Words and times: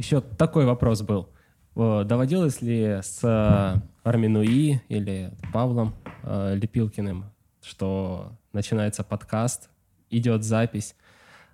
Еще 0.00 0.22
такой 0.22 0.64
вопрос 0.64 1.02
был. 1.02 1.28
Доводилось 1.74 2.62
ли 2.62 3.00
с 3.02 3.20
э, 3.22 3.80
Арминуи 4.02 4.80
или 4.88 5.30
Павлом 5.52 5.94
э, 6.22 6.54
Лепилкиным, 6.56 7.26
что 7.62 8.32
начинается 8.54 9.04
подкаст, 9.04 9.68
идет 10.08 10.42
запись, 10.42 10.96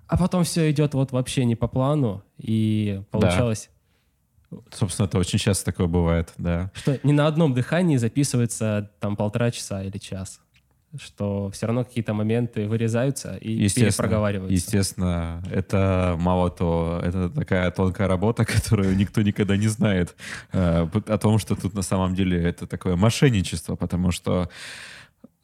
а 0.07 0.17
потом 0.17 0.45
все 0.45 0.71
идет 0.71 0.95
вот 0.95 1.11
вообще 1.11 1.45
не 1.45 1.57
по 1.57 1.67
плану, 1.67 2.23
и 2.39 3.03
получалось... 3.11 3.69
Да. 4.53 4.59
Собственно, 4.71 5.07
это 5.07 5.19
очень 5.19 5.41
часто 5.41 5.65
такое 5.65 5.89
бывает, 5.89 6.33
да. 6.39 6.71
Что 6.73 7.01
не 7.03 7.13
на 7.13 7.27
одном 7.27 7.53
дыхании 7.53 7.97
записывается 7.97 8.93
там 9.01 9.17
полтора 9.17 9.51
часа 9.51 9.83
или 9.83 9.99
час 9.99 10.41
что 11.01 11.51
все 11.51 11.67
равно 11.67 11.85
какие-то 11.85 12.15
моменты 12.15 12.67
вырезаются 12.67 13.37
и 13.37 13.53
естественно, 13.53 13.91
перепроговариваются. 13.91 14.55
Естественно, 14.55 15.43
это 15.51 16.17
мало 16.19 16.51
того, 16.51 17.01
это 17.03 17.31
такая 17.31 17.71
тонкая 17.71 18.09
работа, 18.09 18.45
которую 18.47 18.97
никто 18.97 19.23
никогда 19.23 19.57
не 19.57 19.69
знает 19.69 20.15
э, 20.53 20.87
о 21.07 21.19
том, 21.19 21.39
что 21.39 21.55
тут 21.55 21.75
на 21.75 21.83
самом 21.83 22.15
деле 22.15 22.43
это 22.43 22.67
такое 22.67 22.97
мошенничество, 22.97 23.77
потому 23.77 24.11
что 24.11 24.49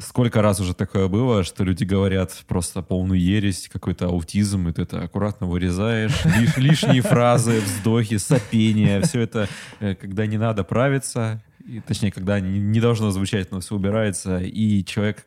сколько 0.03 0.43
раз 0.43 0.61
уже 0.61 0.75
такое 0.75 1.09
было, 1.09 1.45
что 1.45 1.65
люди 1.65 1.85
говорят 1.85 2.33
просто 2.47 2.83
полную 2.83 3.21
ересь, 3.21 3.69
какой-то 3.73 4.07
аутизм, 4.07 4.69
и 4.69 4.73
ты 4.73 4.83
это 4.83 5.03
аккуратно 5.03 5.47
вырезаешь, 5.47 6.25
лиш, 6.39 6.57
лишние 6.57 7.03
фразы, 7.03 7.61
вздохи, 7.61 8.19
сопения, 8.19 9.01
все 9.03 9.21
это, 9.21 9.49
э, 9.81 9.95
когда 9.95 10.27
не 10.27 10.39
надо 10.39 10.65
правиться, 10.65 11.43
и, 11.67 11.81
точнее, 11.81 12.11
когда 12.11 12.41
не, 12.41 12.59
не 12.59 12.81
должно 12.81 13.11
звучать, 13.11 13.51
но 13.51 13.61
все 13.61 13.77
убирается, 13.77 14.39
и 14.39 14.85
человек 14.85 15.27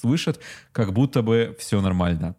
слышит, 0.00 0.40
как 0.72 0.92
будто 0.92 1.22
бы 1.22 1.56
все 1.58 1.80
нормально. 1.80 2.36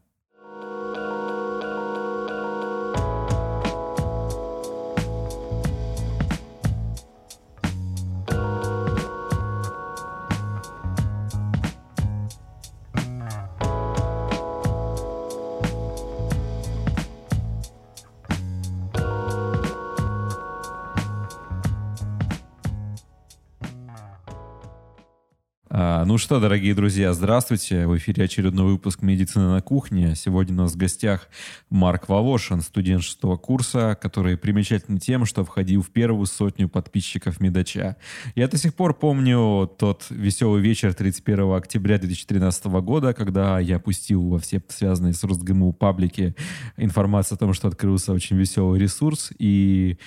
Ну 26.10 26.18
что, 26.18 26.40
дорогие 26.40 26.74
друзья, 26.74 27.13
здравствуйте. 27.13 27.85
В 27.85 27.96
эфире 27.98 28.24
очередной 28.24 28.65
выпуск 28.65 29.04
«Медицина 29.04 29.54
на 29.54 29.62
кухне». 29.62 30.15
Сегодня 30.15 30.55
у 30.55 30.57
нас 30.57 30.74
в 30.74 30.76
гостях 30.76 31.29
Марк 31.70 32.10
Волошин, 32.10 32.62
студент 32.62 33.04
шестого 33.04 33.38
курса, 33.38 33.96
который 34.02 34.35
примечателен 34.35 34.98
тем, 34.98 35.26
что 35.26 35.46
входил 35.46 35.84
в 35.84 35.91
первую 35.91 36.26
сотню 36.26 36.68
подписчиков 36.68 37.40
Медача. 37.40 37.96
Я 38.34 38.48
до 38.48 38.57
сих 38.57 38.74
пор 38.74 38.96
помню 38.96 39.70
тот 39.77 40.07
веселый 40.10 40.63
вечер 40.63 40.96
31 40.96 41.54
октября 41.54 41.99
2013 41.99 42.65
года, 42.82 43.13
когда 43.13 43.60
я 43.60 43.77
пустил 43.77 44.30
во 44.30 44.40
все 44.40 44.63
связанные 44.68 45.13
с 45.13 45.24
РосГМУ 45.24 45.74
паблики 45.74 46.34
информацию 46.77 47.35
о 47.35 47.37
том, 47.37 47.54
что 47.54 47.68
открылся 47.68 48.13
очень 48.13 48.35
веселый 48.35 48.80
ресурс, 48.80 49.32
и 49.37 49.99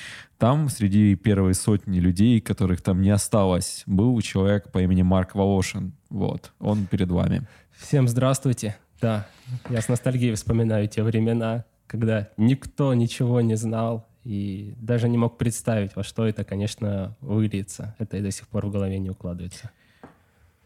там 0.42 0.68
среди 0.68 1.14
первой 1.14 1.54
сотни 1.54 2.00
людей, 2.00 2.40
которых 2.40 2.82
там 2.82 3.00
не 3.00 3.10
осталось, 3.10 3.84
был 3.86 4.20
человек 4.22 4.72
по 4.72 4.82
имени 4.82 5.02
Марк 5.02 5.36
Волошин. 5.36 5.92
Вот, 6.10 6.50
он 6.58 6.86
перед 6.86 7.12
вами. 7.12 7.46
Всем 7.70 8.08
здравствуйте. 8.08 8.76
Да, 9.00 9.28
я 9.70 9.80
с 9.80 9.86
ностальгией 9.86 10.34
вспоминаю 10.34 10.88
те 10.88 11.04
времена, 11.04 11.64
когда 11.86 12.28
никто 12.36 12.92
ничего 12.92 13.40
не 13.40 13.54
знал 13.54 14.08
и 14.24 14.74
даже 14.78 15.08
не 15.08 15.16
мог 15.16 15.38
представить, 15.38 15.94
во 15.94 16.02
что 16.02 16.26
это, 16.26 16.42
конечно, 16.42 17.16
выльется. 17.20 17.94
Это 18.00 18.16
и 18.16 18.20
до 18.20 18.32
сих 18.32 18.48
пор 18.48 18.66
в 18.66 18.72
голове 18.72 18.98
не 18.98 19.10
укладывается. 19.10 19.70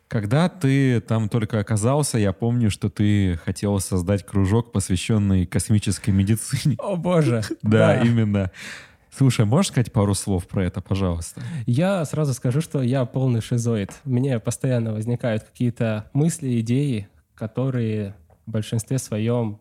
Когда 0.09 0.49
ты 0.49 1.03
там 1.03 1.29
только 1.29 1.59
оказался, 1.61 2.17
я 2.17 2.33
помню, 2.33 2.71
что 2.71 2.89
ты 2.89 3.39
хотел 3.45 3.79
создать 3.81 4.25
кружок, 4.25 4.73
посвященный 4.73 5.45
космической 5.45 6.13
медицине. 6.13 6.77
О 6.79 6.97
боже! 6.97 7.43
Да, 7.63 8.01
именно. 8.01 8.51
Слушай, 9.17 9.47
можешь 9.47 9.73
сказать 9.73 9.93
пару 9.93 10.13
слов 10.13 10.47
про 10.47 10.67
это, 10.67 10.83
пожалуйста? 10.83 11.41
Я 11.65 12.05
сразу 12.05 12.35
скажу, 12.35 12.61
что 12.61 12.83
я 12.83 13.07
полный 13.07 13.41
шизоид. 13.41 13.91
Мне 14.05 14.39
постоянно 14.39 14.93
возникают 14.93 15.43
какие-то 15.43 16.11
мысли, 16.13 16.61
идеи, 16.61 17.09
которые 17.35 18.15
в 18.45 18.51
большинстве 18.51 18.99
своем 18.99 19.59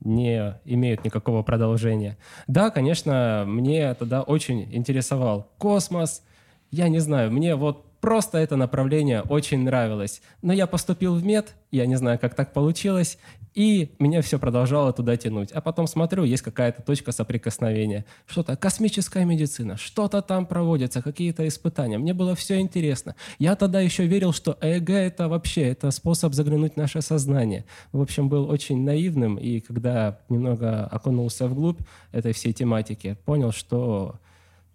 не 0.00 0.58
имеют 0.64 1.04
никакого 1.04 1.44
продолжения. 1.44 2.18
Да, 2.48 2.70
конечно, 2.70 3.44
мне 3.46 3.94
тогда 3.94 4.22
очень 4.22 4.74
интересовал 4.74 5.52
космос. 5.58 6.24
Я 6.72 6.88
не 6.88 6.98
знаю, 6.98 7.30
мне 7.30 7.54
вот 7.54 7.86
Просто 8.00 8.38
это 8.38 8.56
направление 8.56 9.22
очень 9.22 9.62
нравилось. 9.62 10.22
Но 10.42 10.52
я 10.52 10.66
поступил 10.66 11.14
в 11.14 11.24
мед, 11.24 11.54
я 11.70 11.86
не 11.86 11.96
знаю, 11.96 12.18
как 12.18 12.34
так 12.34 12.52
получилось, 12.52 13.18
и 13.54 13.94
меня 13.98 14.22
все 14.22 14.38
продолжало 14.38 14.92
туда 14.92 15.16
тянуть. 15.16 15.52
А 15.52 15.60
потом 15.60 15.86
смотрю, 15.86 16.24
есть 16.24 16.42
какая-то 16.42 16.82
точка 16.82 17.12
соприкосновения. 17.12 18.06
Что-то 18.26 18.56
космическая 18.56 19.24
медицина, 19.24 19.76
что-то 19.76 20.22
там 20.22 20.46
проводится, 20.46 21.02
какие-то 21.02 21.46
испытания. 21.46 21.98
Мне 21.98 22.14
было 22.14 22.34
все 22.34 22.60
интересно. 22.60 23.16
Я 23.38 23.56
тогда 23.56 23.80
еще 23.80 24.06
верил, 24.06 24.32
что 24.32 24.56
ЭГ 24.60 24.90
это 24.90 25.28
вообще 25.28 25.62
это 25.62 25.90
способ 25.90 26.32
заглянуть 26.32 26.74
в 26.74 26.76
наше 26.76 27.02
сознание. 27.02 27.64
В 27.92 28.00
общем, 28.00 28.28
был 28.28 28.48
очень 28.48 28.82
наивным, 28.84 29.36
и 29.36 29.60
когда 29.60 30.20
немного 30.28 30.86
окунулся 30.86 31.48
вглубь 31.48 31.80
этой 32.12 32.32
всей 32.32 32.52
тематики, 32.52 33.16
понял, 33.24 33.52
что 33.52 34.20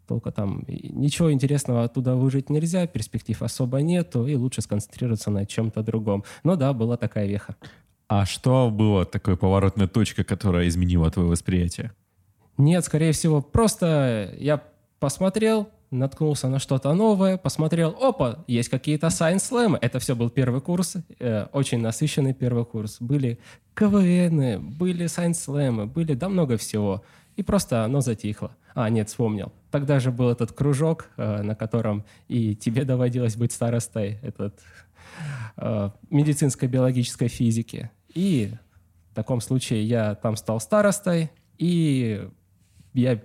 только 0.08 0.32
там 0.32 0.64
ничего 0.68 1.32
интересного 1.32 1.84
оттуда 1.84 2.16
выжить 2.16 2.50
нельзя, 2.50 2.88
перспектив 2.88 3.42
особо 3.42 3.82
нету, 3.82 4.28
и 4.28 4.36
лучше 4.36 4.62
сконцентрироваться 4.62 5.32
на 5.32 5.46
чем-то 5.46 5.84
другом. 5.84 6.24
Но 6.44 6.56
да, 6.56 6.74
была 6.74 6.98
такая 6.98 7.28
веха. 7.28 7.56
А 8.08 8.26
что 8.26 8.70
было 8.70 9.06
такой 9.06 9.36
поворотной 9.36 9.88
точкой, 9.88 10.24
которая 10.24 10.68
изменила 10.68 11.10
твое 11.10 11.28
восприятие? 11.28 11.92
Нет, 12.58 12.86
скорее 12.86 13.12
всего, 13.12 13.42
просто 13.42 14.34
я 14.38 14.62
посмотрел, 15.00 15.70
наткнулся 15.92 16.48
на 16.48 16.60
что-то 16.60 16.94
новое, 16.94 17.38
посмотрел, 17.38 17.96
опа, 18.00 18.44
есть 18.48 18.70
какие-то 18.70 19.08
Science 19.08 19.52
Slam. 19.52 19.78
Это 19.82 20.00
все 20.00 20.16
был 20.16 20.30
первый 20.30 20.62
курс, 20.62 20.96
э, 21.20 21.48
очень 21.52 21.80
насыщенный 21.80 22.34
первый 22.34 22.66
курс. 22.66 22.98
Были 23.00 23.40
КВН, 23.74 24.62
были 24.78 25.06
Science 25.06 25.48
Slam, 25.48 25.86
были 25.86 26.14
да 26.14 26.30
много 26.30 26.58
всего. 26.58 27.04
И 27.36 27.44
просто 27.44 27.84
оно 27.84 28.02
затихло. 28.02 28.56
А, 28.76 28.90
нет, 28.90 29.08
вспомнил. 29.08 29.54
Тогда 29.72 30.00
же 30.00 30.12
был 30.12 30.30
этот 30.30 30.52
кружок, 30.52 31.10
э, 31.16 31.42
на 31.42 31.56
котором 31.56 32.04
и 32.28 32.56
тебе 32.56 32.84
доводилось 32.84 33.38
быть 33.38 33.54
старостой, 33.54 34.20
этот 34.22 34.60
э, 35.56 35.90
медицинской 36.10 36.68
биологической 36.68 37.30
физики. 37.30 37.90
И 38.14 38.54
в 39.12 39.16
таком 39.16 39.40
случае 39.40 39.84
я 39.86 40.16
там 40.16 40.36
стал 40.36 40.60
старостой, 40.60 41.32
и 41.58 42.30
я 42.94 43.22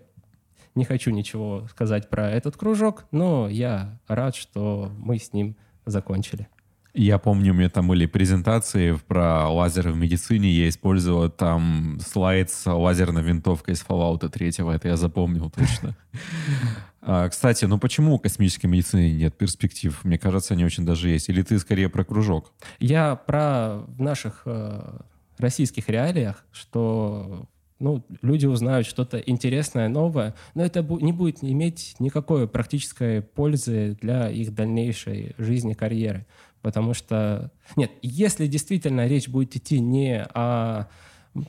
не 0.77 0.85
хочу 0.85 1.11
ничего 1.11 1.67
сказать 1.69 2.09
про 2.09 2.31
этот 2.31 2.57
кружок, 2.57 3.07
но 3.11 3.49
я 3.49 3.99
рад, 4.07 4.37
что 4.37 4.93
мы 4.99 5.19
с 5.19 5.33
ним 5.33 5.57
закончили. 5.85 6.49
Я 6.93 7.19
помню, 7.19 7.53
у 7.53 7.57
меня 7.57 7.69
там 7.71 7.87
были 7.89 8.07
презентации 8.07 8.99
про 9.07 9.49
лазеры 9.49 9.93
в 9.93 9.97
медицине. 9.97 10.51
Я 10.51 10.69
использовал 10.69 11.31
там 11.31 11.99
слайд 12.05 12.51
с 12.51 12.71
лазерной 12.71 13.23
винтовкой 13.23 13.75
из 13.75 13.85
Fallout 13.87 14.29
3. 14.29 14.49
Это 14.75 14.89
я 14.89 14.97
запомнил 14.97 15.51
точно. 15.51 15.97
А, 17.03 17.31
кстати, 17.31 17.65
ну 17.65 17.79
почему 17.79 18.17
у 18.17 18.19
космической 18.19 18.67
медицины 18.67 19.11
нет 19.13 19.35
перспектив? 19.35 19.99
Мне 20.05 20.19
кажется, 20.19 20.53
они 20.53 20.67
очень 20.67 20.85
даже 20.85 21.09
есть. 21.09 21.31
Или 21.31 21.41
ты 21.41 21.59
скорее 21.59 21.89
про 21.89 22.05
кружок? 22.05 22.53
Я 22.79 23.17
про 23.17 23.79
в 23.87 24.03
наших 24.03 24.43
э, 24.45 24.99
российских 25.39 25.89
реалиях, 25.89 26.45
что 26.53 27.49
ну, 27.81 28.05
люди 28.21 28.47
узнают 28.47 28.87
что-то 28.87 29.19
интересное, 29.19 29.89
новое, 29.89 30.35
но 30.55 30.63
это 30.63 30.83
не 30.83 31.13
будет 31.13 31.43
иметь 31.43 31.97
никакой 31.99 32.47
практической 32.47 33.23
пользы 33.23 33.97
для 34.01 34.31
их 34.31 34.55
дальнейшей 34.55 35.35
жизни, 35.39 35.73
карьеры. 35.73 36.27
Потому 36.63 36.95
что, 36.95 37.51
нет, 37.77 37.91
если 38.03 38.47
действительно 38.47 39.07
речь 39.07 39.29
будет 39.29 39.57
идти 39.57 39.81
не 39.81 40.23
о 40.23 40.89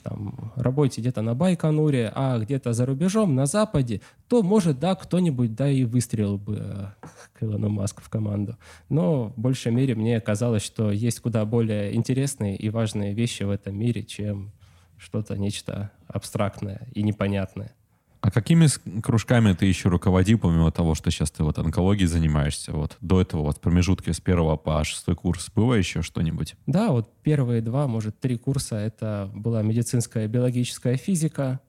там, 0.04 0.54
работе 0.56 1.02
где-то 1.02 1.22
на 1.22 1.34
Байконуре, 1.34 2.12
а 2.14 2.38
где-то 2.40 2.74
за 2.74 2.86
рубежом, 2.86 3.36
на 3.36 3.46
Западе, 3.46 4.02
то, 4.28 4.44
может, 4.44 4.80
да, 4.80 4.96
кто-нибудь, 4.96 5.56
да, 5.56 5.70
и 5.70 5.84
выстрелил 5.84 6.38
бы 6.38 6.58
э, 6.60 7.08
к 7.34 7.44
Илону 7.44 7.70
Маску 7.70 8.02
в 8.02 8.10
команду. 8.10 8.58
Но 8.90 9.30
в 9.30 9.40
большей 9.40 9.72
мере 9.72 9.96
мне 9.96 10.22
казалось, 10.22 10.64
что 10.64 10.92
есть 10.92 11.20
куда 11.20 11.46
более 11.46 11.96
интересные 11.96 12.56
и 12.56 12.70
важные 12.70 13.14
вещи 13.14 13.44
в 13.44 13.50
этом 13.50 13.78
мире, 13.78 14.04
чем 14.04 14.52
что-то, 14.98 15.36
нечто 15.36 15.92
абстрактное 16.08 16.88
и 16.94 17.02
непонятное. 17.02 17.74
А 18.22 18.30
какими 18.30 18.68
кружками 19.02 19.54
ты 19.54 19.66
еще 19.66 19.90
руководил, 19.90 20.38
помимо 20.38 20.72
того, 20.72 20.94
что 20.94 21.10
сейчас 21.10 21.32
ты 21.32 21.44
вот 21.44 21.58
онкологией 21.58 22.08
занимаешься? 22.08 22.72
Вот 22.72 22.96
до 23.02 23.20
этого 23.20 23.42
вот 23.42 23.60
промежутки 23.60 24.12
с 24.12 24.22
первого 24.22 24.58
по 24.58 24.84
шестой 24.84 25.16
курс 25.16 25.50
было 25.56 25.74
еще 25.74 26.04
что-нибудь? 26.04 26.56
Да, 26.68 26.92
вот 26.92 27.12
первые 27.24 27.62
два, 27.62 27.88
может, 27.88 28.20
три 28.20 28.38
курса 28.38 28.76
это 28.76 29.32
была 29.34 29.64
медицинская 29.64 30.28
биологическая 30.28 30.98
физика. 30.98 31.60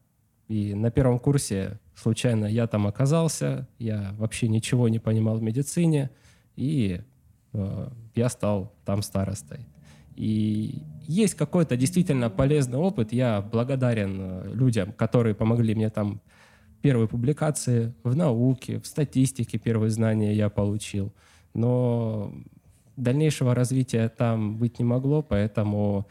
И 0.49 0.75
на 0.75 0.91
первом 0.91 1.19
курсе 1.19 1.81
случайно 1.95 2.45
я 2.45 2.67
там 2.67 2.87
оказался, 2.87 3.67
я 3.79 4.15
вообще 4.19 4.49
ничего 4.49 4.89
не 4.91 4.99
понимал 4.99 5.39
в 5.39 5.43
медицине, 5.43 6.11
и 6.57 7.01
э, 7.55 7.89
я 8.15 8.29
стал 8.29 8.75
там 8.85 9.01
старостой. 9.01 9.61
И 10.17 10.83
есть 11.07 11.35
какой-то 11.35 11.77
действительно 11.77 12.31
полезный 12.31 12.79
опыт. 12.79 13.13
Я 13.13 13.41
благодарен 13.41 14.19
э, 14.21 14.53
людям, 14.55 14.93
которые 14.93 15.35
помогли 15.35 15.75
мне 15.75 15.91
там 15.91 16.21
первые 16.83 17.09
публикации 17.09 17.95
в 18.03 18.17
науке, 18.17 18.81
в 18.81 18.87
статистике 18.87 19.59
первые 19.59 19.91
знания 19.91 20.35
я 20.35 20.49
получил. 20.51 21.13
Но 21.55 22.33
дальнейшего 22.97 23.55
развития 23.55 24.09
там 24.09 24.57
быть 24.57 24.79
не 24.79 24.85
могло, 24.85 25.23
поэтому 25.23 26.09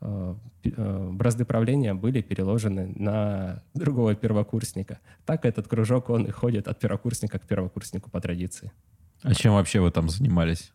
э, 0.00 0.34
э, 0.64 1.08
бразды 1.12 1.44
правления 1.44 1.94
были 1.94 2.20
переложены 2.20 2.92
на 2.96 3.62
другого 3.74 4.14
первокурсника. 4.14 4.98
Так 5.24 5.44
этот 5.44 5.68
кружок, 5.68 6.10
он 6.10 6.24
и 6.24 6.30
ходит 6.30 6.68
от 6.68 6.78
первокурсника 6.78 7.38
к 7.38 7.46
первокурснику 7.46 8.10
по 8.10 8.20
традиции. 8.20 8.72
А 9.22 9.34
чем 9.34 9.54
вообще 9.54 9.80
вы 9.80 9.90
там 9.90 10.08
занимались? 10.08 10.72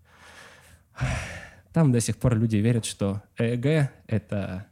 Там 1.75 1.91
до 1.91 1.99
сих 1.99 2.15
пор 2.15 2.37
люди 2.37 2.55
верят, 2.55 2.85
что 2.85 3.21
ЭЭГ— 3.37 3.91
это, 4.07 4.65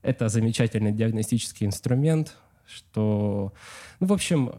это 0.00 0.30
замечательный 0.30 0.90
диагностический 0.90 1.66
инструмент, 1.66 2.38
что... 2.66 3.52
Ну, 4.00 4.06
в 4.06 4.14
общем, 4.14 4.54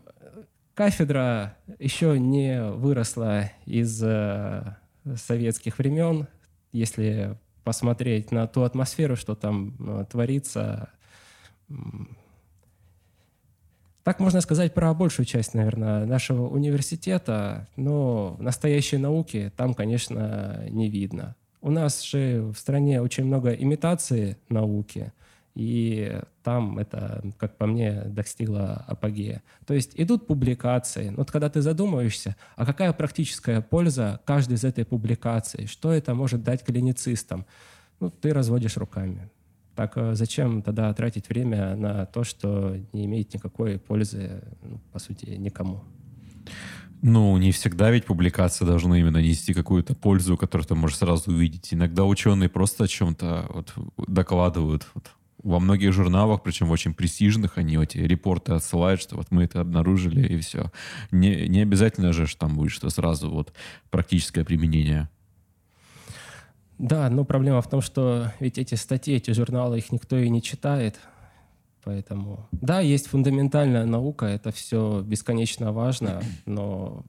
кафедра 0.76 1.58
еще 1.80 2.20
не 2.20 2.62
выросла 2.62 3.50
из 3.66 4.00
э, 4.04 4.76
советских 5.16 5.80
времен. 5.80 6.28
Если 6.72 7.40
посмотреть 7.64 8.32
на 8.32 8.46
ту 8.46 8.62
атмосферу, 8.62 9.16
что 9.16 9.34
там 9.34 9.76
э, 9.80 10.06
творится, 10.12 10.90
так 14.04 14.20
можно 14.20 14.42
сказать 14.42 14.76
про 14.76 14.94
большую 14.94 15.26
часть, 15.26 15.56
наверное, 15.56 16.06
нашего 16.06 16.48
университета, 16.50 17.68
но 17.78 18.38
настоящей 18.40 18.98
науки 18.98 19.52
там, 19.58 19.74
конечно, 19.74 20.68
не 20.70 20.88
видно. 20.88 21.36
У 21.64 21.72
нас 21.72 22.04
же 22.04 22.52
в 22.54 22.58
стране 22.58 23.02
очень 23.02 23.24
много 23.24 23.54
имитации 23.54 24.36
науки, 24.50 25.14
и 25.56 26.20
там 26.44 26.78
это, 26.78 27.24
как 27.38 27.56
по 27.56 27.66
мне, 27.66 28.02
достигло 28.06 28.84
апогея. 28.86 29.42
То 29.66 29.74
есть 29.74 29.94
идут 29.96 30.28
публикации. 30.28 31.14
Вот 31.16 31.32
когда 31.32 31.50
ты 31.50 31.62
задумываешься, 31.62 32.36
а 32.58 32.66
какая 32.66 32.92
практическая 32.92 33.62
польза 33.62 34.20
каждой 34.26 34.56
из 34.56 34.66
этой 34.66 34.84
публикации? 34.84 35.66
Что 35.66 35.94
это 35.94 36.14
может 36.14 36.44
дать 36.44 36.66
клиницистам? 36.66 37.46
Ну, 38.02 38.10
ты 38.10 38.34
разводишь 38.34 38.76
руками. 38.76 39.30
Так 39.74 39.94
а 39.96 40.16
зачем 40.16 40.64
тогда 40.64 40.94
тратить 40.94 41.30
время 41.30 41.78
на 41.78 42.06
то, 42.08 42.26
что 42.26 42.76
не 42.92 43.06
имеет 43.06 43.34
никакой 43.34 43.80
пользы, 43.80 44.44
ну, 44.62 44.82
по 44.92 45.00
сути, 45.00 45.30
никому? 45.38 45.82
Ну, 47.06 47.36
не 47.38 47.52
всегда 47.52 47.92
ведь 47.92 48.06
публикации 48.06 48.64
должны 48.64 49.02
именно 49.02 49.18
нести 49.18 49.54
какую-то 49.54 49.94
пользу, 49.94 50.38
которую 50.38 50.66
ты 50.66 50.74
можешь 50.74 50.98
сразу 50.98 51.32
увидеть. 51.32 51.74
Иногда 51.74 52.06
ученые 52.06 52.48
просто 52.48 52.86
о 52.86 52.88
чем-то 52.88 53.46
вот 53.50 53.74
докладывают. 54.08 54.88
Вот. 54.94 55.12
Во 55.44 55.60
многих 55.60 55.92
журналах, 55.92 56.44
причем 56.44 56.72
очень 56.72 56.94
престижных, 56.94 57.58
они 57.58 57.76
эти 57.76 57.98
репорты 57.98 58.54
отсылают, 58.54 59.02
что 59.02 59.18
вот 59.18 59.32
мы 59.32 59.44
это 59.44 59.60
обнаружили, 59.60 60.26
и 60.26 60.40
все. 60.40 60.72
Не, 61.12 61.50
не 61.50 61.60
обязательно 61.60 62.14
же, 62.14 62.26
что 62.26 62.40
там 62.40 62.56
будет, 62.56 62.72
что 62.72 62.90
сразу 62.90 63.30
вот 63.30 63.52
практическое 63.90 64.46
применение. 64.46 65.10
Да, 66.78 67.10
но 67.10 67.26
проблема 67.26 67.62
в 67.62 67.70
том, 67.70 67.82
что 67.82 68.32
ведь 68.40 68.58
эти 68.58 68.76
статьи, 68.76 69.16
эти 69.16 69.32
журналы, 69.32 69.80
их 69.80 69.92
никто 69.92 70.18
и 70.18 70.30
не 70.30 70.42
читает. 70.42 71.02
Поэтому, 71.84 72.48
да, 72.52 72.80
есть 72.80 73.08
фундаментальная 73.08 73.86
наука, 73.86 74.26
это 74.26 74.52
все 74.52 75.02
бесконечно 75.02 75.74
важно, 75.74 76.22
но 76.46 77.04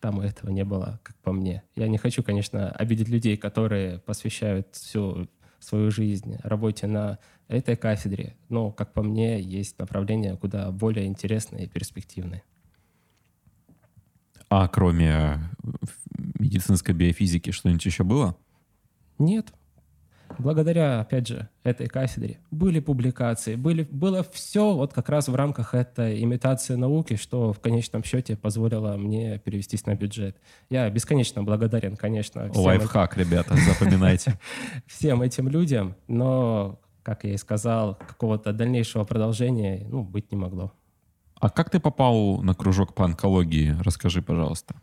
там 0.00 0.20
этого 0.20 0.50
не 0.50 0.64
было, 0.64 1.00
как 1.02 1.16
по 1.16 1.32
мне. 1.32 1.62
Я 1.74 1.88
не 1.88 1.96
хочу, 1.96 2.22
конечно, 2.22 2.70
обидеть 2.70 3.08
людей, 3.08 3.38
которые 3.38 4.00
посвящают 4.00 4.68
всю 4.72 5.28
свою 5.58 5.90
жизнь 5.90 6.36
работе 6.42 6.86
на 6.86 7.18
этой 7.48 7.76
кафедре, 7.76 8.36
но, 8.50 8.70
как 8.70 8.92
по 8.92 9.02
мне, 9.02 9.40
есть 9.40 9.78
направления 9.78 10.36
куда 10.36 10.70
более 10.70 11.06
интересные 11.06 11.64
и 11.64 11.68
перспективные. 11.68 12.42
А 14.50 14.68
кроме 14.68 15.38
медицинской 16.38 16.94
биофизики 16.94 17.50
что-нибудь 17.50 17.86
еще 17.86 18.04
было? 18.04 18.36
Нет. 19.18 19.54
Благодаря, 20.38 21.00
опять 21.00 21.28
же, 21.28 21.48
этой 21.62 21.86
кафедре 21.86 22.38
были 22.50 22.80
публикации, 22.80 23.54
были, 23.54 23.82
было 23.90 24.22
все 24.32 24.74
вот 24.74 24.92
как 24.92 25.08
раз 25.08 25.28
в 25.28 25.34
рамках 25.34 25.74
этой 25.74 26.22
имитации 26.22 26.74
науки, 26.74 27.16
что 27.16 27.52
в 27.52 27.60
конечном 27.60 28.04
счете 28.04 28.36
позволило 28.36 28.96
мне 28.96 29.38
перевестись 29.38 29.86
на 29.86 29.94
бюджет. 29.94 30.36
Я 30.70 30.88
бесконечно 30.90 31.42
благодарен, 31.42 31.96
конечно. 31.96 32.50
Лайфхак, 32.54 33.12
этим... 33.12 33.22
ребята, 33.22 33.54
запоминайте. 33.56 34.38
Всем 34.86 35.22
этим 35.22 35.48
людям, 35.48 35.94
но, 36.08 36.80
как 37.02 37.24
я 37.24 37.34
и 37.34 37.36
сказал, 37.36 37.94
какого-то 37.94 38.52
дальнейшего 38.52 39.04
продолжения 39.04 39.86
ну, 39.88 40.02
быть 40.02 40.30
не 40.30 40.36
могло. 40.36 40.72
А 41.40 41.50
как 41.50 41.70
ты 41.70 41.80
попал 41.80 42.42
на 42.42 42.54
кружок 42.54 42.94
по 42.94 43.04
онкологии? 43.04 43.76
Расскажи, 43.82 44.22
пожалуйста. 44.22 44.74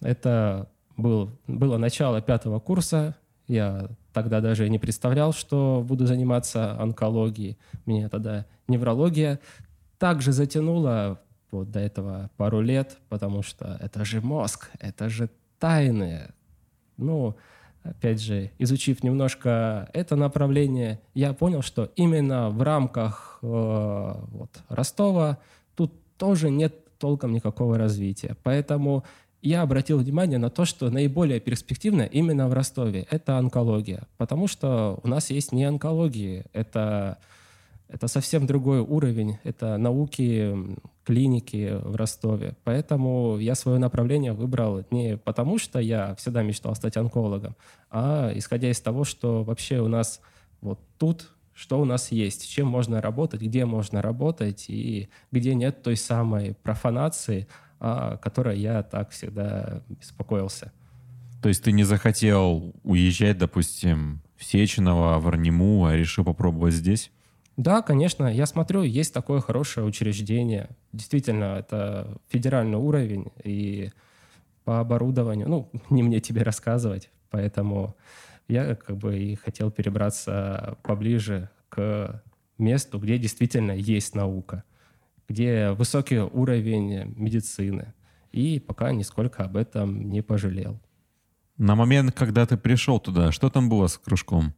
Это 0.00 0.68
был, 0.96 1.30
было 1.46 1.78
начало 1.78 2.20
пятого 2.20 2.60
курса, 2.60 3.16
я 3.48 3.88
тогда 4.12 4.40
даже 4.40 4.68
не 4.68 4.78
представлял, 4.78 5.32
что 5.32 5.84
буду 5.86 6.06
заниматься 6.06 6.80
онкологией. 6.80 7.58
Меня 7.86 8.08
тогда 8.08 8.46
неврология 8.68 9.40
также 9.98 10.32
затянула 10.32 11.20
вот 11.50 11.70
до 11.70 11.80
этого 11.80 12.30
пару 12.36 12.60
лет, 12.60 12.98
потому 13.08 13.42
что 13.42 13.78
это 13.80 14.04
же 14.04 14.20
мозг, 14.20 14.70
это 14.80 15.08
же 15.08 15.30
тайны. 15.58 16.30
Ну, 16.96 17.36
опять 17.82 18.20
же, 18.20 18.50
изучив 18.58 19.02
немножко 19.02 19.88
это 19.92 20.16
направление, 20.16 21.00
я 21.14 21.32
понял, 21.32 21.62
что 21.62 21.90
именно 21.96 22.50
в 22.50 22.62
рамках 22.62 23.38
э, 23.42 23.46
вот, 23.46 24.50
Ростова 24.68 25.38
тут 25.76 25.92
тоже 26.16 26.50
нет 26.50 26.98
толком 26.98 27.32
никакого 27.32 27.78
развития. 27.78 28.36
Поэтому 28.42 29.04
я 29.42 29.62
обратил 29.62 29.98
внимание 29.98 30.38
на 30.38 30.50
то, 30.50 30.64
что 30.64 30.88
наиболее 30.88 31.40
перспективно 31.40 32.02
именно 32.02 32.48
в 32.48 32.52
Ростове. 32.52 33.06
Это 33.10 33.38
онкология. 33.38 34.06
Потому 34.16 34.46
что 34.46 35.00
у 35.02 35.08
нас 35.08 35.30
есть 35.30 35.52
не 35.52 35.64
онкологии, 35.64 36.44
это, 36.52 37.18
это 37.88 38.06
совсем 38.06 38.46
другой 38.46 38.80
уровень. 38.80 39.38
Это 39.42 39.76
науки, 39.78 40.56
клиники 41.04 41.72
в 41.82 41.96
Ростове. 41.96 42.54
Поэтому 42.62 43.36
я 43.38 43.56
свое 43.56 43.78
направление 43.78 44.32
выбрал 44.32 44.84
не 44.92 45.16
потому, 45.16 45.58
что 45.58 45.80
я 45.80 46.14
всегда 46.14 46.42
мечтал 46.42 46.76
стать 46.76 46.96
онкологом, 46.96 47.56
а 47.90 48.30
исходя 48.34 48.70
из 48.70 48.80
того, 48.80 49.02
что 49.02 49.42
вообще 49.42 49.80
у 49.80 49.88
нас 49.88 50.20
вот 50.60 50.78
тут 50.98 51.32
что 51.54 51.78
у 51.80 51.84
нас 51.84 52.10
есть, 52.10 52.48
чем 52.48 52.66
можно 52.66 53.02
работать, 53.02 53.42
где 53.42 53.66
можно 53.66 54.00
работать 54.00 54.66
и 54.68 55.10
где 55.30 55.54
нет 55.54 55.82
той 55.82 55.98
самой 55.98 56.54
профанации, 56.62 57.46
о 57.82 58.16
которой 58.18 58.60
я 58.60 58.84
так 58.84 59.10
всегда 59.10 59.82
беспокоился. 59.88 60.72
То 61.42 61.48
есть 61.48 61.64
ты 61.64 61.72
не 61.72 61.82
захотел 61.82 62.72
уезжать, 62.84 63.38
допустим, 63.38 64.22
в 64.36 64.44
Сеченово, 64.44 65.18
в 65.18 65.26
Арниму, 65.26 65.84
а 65.86 65.96
решил 65.96 66.24
попробовать 66.24 66.74
здесь? 66.74 67.10
Да, 67.56 67.82
конечно. 67.82 68.32
Я 68.32 68.46
смотрю, 68.46 68.82
есть 68.82 69.12
такое 69.12 69.40
хорошее 69.40 69.84
учреждение. 69.84 70.70
Действительно, 70.92 71.56
это 71.58 72.18
федеральный 72.28 72.78
уровень. 72.78 73.32
И 73.42 73.90
по 74.62 74.78
оборудованию, 74.78 75.48
ну, 75.48 75.68
не 75.90 76.04
мне 76.04 76.20
тебе 76.20 76.42
рассказывать, 76.42 77.10
поэтому 77.30 77.96
я 78.46 78.76
как 78.76 78.96
бы 78.96 79.18
и 79.18 79.34
хотел 79.34 79.72
перебраться 79.72 80.78
поближе 80.84 81.50
к 81.68 82.22
месту, 82.58 83.00
где 83.00 83.18
действительно 83.18 83.72
есть 83.72 84.14
наука 84.14 84.62
где 85.28 85.70
высокий 85.72 86.18
уровень 86.18 87.14
медицины. 87.16 87.94
И 88.32 88.58
пока 88.60 88.92
нисколько 88.92 89.44
об 89.44 89.56
этом 89.56 90.10
не 90.10 90.22
пожалел. 90.22 90.80
На 91.58 91.74
момент, 91.74 92.12
когда 92.12 92.46
ты 92.46 92.56
пришел 92.56 92.98
туда, 92.98 93.30
что 93.30 93.50
там 93.50 93.68
было 93.68 93.86
с 93.86 93.98
кружком? 93.98 94.54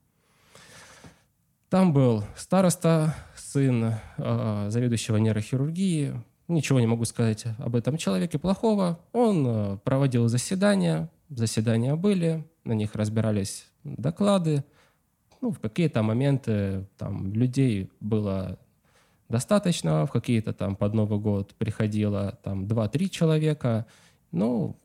Там 1.69 1.93
был 1.93 2.25
староста, 2.37 3.17
сын 3.37 3.95
э, 4.17 4.67
заведующего 4.71 5.17
нейрохирургии. 5.17 6.15
Ничего 6.47 6.79
не 6.79 6.87
могу 6.87 7.05
сказать 7.05 7.47
об 7.59 7.75
этом 7.75 7.97
человеке 7.97 8.39
плохого. 8.39 9.01
Он 9.13 9.45
э, 9.47 9.79
проводил 9.83 10.29
заседания. 10.29 11.11
Заседания 11.31 11.97
были, 11.97 12.47
на 12.65 12.75
них 12.75 12.95
разбирались 12.95 13.67
доклады. 13.83 14.65
Ну, 15.41 15.51
в 15.51 15.59
какие-то 15.59 16.03
моменты 16.03 16.87
там 16.97 17.33
людей 17.33 17.91
было 18.01 18.59
достаточно, 19.35 20.07
в 20.07 20.13
какие-то 20.13 20.53
там 20.53 20.77
под 20.77 20.95
Новый 20.95 21.19
год 21.19 21.55
приходило 21.57 22.39
там 22.45 22.67
2-3 22.67 23.09
человека. 23.09 23.85
Ну, 24.31 24.77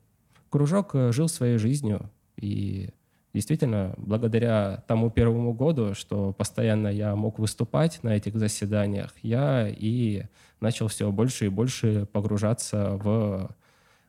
кружок 0.49 0.95
э, 0.95 1.11
жил 1.11 1.27
своей 1.27 1.59
жизнью, 1.59 2.09
и 2.35 2.89
действительно, 3.31 3.93
благодаря 3.97 4.83
тому 4.87 5.11
первому 5.11 5.53
году, 5.53 5.93
что 5.93 6.33
постоянно 6.33 6.87
я 6.87 7.15
мог 7.15 7.37
выступать 7.37 8.01
на 8.01 8.15
этих 8.15 8.39
заседаниях, 8.39 9.13
я 9.21 9.67
и 9.69 10.23
начал 10.59 10.87
все 10.87 11.11
больше 11.11 11.45
и 11.45 11.49
больше 11.49 12.07
погружаться 12.11 12.97
в 13.03 13.51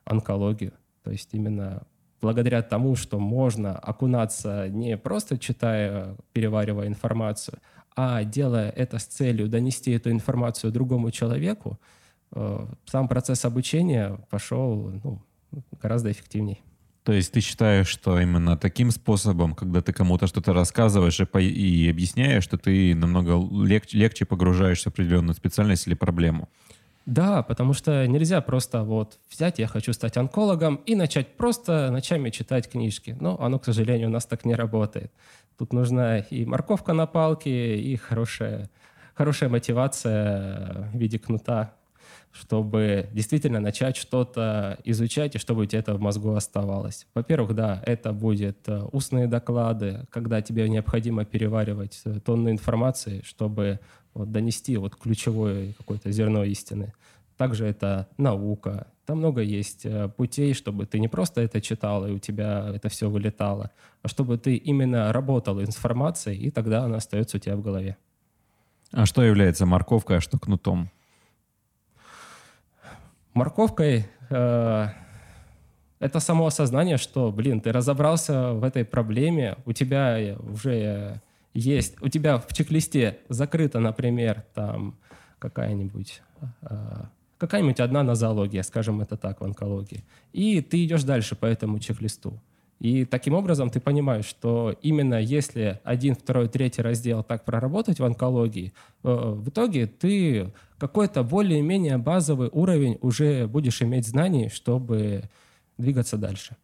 онкологию. 0.04 0.72
То 1.04 1.10
есть 1.10 1.34
именно 1.34 1.82
благодаря 2.22 2.62
тому, 2.62 2.96
что 2.96 3.18
можно 3.18 3.78
окунаться 3.78 4.70
не 4.70 4.96
просто 4.96 5.36
читая, 5.36 6.16
переваривая 6.32 6.86
информацию, 6.86 7.58
а 7.96 8.24
делая 8.24 8.70
это 8.70 8.98
с 8.98 9.04
целью 9.04 9.48
донести 9.48 9.90
эту 9.92 10.10
информацию 10.10 10.72
другому 10.72 11.10
человеку, 11.10 11.78
э, 12.32 12.66
сам 12.86 13.08
процесс 13.08 13.44
обучения 13.44 14.18
пошел 14.30 14.92
ну, 15.04 15.22
гораздо 15.82 16.10
эффективнее. 16.10 16.58
То 17.02 17.12
есть 17.12 17.32
ты 17.32 17.40
считаешь, 17.40 17.88
что 17.88 18.20
именно 18.20 18.56
таким 18.56 18.90
способом, 18.90 19.54
когда 19.54 19.80
ты 19.80 19.92
кому-то 19.92 20.26
что-то 20.26 20.52
рассказываешь 20.52 21.18
и, 21.20 21.24
по- 21.24 21.40
и 21.40 21.88
объясняешь, 21.88 22.44
что 22.44 22.58
ты 22.58 22.94
намного 22.94 23.32
лег- 23.32 23.92
легче 23.92 24.26
погружаешься 24.26 24.90
в 24.90 24.92
определенную 24.92 25.34
специальность 25.34 25.86
или 25.86 25.94
проблему? 25.94 26.48
Да, 27.06 27.42
потому 27.42 27.72
что 27.72 28.06
нельзя 28.06 28.40
просто 28.40 28.82
вот 28.82 29.18
взять, 29.30 29.58
я 29.58 29.66
хочу 29.66 29.92
стать 29.92 30.16
онкологом, 30.16 30.76
и 30.86 30.94
начать 30.94 31.36
просто 31.36 31.90
ночами 31.90 32.30
читать 32.30 32.70
книжки. 32.70 33.16
Но 33.20 33.40
оно, 33.40 33.58
к 33.58 33.64
сожалению, 33.64 34.08
у 34.08 34.12
нас 34.12 34.26
так 34.26 34.44
не 34.44 34.54
работает. 34.54 35.12
Тут 35.58 35.72
нужна 35.72 36.18
и 36.18 36.44
морковка 36.44 36.92
на 36.92 37.06
палке, 37.06 37.76
и 37.78 37.96
хорошая, 37.96 38.70
хорошая 39.14 39.48
мотивация 39.48 40.90
в 40.92 40.96
виде 40.96 41.18
кнута, 41.18 41.74
чтобы 42.32 43.08
действительно 43.12 43.60
начать 43.60 43.96
что-то 43.96 44.78
изучать, 44.84 45.34
и 45.34 45.38
чтобы 45.38 45.62
у 45.62 45.64
тебя 45.66 45.80
это 45.80 45.94
в 45.94 46.00
мозгу 46.00 46.32
оставалось. 46.32 47.06
Во-первых, 47.14 47.54
да, 47.54 47.82
это 47.84 48.12
будет 48.12 48.68
э, 48.68 48.82
устные 48.92 49.26
доклады, 49.26 50.06
когда 50.10 50.40
тебе 50.40 50.68
необходимо 50.68 51.24
переваривать 51.24 52.00
э, 52.04 52.20
тонны 52.20 52.50
информации, 52.50 53.22
чтобы 53.24 53.80
вот, 54.14 54.30
донести 54.30 54.76
вот 54.76 54.96
ключевое 54.96 55.72
какое-то 55.72 56.12
зерно 56.12 56.44
истины. 56.44 56.92
Также 57.36 57.66
это 57.66 58.08
наука. 58.16 58.86
Там 59.06 59.18
много 59.18 59.40
есть 59.40 59.84
э, 59.84 60.08
путей, 60.08 60.54
чтобы 60.54 60.86
ты 60.86 61.00
не 61.00 61.08
просто 61.08 61.40
это 61.40 61.60
читал, 61.60 62.06
и 62.06 62.12
у 62.12 62.20
тебя 62.20 62.70
это 62.72 62.88
все 62.88 63.10
вылетало, 63.10 63.72
а 64.02 64.08
чтобы 64.08 64.38
ты 64.38 64.54
именно 64.54 65.12
работал 65.12 65.60
информацией, 65.60 66.36
и 66.38 66.50
тогда 66.50 66.84
она 66.84 66.98
остается 66.98 67.38
у 67.38 67.40
тебя 67.40 67.56
в 67.56 67.62
голове. 67.62 67.96
А 68.92 69.06
что 69.06 69.22
является 69.22 69.66
морковкой, 69.66 70.18
а 70.18 70.20
что 70.20 70.38
кнутом? 70.38 70.90
Морковкой 73.34 74.06
э, 74.30 74.86
это 75.98 76.20
само 76.20 76.46
осознание, 76.46 76.96
что, 76.96 77.30
блин, 77.30 77.60
ты 77.60 77.72
разобрался 77.72 78.52
в 78.52 78.64
этой 78.64 78.84
проблеме, 78.84 79.56
у 79.66 79.72
тебя 79.72 80.36
уже 80.40 81.20
есть, 81.54 82.00
у 82.02 82.08
тебя 82.08 82.38
в 82.38 82.52
чек-листе 82.52 83.18
закрыта, 83.28 83.80
например, 83.80 84.44
там 84.54 84.98
какая-нибудь 85.38 86.22
э, 86.62 86.76
какая-нибудь 87.38 87.80
одна 87.80 88.02
нозология, 88.02 88.62
скажем 88.62 89.00
это 89.00 89.16
так, 89.16 89.40
в 89.40 89.44
онкологии. 89.44 90.04
И 90.32 90.60
ты 90.60 90.84
идешь 90.84 91.04
дальше 91.04 91.34
по 91.34 91.46
этому 91.46 91.78
чек-листу. 91.78 92.38
И 92.80 93.04
таким 93.04 93.34
образом 93.34 93.68
ты 93.68 93.78
понимаешь, 93.78 94.24
что 94.24 94.74
именно 94.80 95.20
если 95.20 95.80
один, 95.84 96.14
второй, 96.14 96.48
третий 96.48 96.80
раздел 96.80 97.22
так 97.22 97.44
проработать 97.44 98.00
в 98.00 98.04
онкологии, 98.04 98.72
э, 99.04 99.32
в 99.36 99.50
итоге 99.50 99.86
ты 99.86 100.50
какой-то 100.78 101.22
более-менее 101.22 101.98
базовый 101.98 102.48
уровень 102.50 102.98
уже 103.02 103.46
будешь 103.46 103.82
иметь 103.82 104.06
знаний, 104.06 104.48
чтобы 104.48 105.24
двигаться 105.76 106.16
дальше. 106.16 106.56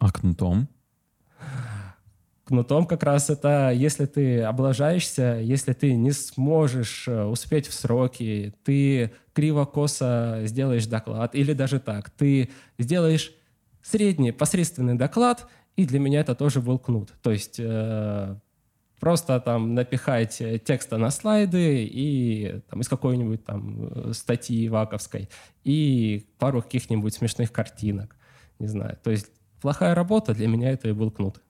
А 0.00 0.10
кнутом? 0.10 0.68
Кнутом 2.42 2.86
как 2.86 3.04
раз 3.04 3.30
это, 3.30 3.70
если 3.70 4.06
ты 4.06 4.40
облажаешься, 4.42 5.38
если 5.40 5.72
ты 5.72 5.94
не 5.94 6.10
сможешь 6.10 7.06
э, 7.06 7.24
успеть 7.24 7.68
в 7.68 7.74
сроки, 7.74 8.54
ты 8.64 9.12
криво-косо 9.34 10.40
сделаешь 10.46 10.86
доклад, 10.86 11.36
или 11.36 11.52
даже 11.52 11.78
так, 11.78 12.10
ты 12.10 12.50
сделаешь 12.76 13.37
средний, 13.82 14.32
посредственный 14.32 14.94
доклад, 14.94 15.48
и 15.76 15.86
для 15.86 15.98
меня 15.98 16.20
это 16.20 16.34
тоже 16.34 16.60
был 16.60 16.78
кнут. 16.78 17.14
То 17.22 17.30
есть 17.30 17.56
э, 17.58 18.36
просто 19.00 19.40
там 19.40 19.74
напихать 19.74 20.42
текста 20.64 20.98
на 20.98 21.10
слайды 21.10 21.84
и 21.84 22.60
там, 22.70 22.80
из 22.80 22.88
какой-нибудь 22.88 23.44
там 23.44 23.88
э, 23.90 24.12
статьи 24.12 24.68
ваковской 24.68 25.28
и 25.64 26.26
пару 26.38 26.62
каких-нибудь 26.62 27.14
смешных 27.14 27.52
картинок. 27.52 28.16
Не 28.58 28.66
знаю. 28.66 28.98
То 29.02 29.10
есть 29.10 29.30
плохая 29.60 29.94
работа 29.94 30.34
для 30.34 30.48
меня 30.48 30.70
это 30.70 30.88
и 30.88 30.92
был 30.92 31.10
кнут. 31.10 31.40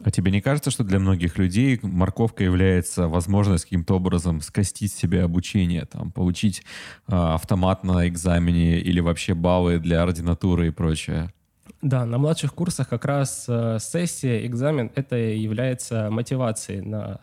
А 0.00 0.10
тебе 0.12 0.30
не 0.30 0.40
кажется, 0.40 0.70
что 0.70 0.84
для 0.84 1.00
многих 1.00 1.38
людей 1.38 1.78
морковка 1.82 2.44
является 2.44 3.08
возможность 3.08 3.64
каким-то 3.64 3.94
образом 3.94 4.40
скостить 4.42 4.92
себе 4.92 5.24
обучение, 5.24 5.86
там, 5.86 6.12
получить 6.12 6.62
э, 7.08 7.14
автомат 7.14 7.82
на 7.82 8.06
экзамене 8.06 8.78
или 8.78 9.00
вообще 9.00 9.34
баллы 9.34 9.78
для 9.80 10.02
ординатуры 10.02 10.68
и 10.68 10.70
прочее? 10.70 11.32
Да, 11.80 12.04
на 12.04 12.18
младших 12.18 12.54
курсах 12.54 12.88
как 12.88 13.04
раз 13.04 13.44
э, 13.48 13.78
сессия, 13.80 14.44
экзамен— 14.46 14.90
это 14.96 15.14
является 15.16 16.10
мотивацией 16.10 16.80
на 16.80 17.20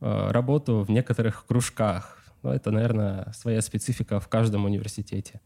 э, 0.00 0.30
работу 0.30 0.82
в 0.82 0.90
некоторых 0.90 1.46
кружках. 1.46 2.18
Но 2.42 2.52
это, 2.52 2.70
наверное, 2.70 3.32
своя 3.32 3.62
специфика 3.62 4.20
в 4.20 4.28
каждом 4.28 4.66
университете. 4.66 5.40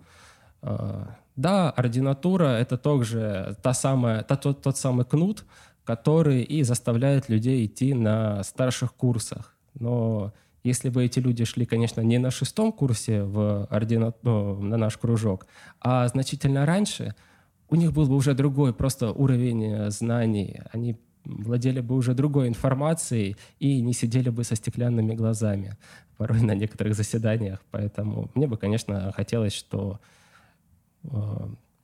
Э, 0.62 1.04
да, 1.37 1.70
ординатура— 1.70 2.44
это 2.58 2.76
также 2.76 3.56
та 3.62 3.75
самая, 3.75 4.25
та, 4.25 4.34
тот, 4.34 4.61
тот 4.61 4.76
самый 4.76 5.04
кнут, 5.04 5.44
который 5.84 6.42
и 6.42 6.64
заставляет 6.64 7.28
людей 7.28 7.64
идти 7.64 7.94
на 7.94 8.42
старших 8.42 8.92
курсах. 8.94 9.54
Но 9.75 10.32
если 10.64 10.88
бы 10.88 11.04
эти 11.04 11.20
люди 11.20 11.44
шли, 11.44 11.64
конечно, 11.64 12.00
не 12.00 12.18
на 12.18 12.32
шестом 12.32 12.72
курсе 12.72 13.22
в 13.22 13.66
ордина... 13.66 14.14
ну, 14.22 14.61
на 14.61 14.76
наш 14.76 14.96
кружок, 14.96 15.46
а 15.80 16.08
значительно 16.08 16.66
раньше— 16.66 17.14
у 17.73 17.75
них 17.75 17.93
был 17.93 18.07
бы 18.07 18.14
уже 18.17 18.35
другой 18.35 18.75
просто 18.75 19.12
уровень 19.12 19.64
э, 19.64 19.91
знаний. 19.91 20.61
Они 20.73 20.95
владели 21.25 21.81
бы 21.81 21.95
уже 21.95 22.12
другой 22.14 22.49
информацией 22.49 23.37
и 23.61 23.81
не 23.81 23.95
сидели 23.95 24.29
бы 24.29 24.45
со 24.45 24.57
стеклянными 24.57 25.14
глазами 25.14 25.79
порой 26.19 26.43
на 26.43 26.55
некоторых 26.55 26.95
заседаниях. 26.95 27.62
Поэтому 27.71 28.31
мне 28.35 28.47
бы, 28.47 28.59
конечно, 28.59 29.11
хотелось, 29.17 29.55
что 29.55 30.00
э, 31.05 31.09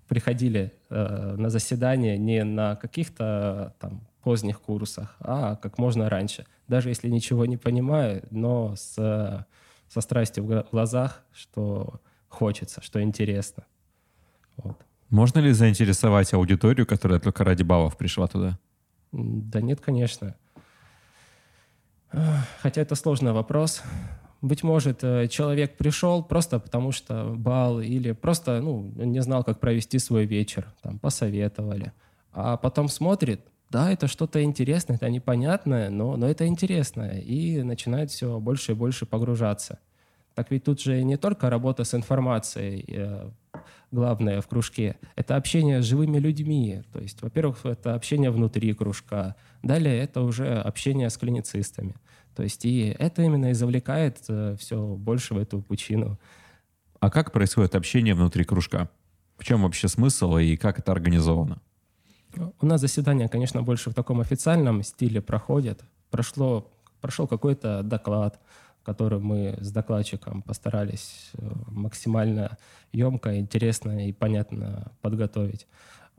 приходили 0.09 0.73
э, 0.91 1.37
на 1.39 1.49
заседания 1.49 2.19
не 2.19 2.45
на 2.45 2.77
каких-то 2.77 3.75
там 3.79 4.07
поздних 4.23 4.61
курсах, 4.61 5.17
а 5.21 5.57
как 5.57 5.79
можно 5.79 6.11
раньше. 6.11 6.45
Даже 6.67 6.91
если 6.91 7.09
ничего 7.09 7.47
не 7.47 7.57
понимаю, 7.57 8.25
но 8.31 8.75
с, 8.77 9.47
со 9.89 10.01
страстью 10.03 10.45
в 10.45 10.71
глазах, 10.71 11.25
что 11.33 12.03
хочется, 12.29 12.83
что 12.83 13.01
интересно. 13.01 13.65
Вот. 14.59 14.77
Можно 15.11 15.39
ли 15.39 15.53
заинтересовать 15.53 16.35
аудиторию, 16.35 16.87
которая 16.87 17.19
только 17.19 17.45
ради 17.45 17.63
баллов 17.63 17.97
пришла 17.97 18.27
туда? 18.27 18.59
Да 19.13 19.61
нет, 19.61 19.81
конечно. 19.81 20.35
Хотя 22.63 22.83
это 22.83 22.95
сложный 22.95 23.33
вопрос. 23.33 23.83
Быть 24.41 24.63
может, 24.63 25.03
э, 25.03 25.27
человек 25.29 25.77
пришел 25.77 26.23
просто 26.23 26.61
потому, 26.61 26.93
что 26.93 27.35
бал 27.37 27.81
или 27.81 28.13
просто 28.13 28.61
ну, 28.61 28.93
не 28.95 29.21
знал, 29.21 29.43
как 29.43 29.59
провести 29.59 29.99
свой 29.99 30.27
вечер, 30.27 30.73
там, 30.81 30.99
посоветовали. 31.01 31.93
А 32.33 32.57
потом 32.57 32.89
смотрит, 32.89 33.41
да, 33.71 33.91
это 33.91 34.07
что-то 34.07 34.43
интересное, 34.43 34.97
это 34.97 35.11
непонятное, 35.11 35.91
но, 35.91 36.17
но 36.17 36.29
это 36.29 36.47
интересное. 36.47 37.19
И 37.19 37.63
начинает 37.63 38.11
все 38.11 38.39
больше 38.39 38.73
и 38.73 38.75
больше 38.77 39.07
погружаться. 39.07 39.81
Так 40.35 40.53
ведь 40.53 40.65
тут 40.65 40.81
же 40.81 41.03
не 41.03 41.17
только 41.17 41.51
работа 41.51 41.83
с 41.83 41.95
информацией, 41.95 42.85
э, 42.89 43.31
главное 43.91 44.41
в 44.41 44.49
кружке, 44.49 44.97
это 45.17 45.37
общение 45.37 45.83
с 45.83 45.85
живыми 45.85 46.19
людьми. 46.19 46.83
То 46.93 47.01
есть, 47.01 47.23
во-первых, 47.23 47.65
это 47.65 47.95
общение 47.95 48.31
внутри 48.31 48.73
кружка. 48.75 49.37
Далее 49.63 49.99
это 49.99 50.23
уже 50.23 50.61
общение 50.61 51.11
с 51.11 51.17
клиницистами. 51.17 51.95
То 52.35 52.43
есть 52.43 52.65
и 52.65 52.95
это 52.99 53.23
именно 53.23 53.51
и 53.51 53.55
завлекает 53.55 54.19
э, 54.29 54.57
все 54.59 54.81
больше 54.81 55.35
в 55.35 55.39
эту 55.39 55.61
пучину. 55.61 56.19
А 57.01 57.11
как 57.11 57.33
происходит 57.33 57.75
общение 57.75 58.15
внутри 58.15 58.45
кружка? 58.45 58.91
В 59.39 59.45
чем 59.45 59.63
вообще 59.63 59.89
смысл 59.89 60.37
и 60.37 60.57
как 60.57 60.79
это 60.79 60.93
организовано? 60.93 61.61
У 62.61 62.67
нас 62.67 62.81
заседания, 62.81 63.29
конечно, 63.29 63.63
больше 63.63 63.91
в 63.91 63.95
таком 63.95 64.21
официальном 64.21 64.83
стиле 64.83 65.21
проходят. 65.21 65.83
Прошло, 66.11 66.71
прошел 67.01 67.27
какой-то 67.27 67.83
доклад, 67.83 68.41
который 68.89 69.19
мы 69.19 69.59
с 69.61 69.71
докладчиком 69.71 70.41
постарались 70.41 71.31
э, 71.35 71.47
максимально 71.67 72.57
емко, 72.91 73.39
интересно 73.39 74.09
и 74.09 74.13
понятно 74.13 74.93
подготовить. 75.03 75.67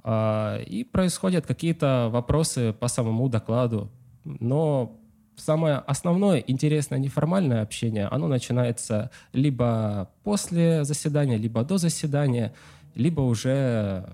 А, 0.04 0.60
и 0.60 0.84
происходят 0.84 1.48
какие-то 1.48 2.10
вопросы 2.12 2.74
по 2.74 2.88
самому 2.88 3.28
докладу, 3.28 3.90
но 4.24 5.02
самое 5.36 5.78
основное 5.78 6.38
интересное 6.38 7.00
неформальное 7.00 7.64
общение, 7.64 8.06
оно 8.06 8.28
начинается 8.28 9.10
либо 9.34 10.12
после 10.24 10.84
заседания, 10.84 11.38
либо 11.38 11.64
до 11.64 11.80
заседания, 11.80 12.54
либо 12.94 13.22
уже 13.22 14.06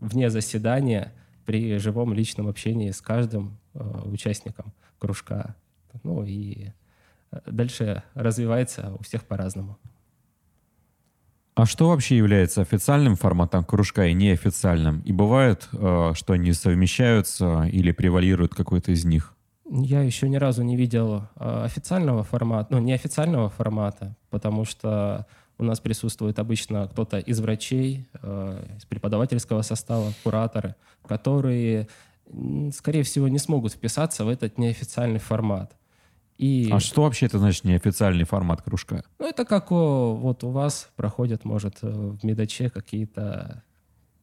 вне 0.00 0.28
заседания 0.28 1.14
при 1.46 1.78
живом 1.78 2.12
личном 2.12 2.46
общении 2.46 2.90
с 2.90 3.00
каждым 3.00 3.58
э, 3.72 4.02
участником 4.04 4.74
кружка. 4.98 5.56
Ну 6.02 6.24
и 6.26 6.72
дальше 7.46 8.02
развивается 8.14 8.94
у 8.98 9.02
всех 9.02 9.24
по-разному. 9.24 9.78
А 11.54 11.66
что 11.66 11.88
вообще 11.88 12.16
является 12.16 12.62
официальным 12.62 13.16
форматом 13.16 13.64
кружка 13.64 14.06
и 14.06 14.14
неофициальным? 14.14 15.00
И 15.00 15.12
бывает, 15.12 15.68
э, 15.72 16.12
что 16.14 16.32
они 16.32 16.52
совмещаются 16.52 17.64
или 17.64 17.92
превалирует 17.92 18.54
какой-то 18.54 18.92
из 18.92 19.04
них? 19.04 19.34
Я 19.68 20.00
еще 20.00 20.28
ни 20.28 20.36
разу 20.36 20.62
не 20.62 20.76
видел 20.76 21.24
э, 21.36 21.62
официального 21.64 22.24
формата, 22.24 22.74
ну, 22.74 22.78
неофициального 22.78 23.50
формата, 23.50 24.16
потому 24.30 24.64
что 24.64 25.26
у 25.58 25.64
нас 25.64 25.80
присутствует 25.80 26.38
обычно 26.38 26.88
кто-то 26.88 27.18
из 27.18 27.40
врачей, 27.40 28.06
э, 28.22 28.76
из 28.78 28.86
преподавательского 28.86 29.60
состава, 29.60 30.12
кураторы, 30.24 30.76
которые, 31.06 31.88
скорее 32.72 33.02
всего, 33.02 33.28
не 33.28 33.38
смогут 33.38 33.72
вписаться 33.74 34.24
в 34.24 34.28
этот 34.28 34.56
неофициальный 34.56 35.20
формат. 35.20 35.76
И... 36.40 36.70
А 36.72 36.80
что 36.80 37.02
вообще 37.02 37.26
это 37.26 37.38
значит 37.38 37.64
неофициальный 37.64 38.24
формат 38.24 38.62
кружка? 38.62 39.04
Ну, 39.18 39.28
это 39.28 39.44
как 39.44 39.70
о, 39.70 40.14
вот 40.14 40.42
у 40.42 40.48
вас 40.48 40.88
проходят, 40.96 41.44
может, 41.44 41.76
э, 41.82 41.90
в 41.90 42.24
Медаче 42.24 42.70
какие-то 42.70 43.62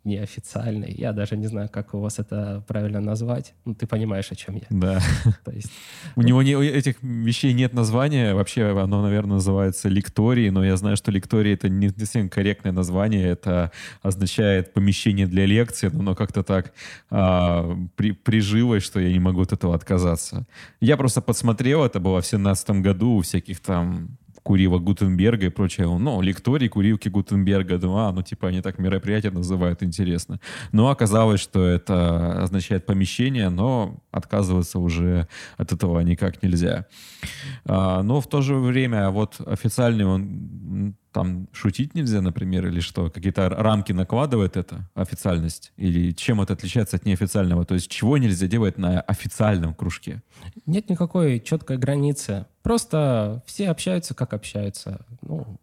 неофициальный. 0.07 0.91
Я 0.91 1.11
даже 1.11 1.37
не 1.37 1.47
знаю, 1.47 1.69
как 1.69 1.93
у 1.93 1.99
вас 1.99 2.19
это 2.19 2.63
правильно 2.67 2.99
назвать. 3.01 3.53
Ну, 3.65 3.75
ты 3.75 3.85
понимаешь, 3.85 4.31
о 4.31 4.35
чем 4.35 4.55
я. 4.55 4.67
Да. 4.69 4.99
То 5.45 5.51
есть... 5.51 5.71
У 6.15 6.21
него 6.21 6.41
не, 6.41 6.53
этих 6.53 6.95
вещей 7.03 7.53
нет 7.53 7.73
названия. 7.73 8.33
Вообще 8.33 8.65
оно, 8.79 9.01
наверное, 9.01 9.35
называется 9.35 9.89
лекторий, 9.89 10.49
но 10.49 10.65
я 10.65 10.77
знаю, 10.77 10.97
что 10.97 11.11
лекторий— 11.11 11.53
это 11.53 11.69
не 11.69 11.89
совсем 11.89 12.29
корректное 12.29 12.71
название. 12.71 13.27
Это 13.27 13.71
означает 14.01 14.73
помещение 14.73 15.27
для 15.27 15.45
лекции, 15.45 15.89
но 15.89 16.15
как-то 16.15 16.43
так 16.43 16.73
а, 17.09 17.77
при, 17.95 18.11
прижилось, 18.11 18.83
что 18.83 18.99
я 18.99 19.11
не 19.11 19.19
могу 19.19 19.41
от 19.41 19.51
этого 19.51 19.75
отказаться. 19.75 20.47
Я 20.79 20.97
просто 20.97 21.21
подсмотрел, 21.21 21.83
это 21.83 21.99
было 21.99 22.21
в 22.21 22.25
17 22.25 22.69
году 22.81 23.17
у 23.17 23.21
всяких 23.21 23.59
там 23.59 24.17
Курива 24.47 24.79
Гутенберга 24.79 25.47
и 25.47 25.49
прочее. 25.49 25.87
Ну, 25.87 26.21
лекторий 26.21 26.69
Куривки 26.69 27.09
Гутенберга. 27.09 27.77
Думаю, 27.77 28.07
а, 28.07 28.11
ну, 28.13 28.21
типа, 28.21 28.47
они 28.47 28.61
так 28.61 28.79
мероприятие 28.79 29.33
называют, 29.33 29.83
интересно. 29.83 30.39
Но 30.71 30.89
оказалось, 30.89 31.41
что 31.41 31.65
это 31.65 32.43
означает 32.43 32.85
помещение, 32.85 33.49
но 33.49 34.01
отказываться 34.09 34.79
уже 34.79 35.27
от 35.57 35.73
этого 35.73 35.99
никак 35.99 36.41
нельзя. 36.41 36.85
А, 37.65 38.01
но 38.03 38.21
в 38.21 38.27
то 38.27 38.41
же 38.41 38.55
время 38.55 39.09
вот 39.09 39.41
официальный 39.45 40.05
он 40.05 40.95
там 41.17 41.47
шутить 41.51 41.95
нельзя, 41.95 42.21
например, 42.21 42.67
или 42.67 42.79
что? 42.79 43.09
Какие-то 43.09 43.49
рамки 43.49 43.91
накладывает 43.91 44.55
это, 44.55 44.87
официальность? 44.93 45.73
Или 45.75 46.11
чем 46.11 46.41
это 46.41 46.53
отличается 46.53 46.97
от 46.97 47.05
неофициального? 47.05 47.65
То 47.65 47.73
есть 47.73 47.89
чего 47.89 48.17
нельзя 48.17 48.45
делать 48.45 48.77
на 48.77 49.01
официальном 49.01 49.73
кружке? 49.73 50.21
Нет 50.67 50.89
никакой 50.89 51.39
четкой 51.39 51.77
границы. 51.77 52.45
Просто 52.61 53.41
все 53.47 53.69
общаются, 53.69 54.13
как 54.13 54.33
общаются. 54.33 55.05
Ну, 55.21 55.57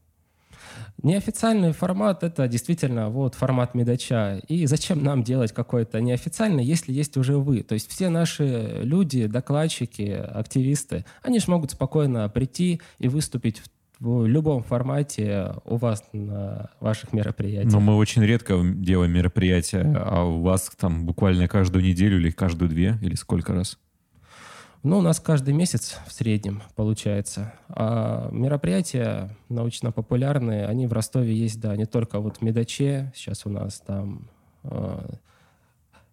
Неофициальный 1.03 1.73
формат— 1.73 2.23
это 2.23 2.49
действительно 2.49 3.11
вот 3.11 3.35
формат 3.35 3.75
медача. 3.75 4.39
И 4.49 4.67
зачем 4.67 5.03
нам 5.03 5.23
делать 5.23 5.53
какой-то 5.53 6.01
неофициальный, 6.01 6.65
если 6.65 6.93
есть 6.93 7.17
уже 7.17 7.37
вы? 7.37 7.63
То 7.63 7.75
есть 7.75 7.91
все 7.91 8.09
наши 8.09 8.81
люди, 8.83 9.27
докладчики, 9.27 10.11
активисты, 10.11 11.05
они 11.23 11.41
же 11.41 11.51
могут 11.51 11.73
спокойно 11.73 12.29
прийти 12.29 12.81
и 12.99 13.09
выступить 13.09 13.59
в 13.59 13.69
в 14.01 14.27
любом 14.27 14.63
формате 14.63 15.55
у 15.65 15.77
вас 15.77 16.05
на 16.13 16.71
ваших 16.81 17.13
мероприятиях. 17.13 17.73
Но 17.73 17.81
мы 17.81 17.97
очень 17.97 18.23
редко 18.23 18.61
делаем 18.63 19.13
мероприятия, 19.13 19.83
а 19.97 20.25
у 20.25 20.43
вас 20.43 20.71
там 20.79 21.07
буквально 21.07 21.49
каждую 21.49 21.85
неделю 21.85 22.19
или 22.19 22.31
каждую 22.31 22.69
две, 22.69 22.99
или 23.01 23.15
сколько 23.15 23.53
раз? 23.53 23.79
Ну, 24.83 24.99
у 24.99 25.01
нас 25.01 25.19
каждый 25.19 25.55
месяц 25.55 25.99
в 26.07 26.13
среднем 26.13 26.63
получается. 26.77 27.55
А 27.69 28.29
мероприятия 28.31 29.35
научно-популярные, 29.49 30.67
они 30.67 30.87
в 30.87 30.93
Ростове 30.93 31.35
есть, 31.35 31.59
да, 31.59 31.75
не 31.75 31.87
только 31.87 32.21
вот 32.21 32.37
в 32.37 32.43
Медаче, 32.43 33.11
сейчас 33.15 33.47
у 33.47 33.49
нас 33.49 33.81
там 33.81 34.29
э, 34.65 35.09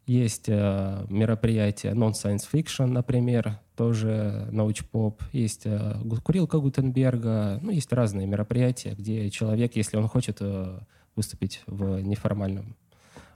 есть 0.06 0.46
э, 0.48 1.06
мероприятия 1.10 1.92
Non-Science 1.92 2.48
Fiction, 2.52 2.86
например, 2.86 3.60
тоже 3.82 4.48
научпоп. 4.52 5.24
Есть 5.32 5.64
э, 5.66 5.96
курилка 6.24 6.60
Гутенберга. 6.60 7.58
Ну, 7.64 7.72
есть 7.72 7.92
разные 7.92 8.28
мероприятия, 8.28 8.94
где 8.94 9.32
человек, 9.32 9.76
если 9.76 9.98
он 9.98 10.08
хочет 10.08 10.38
э, 10.40 10.80
выступить 11.16 11.64
в 11.66 12.00
неформальном 12.00 12.76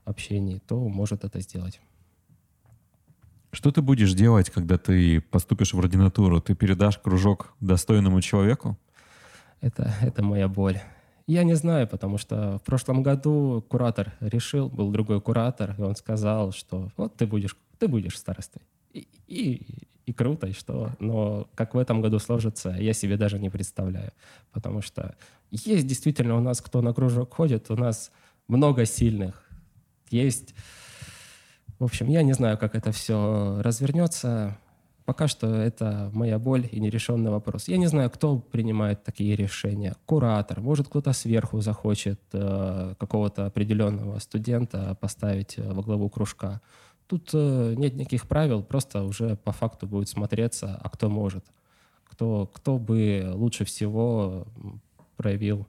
общении, 0.04 0.60
то 0.60 0.88
может 0.88 1.24
это 1.24 1.40
сделать. 1.40 1.82
Что 3.52 3.72
ты 3.72 3.82
будешь 3.82 4.14
делать, 4.14 4.52
когда 4.52 4.78
ты 4.78 5.20
поступишь 5.20 5.74
в 5.74 5.80
ординатуру? 5.80 6.40
Ты 6.42 6.54
передашь 6.54 7.00
кружок 7.00 7.56
достойному 7.60 8.22
человеку? 8.22 8.78
Это, 9.62 9.96
это 10.00 10.22
моя 10.22 10.48
боль. 10.48 10.78
Я 11.26 11.44
не 11.44 11.56
знаю, 11.56 11.88
потому 11.88 12.20
что 12.20 12.60
в 12.60 12.62
прошлом 12.62 13.02
году 13.02 13.66
куратор 13.68 14.14
решил, 14.20 14.70
был 14.70 14.92
другой 14.92 15.22
куратор, 15.22 15.74
и 15.80 15.82
он 15.82 15.96
сказал, 15.96 16.52
что 16.52 16.92
вот 16.98 17.16
ты 17.16 17.26
будешь, 17.26 17.58
ты 17.80 17.88
будешь 17.88 18.16
старостой. 18.16 18.62
И, 18.94 19.08
и, 19.28 19.88
и 20.06 20.14
круто, 20.14 20.48
и 20.48 20.54
что. 20.54 20.92
Но 21.00 21.48
как 21.56 21.74
в 21.74 21.78
этом 21.78 22.02
году 22.02 22.20
сложится, 22.20 22.70
я 22.70 22.94
себе 22.94 23.18
даже 23.18 23.40
не 23.40 23.50
представляю. 23.50 24.12
Потому 24.52 24.82
что 24.82 25.16
есть 25.52 25.88
действительно 25.88 26.36
у 26.36 26.42
нас, 26.42 26.62
кто 26.62 26.82
на 26.82 26.94
кружок 26.94 27.34
ходит, 27.34 27.70
у 27.72 27.76
нас 27.76 28.12
много 28.48 28.86
сильных. 28.86 29.44
Есть... 30.10 30.54
В 31.80 31.84
общем, 31.84 32.08
я 32.08 32.24
не 32.24 32.34
знаю, 32.34 32.58
как 32.58 32.74
это 32.76 32.94
все 32.94 33.60
развернется. 33.62 34.58
Пока 35.04 35.28
что 35.28 35.54
это 35.54 36.10
моя 36.14 36.40
боль 36.40 36.68
и 36.72 36.80
нерешенный 36.80 37.32
вопрос. 37.32 37.68
Я 37.68 37.78
не 37.78 37.88
знаю, 37.88 38.10
кто 38.10 38.40
принимает 38.40 39.04
такие 39.04 39.36
решения. 39.36 39.96
Куратор, 40.06 40.62
может 40.62 40.88
кто-то 40.88 41.12
сверху 41.14 41.60
захочет 41.62 42.22
э, 42.32 42.96
какого-то 42.98 43.46
определенного 43.46 44.20
студента 44.20 44.98
поставить 45.00 45.58
э, 45.58 45.74
во 45.74 45.84
главу 45.84 46.10
кружка. 46.10 46.62
Тут 47.08 47.30
э, 47.34 47.74
нет 47.78 47.96
никаких 47.96 48.28
правил, 48.28 48.64
просто 48.64 49.04
уже 49.04 49.36
по 49.36 49.52
факту 49.52 49.88
будет 49.88 50.10
смотреться, 50.10 50.80
а 50.82 50.90
кто 50.90 51.10
может, 51.10 51.46
кто, 52.06 52.48
кто 52.48 52.80
бы 52.80 53.32
лучше 53.34 53.64
всего 53.66 54.48
проявил 55.18 55.68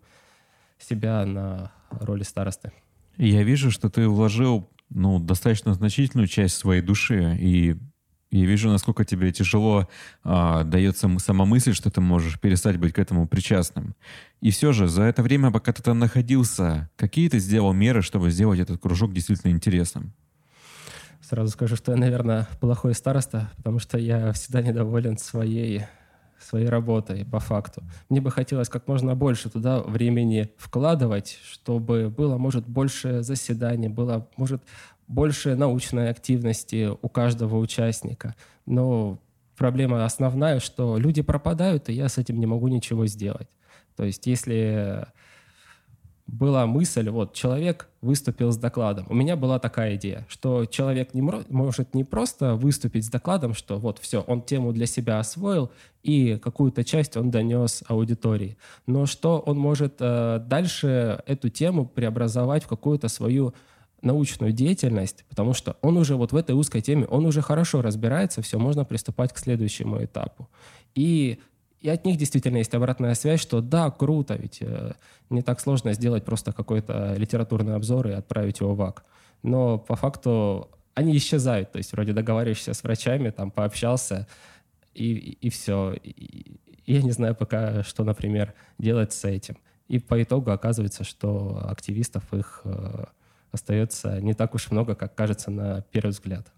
себя 0.79 1.27
на 1.27 1.73
роли 1.91 2.23
старосты. 2.23 2.73
Я 3.19 3.43
вижу, 3.43 3.71
что 3.71 3.91
ты 3.91 4.09
вложил 4.09 4.69
ну, 4.91 5.19
достаточно 5.19 5.75
значительную 5.75 6.27
часть 6.27 6.57
своей 6.57 6.83
души 6.83 7.37
и 7.39 7.77
я 8.33 8.45
вижу, 8.45 8.69
насколько 8.69 9.05
тебе 9.05 9.33
тяжело 9.33 9.89
а, 10.25 10.65
дается 10.65 11.09
сама 11.19 11.45
мысль, 11.45 11.73
что 11.73 11.91
ты 11.91 12.01
можешь 12.01 12.41
перестать 12.41 12.77
быть 12.77 12.93
к 12.93 12.99
этому 12.99 13.29
причастным. 13.29 13.95
И 14.41 14.51
все 14.51 14.73
же, 14.73 14.89
за 14.89 15.05
это 15.05 15.23
время, 15.23 15.53
пока 15.53 15.73
ты 15.73 15.83
там 15.83 16.01
находился, 16.01 16.91
какие 16.97 17.29
ты 17.29 17.39
сделал 17.39 17.73
меры, 17.73 18.03
чтобы 18.03 18.31
сделать 18.31 18.59
этот 18.59 18.81
кружок 18.81 19.13
действительно 19.13 19.53
интересным? 19.53 20.13
Сразу 21.29 21.51
скажу, 21.51 21.75
что 21.75 21.91
я, 21.91 21.99
наверное, 21.99 22.47
плохой 22.61 22.95
староста, 22.95 23.51
потому 23.57 23.81
что 23.81 23.99
я 23.99 24.33
всегда 24.33 24.63
недоволен 24.63 25.19
своей 25.19 25.83
своей 26.39 26.69
работой 26.69 27.25
по 27.25 27.41
факту. 27.41 27.83
Мне 28.09 28.21
бы 28.21 28.31
хотелось 28.31 28.69
как 28.69 28.87
можно 28.87 29.17
больше 29.17 29.51
туда 29.51 29.81
времени 29.81 30.51
вкладывать, 30.57 31.39
чтобы 31.43 32.11
было, 32.11 32.37
может, 32.39 32.69
больше 32.69 33.23
заседаний, 33.23 33.89
было, 33.89 34.29
может, 34.37 34.63
больше 35.09 35.57
научной 35.57 36.11
активности 36.11 36.91
у 37.03 37.09
каждого 37.09 37.59
участника. 37.59 38.37
Но 38.65 39.19
проблема 39.57 40.05
основная, 40.05 40.61
что 40.61 40.97
люди 40.97 41.23
пропадают, 41.23 41.89
и 41.89 41.95
я 41.95 42.09
с 42.09 42.19
этим 42.19 42.39
не 42.39 42.47
могу 42.47 42.69
ничего 42.69 43.07
сделать. 43.07 43.49
То 43.97 44.05
есть 44.05 44.27
если 44.27 45.07
была 46.27 46.67
мысль, 46.67 47.09
вот 47.09 47.35
человек 47.35 47.89
выступил 48.01 48.51
с 48.51 48.57
докладом. 48.57 49.07
У 49.09 49.15
меня 49.15 49.37
была 49.37 49.59
такая 49.59 49.95
идея, 49.97 50.27
что 50.29 50.67
человек 50.67 51.15
не 51.15 51.23
может 51.23 51.95
не 51.95 52.05
просто 52.05 52.55
выступить 52.57 53.05
с 53.05 53.09
докладом, 53.09 53.55
что 53.55 53.79
вот 53.79 53.99
все, 53.99 54.23
он 54.23 54.43
тему 54.43 54.73
для 54.73 54.87
себя 54.87 55.21
освоил 55.21 55.71
и 56.03 56.37
какую-то 56.37 56.85
часть 56.85 57.17
он 57.17 57.31
донес 57.31 57.85
аудитории, 57.87 58.57
но 58.87 59.07
что 59.07 59.39
он 59.39 59.59
может 59.59 59.97
э, 60.01 60.41
дальше 60.45 61.23
эту 61.27 61.49
тему 61.49 61.87
преобразовать 61.87 62.65
в 62.65 62.69
какую-то 62.69 63.09
свою 63.09 63.55
научную 64.03 64.53
деятельность, 64.53 65.25
потому 65.29 65.53
что 65.53 65.77
он 65.81 65.97
уже 65.97 66.17
вот 66.17 66.33
в 66.33 66.37
этой 66.37 66.55
узкой 66.55 66.81
теме, 66.81 67.07
он 67.07 67.27
уже 67.27 67.41
хорошо 67.43 67.83
разбирается, 67.83 68.43
все, 68.43 68.59
можно 68.59 68.85
приступать 68.85 69.33
к 69.33 69.39
следующему 69.39 70.05
этапу. 70.05 70.49
И, 70.95 71.41
и 71.81 71.89
от 71.89 72.05
них 72.05 72.17
действительно 72.17 72.57
есть 72.59 72.75
обратная 72.75 73.15
связь, 73.15 73.41
что 73.41 73.61
да, 73.61 73.91
круто, 73.91 74.35
ведь 74.35 74.59
э, 74.61 74.93
не 75.31 75.43
так 75.43 75.61
сложно 75.61 75.93
сделать 75.93 76.25
просто 76.25 76.53
какой-то 76.53 77.15
литературный 77.17 77.75
обзор 77.75 78.09
и 78.09 78.13
отправить 78.13 78.61
его 78.61 78.75
в 78.75 78.83
АК. 78.83 79.05
Но 79.43 79.79
по 79.79 79.97
факту 79.97 80.71
они 80.95 81.17
исчезают, 81.17 81.73
то 81.73 81.79
есть 81.79 81.93
вроде 81.93 82.13
договариваешься 82.13 82.73
с 82.73 82.83
врачами, 82.83 83.31
там 83.31 83.51
пообщался, 83.51 84.27
и, 84.95 85.13
и, 85.13 85.47
и 85.47 85.51
все. 85.51 85.93
И, 86.03 86.59
и 86.87 86.95
я 86.95 87.03
не 87.03 87.13
знаю 87.13 87.35
пока, 87.35 87.83
что, 87.83 88.05
например, 88.05 88.55
делать 88.79 89.13
с 89.13 89.25
этим. 89.25 89.59
И 89.89 89.99
по 89.99 90.21
итогу 90.23 90.51
оказывается, 90.51 91.05
что 91.05 91.63
активистов 91.69 92.33
их 92.33 92.63
э, 92.65 93.05
остается 93.53 94.21
не 94.21 94.35
так 94.35 94.55
уж 94.55 94.71
много, 94.71 94.95
как 94.95 95.15
кажется 95.15 95.51
на 95.51 95.83
первый 95.93 96.11
взгляд. 96.11 96.51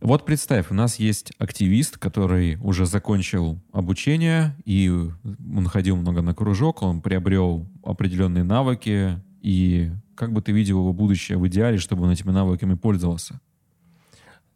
Вот 0.00 0.26
представь, 0.26 0.70
у 0.70 0.74
нас 0.74 0.96
есть 0.96 1.32
активист, 1.38 1.96
который 1.96 2.58
уже 2.62 2.84
закончил 2.84 3.58
обучение, 3.72 4.54
и 4.64 4.90
он 4.90 5.66
ходил 5.68 5.96
много 5.96 6.20
на 6.20 6.34
кружок, 6.34 6.82
он 6.82 7.00
приобрел 7.00 7.66
определенные 7.82 8.44
навыки, 8.44 9.18
и 9.40 9.90
как 10.14 10.32
бы 10.32 10.42
ты 10.42 10.52
видел 10.52 10.80
его 10.80 10.92
будущее 10.92 11.38
в 11.38 11.46
идеале, 11.48 11.78
чтобы 11.78 12.04
он 12.04 12.10
этими 12.10 12.30
навыками 12.30 12.74
пользовался? 12.74 13.40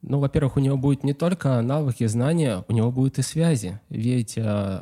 Ну, 0.02 0.18
во-первых, 0.18 0.56
у 0.56 0.60
него 0.60 0.76
будет 0.76 1.04
не 1.04 1.12
только 1.14 1.60
навыки, 1.60 2.06
знания, 2.06 2.64
у 2.68 2.72
него 2.72 2.90
будут 2.90 3.18
и 3.18 3.22
связи. 3.22 3.80
Ведь, 3.90 4.34
э, 4.36 4.80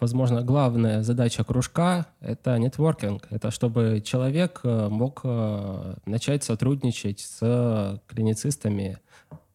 возможно, 0.00 0.42
главная 0.42 1.02
задача 1.02 1.44
кружка— 1.44 2.06
это 2.20 2.58
нетворкинг. 2.58 3.26
Это 3.30 3.50
чтобы 3.50 4.02
человек 4.04 4.60
э, 4.64 4.88
мог 4.90 5.20
э, 5.24 5.96
начать 6.06 6.42
сотрудничать 6.42 7.20
с 7.20 8.00
клиницистами 8.06 8.98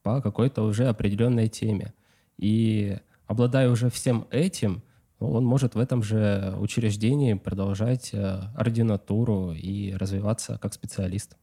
по 0.03 0.21
какой-то 0.21 0.63
уже 0.63 0.87
определенной 0.87 1.47
теме. 1.47 1.93
И 2.37 2.97
обладая 3.27 3.69
уже 3.69 3.89
всем 3.89 4.27
этим, 4.31 4.83
он 5.19 5.45
может 5.45 5.75
в 5.75 5.79
этом 5.79 6.01
же 6.01 6.55
учреждении 6.59 7.35
продолжать 7.35 8.11
ординатуру 8.55 9.53
и 9.53 9.93
развиваться 9.93 10.57
как 10.59 10.73
специалист. 10.73 11.37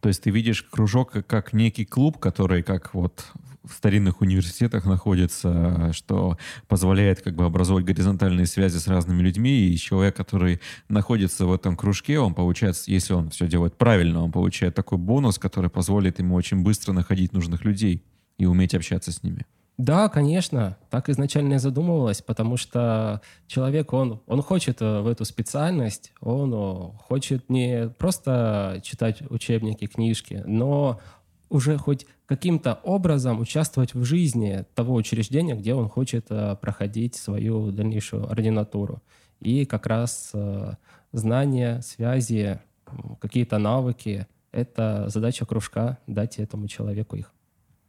То 0.00 0.08
есть 0.08 0.22
ты 0.22 0.30
видишь 0.30 0.62
кружок 0.62 1.12
как 1.26 1.52
некий 1.52 1.84
клуб, 1.84 2.18
который 2.18 2.62
как 2.62 2.94
вот 2.94 3.24
в 3.64 3.72
старинных 3.72 4.20
университетах 4.20 4.86
находится, 4.86 5.92
что 5.92 6.38
позволяет 6.68 7.20
как 7.20 7.34
бы 7.34 7.44
образовать 7.44 7.84
горизонтальные 7.84 8.46
связи 8.46 8.78
с 8.78 8.86
разными 8.88 9.20
людьми, 9.22 9.68
и 9.68 9.76
человек, 9.76 10.16
который 10.16 10.60
находится 10.88 11.46
в 11.46 11.52
этом 11.52 11.76
кружке, 11.76 12.18
он 12.18 12.34
получает, 12.34 12.76
если 12.86 13.12
он 13.12 13.30
все 13.30 13.46
делает 13.46 13.76
правильно, 13.76 14.22
он 14.22 14.32
получает 14.32 14.74
такой 14.74 14.98
бонус, 14.98 15.38
который 15.38 15.70
позволит 15.70 16.18
ему 16.18 16.34
очень 16.34 16.62
быстро 16.62 16.92
находить 16.92 17.32
нужных 17.32 17.64
людей 17.64 18.04
и 18.38 18.46
уметь 18.46 18.74
общаться 18.74 19.12
с 19.12 19.22
ними. 19.22 19.44
Да, 19.78 20.08
конечно, 20.08 20.76
так 20.90 21.08
изначально 21.08 21.54
и 21.54 21.58
задумывалось, 21.58 22.20
потому 22.20 22.56
что 22.56 23.22
человек, 23.46 23.92
он, 23.92 24.20
он 24.26 24.42
хочет 24.42 24.82
э, 24.82 25.00
в 25.02 25.06
эту 25.06 25.24
специальность, 25.24 26.12
он 26.20 26.52
э, 26.52 26.98
хочет 26.98 27.48
не 27.48 27.88
просто 27.96 28.80
читать 28.82 29.22
учебники, 29.30 29.86
книжки, 29.86 30.42
но 30.46 30.98
уже 31.48 31.78
хоть 31.78 32.08
каким-то 32.26 32.80
образом 32.82 33.38
участвовать 33.38 33.94
в 33.94 34.02
жизни 34.02 34.64
того 34.74 34.94
учреждения, 34.94 35.54
где 35.54 35.74
он 35.74 35.88
хочет 35.88 36.26
э, 36.30 36.56
проходить 36.60 37.14
свою 37.14 37.70
дальнейшую 37.70 38.28
ординатуру. 38.28 39.00
И 39.38 39.64
как 39.64 39.86
раз 39.86 40.32
знания, 41.12 41.80
связи, 41.82 42.58
какие-то 43.20 43.58
навыки— 43.58 44.26
это 44.50 45.04
задача 45.08 45.46
кружка 45.46 45.98
дать 46.08 46.40
этому 46.40 46.66
человеку 46.66 47.14
их. 47.14 47.32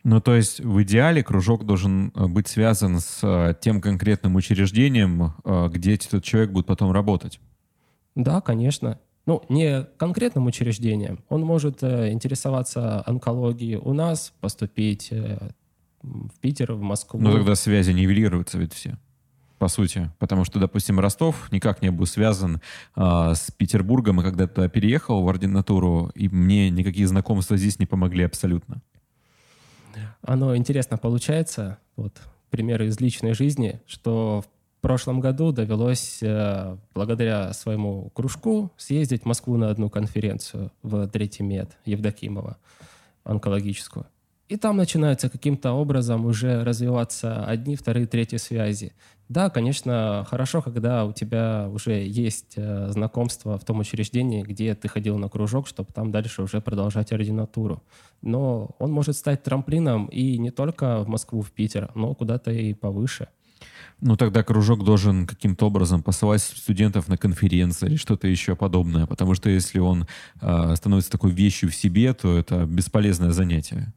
Ну, 0.10 0.20
то 0.22 0.34
есть 0.34 0.60
в 0.60 0.82
идеале 0.82 1.22
кружок 1.22 1.68
должен 1.68 2.12
э, 2.16 2.26
быть 2.26 2.48
связан 2.48 3.00
с 3.00 3.20
э, 3.22 3.54
тем 3.62 3.80
конкретным 3.80 4.38
учреждением, 4.38 5.34
э, 5.46 5.70
где 5.72 5.94
этот 5.94 6.24
человек 6.24 6.50
будет 6.50 6.66
потом 6.66 6.92
работать. 6.92 7.40
Да, 8.16 8.42
конечно. 8.42 9.00
Ну, 9.28 9.44
не 9.50 9.84
конкретным 9.98 10.48
учреждением. 10.48 11.20
Он 11.30 11.42
может 11.42 11.84
интересоваться 11.84 13.04
онкологией 13.06 13.76
у 13.76 13.94
нас, 13.94 14.34
поступить 14.42 15.12
в 15.12 16.40
Питер, 16.42 16.74
в 16.74 16.82
Москву. 16.82 17.20
Ну, 17.22 17.32
тогда 17.32 17.54
связи 17.54 17.92
нивелируются 17.92 18.58
ведь 18.58 18.74
все 18.74 18.98
по 19.60 19.68
сути. 19.68 20.10
Потому 20.18 20.46
что, 20.46 20.58
допустим, 20.58 21.00
Ростов 21.00 21.52
никак 21.52 21.82
не 21.84 21.92
был 21.92 22.08
связан 22.08 22.62
э, 22.96 23.34
с 23.36 23.52
Петербургом, 23.52 24.22
и 24.22 24.24
когда 24.24 24.48
туда 24.48 24.70
переехал 24.70 25.22
в 25.22 25.30
ординатуру, 25.30 26.12
и 26.16 26.30
мне 26.30 26.72
никакие 26.72 27.06
знакомства 27.06 27.58
здесь 27.58 27.78
не 27.78 27.86
помогли 27.86 28.24
абсолютно 28.24 28.82
оно 30.22 30.56
интересно 30.56 30.98
получается. 30.98 31.78
Вот 31.96 32.14
примеры 32.50 32.88
из 32.88 33.00
личной 33.00 33.34
жизни, 33.34 33.82
что 33.86 34.44
в 34.80 34.82
прошлом 34.82 35.20
году 35.20 35.52
довелось, 35.52 36.20
э, 36.22 36.78
благодаря 36.94 37.52
своему 37.54 38.10
кружку, 38.12 38.72
съездить 38.78 39.24
в 39.24 39.26
Москву 39.26 39.58
на 39.58 39.70
одну 39.70 39.90
конференцию 39.90 40.72
в 40.84 41.08
Третий 41.08 41.44
мед 41.44 41.78
Евдокимова, 41.86 42.58
онкологическую. 43.24 44.06
И 44.48 44.58
там 44.58 44.78
начинаются 44.78 45.30
каким-то 45.30 45.74
образом 45.74 46.26
уже 46.26 46.64
развиваться 46.64 47.46
одни, 47.46 47.76
вторые, 47.76 48.08
третьи 48.08 48.38
связи. 48.38 48.94
Да, 49.30 49.52
конечно, 49.52 50.26
хорошо, 50.28 50.64
когда 50.64 51.06
у 51.06 51.14
тебя 51.14 51.70
уже 51.72 52.04
есть 52.04 52.54
э, 52.56 52.90
знакомство 52.90 53.60
в 53.60 53.64
том 53.64 53.78
учреждении, 53.80 54.42
где 54.42 54.74
ты 54.74 54.88
ходил 54.88 55.20
на 55.20 55.30
кружок, 55.30 55.68
чтобы 55.68 55.94
там 55.94 56.12
дальше 56.12 56.42
уже 56.42 56.62
продолжать 56.62 57.12
ординатуру. 57.12 57.84
Но 58.24 58.72
он 58.80 58.92
может 58.92 59.16
стать 59.16 59.44
трамплином 59.44 60.08
и 60.08 60.40
не 60.40 60.50
только 60.50 61.04
в 61.04 61.08
Москву, 61.08 61.44
в 61.44 61.52
Питер, 61.52 61.92
но 61.94 62.16
куда-то 62.16 62.50
и 62.50 62.74
повыше. 62.74 63.28
Ну, 64.02 64.18
тогда 64.18 64.42
кружок 64.42 64.84
должен 64.84 65.28
каким-то 65.28 65.68
образом 65.68 66.02
посылать 66.02 66.42
студентов 66.42 67.08
на 67.08 67.18
конференции 67.18 67.86
или 67.86 67.98
что-то 67.98 68.28
еще 68.28 68.56
подобное, 68.56 69.06
потому 69.06 69.36
что 69.36 69.48
если 69.50 69.78
он 69.78 70.08
э, 70.42 70.76
становится 70.76 71.12
такой 71.12 71.30
вещью 71.30 71.70
в 71.70 71.76
себе, 71.76 72.16
то 72.16 72.36
это 72.36 72.66
бесполезное 72.66 73.32
занятие. 73.32 73.94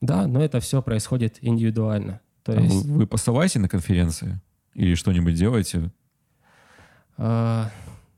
Да, 0.00 0.26
но 0.26 0.42
это 0.42 0.58
все 0.58 0.82
происходит 0.82 1.38
индивидуально. 1.42 2.20
То 2.46 2.52
а 2.52 2.60
есть... 2.60 2.86
вы, 2.86 2.98
вы 2.98 3.06
посылаете 3.06 3.58
на 3.58 3.68
конференции? 3.68 4.40
Или 4.74 4.94
что-нибудь 4.94 5.34
делаете? 5.34 5.90
А, 7.16 7.70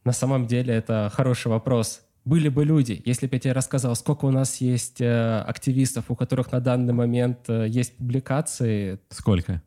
на 0.05 0.12
самом 0.12 0.47
деле 0.47 0.75
это 0.75 1.11
хороший 1.14 1.49
вопрос. 1.49 2.03
Были 2.27 2.51
бы 2.51 2.67
люди, 2.67 3.01
если 3.07 3.27
бы 3.27 3.37
я 3.37 3.41
тебе 3.41 3.53
рассказал, 3.53 3.97
сколько 3.97 4.27
у 4.27 4.31
нас 4.31 4.61
есть 4.61 5.01
э, 5.01 5.41
активистов, 5.41 6.11
у 6.11 6.14
которых 6.14 6.53
на 6.53 6.61
данный 6.61 6.93
момент 6.93 7.49
э, 7.49 7.67
есть 7.69 7.97
публикации. 7.97 9.01
Сколько? 9.09 9.62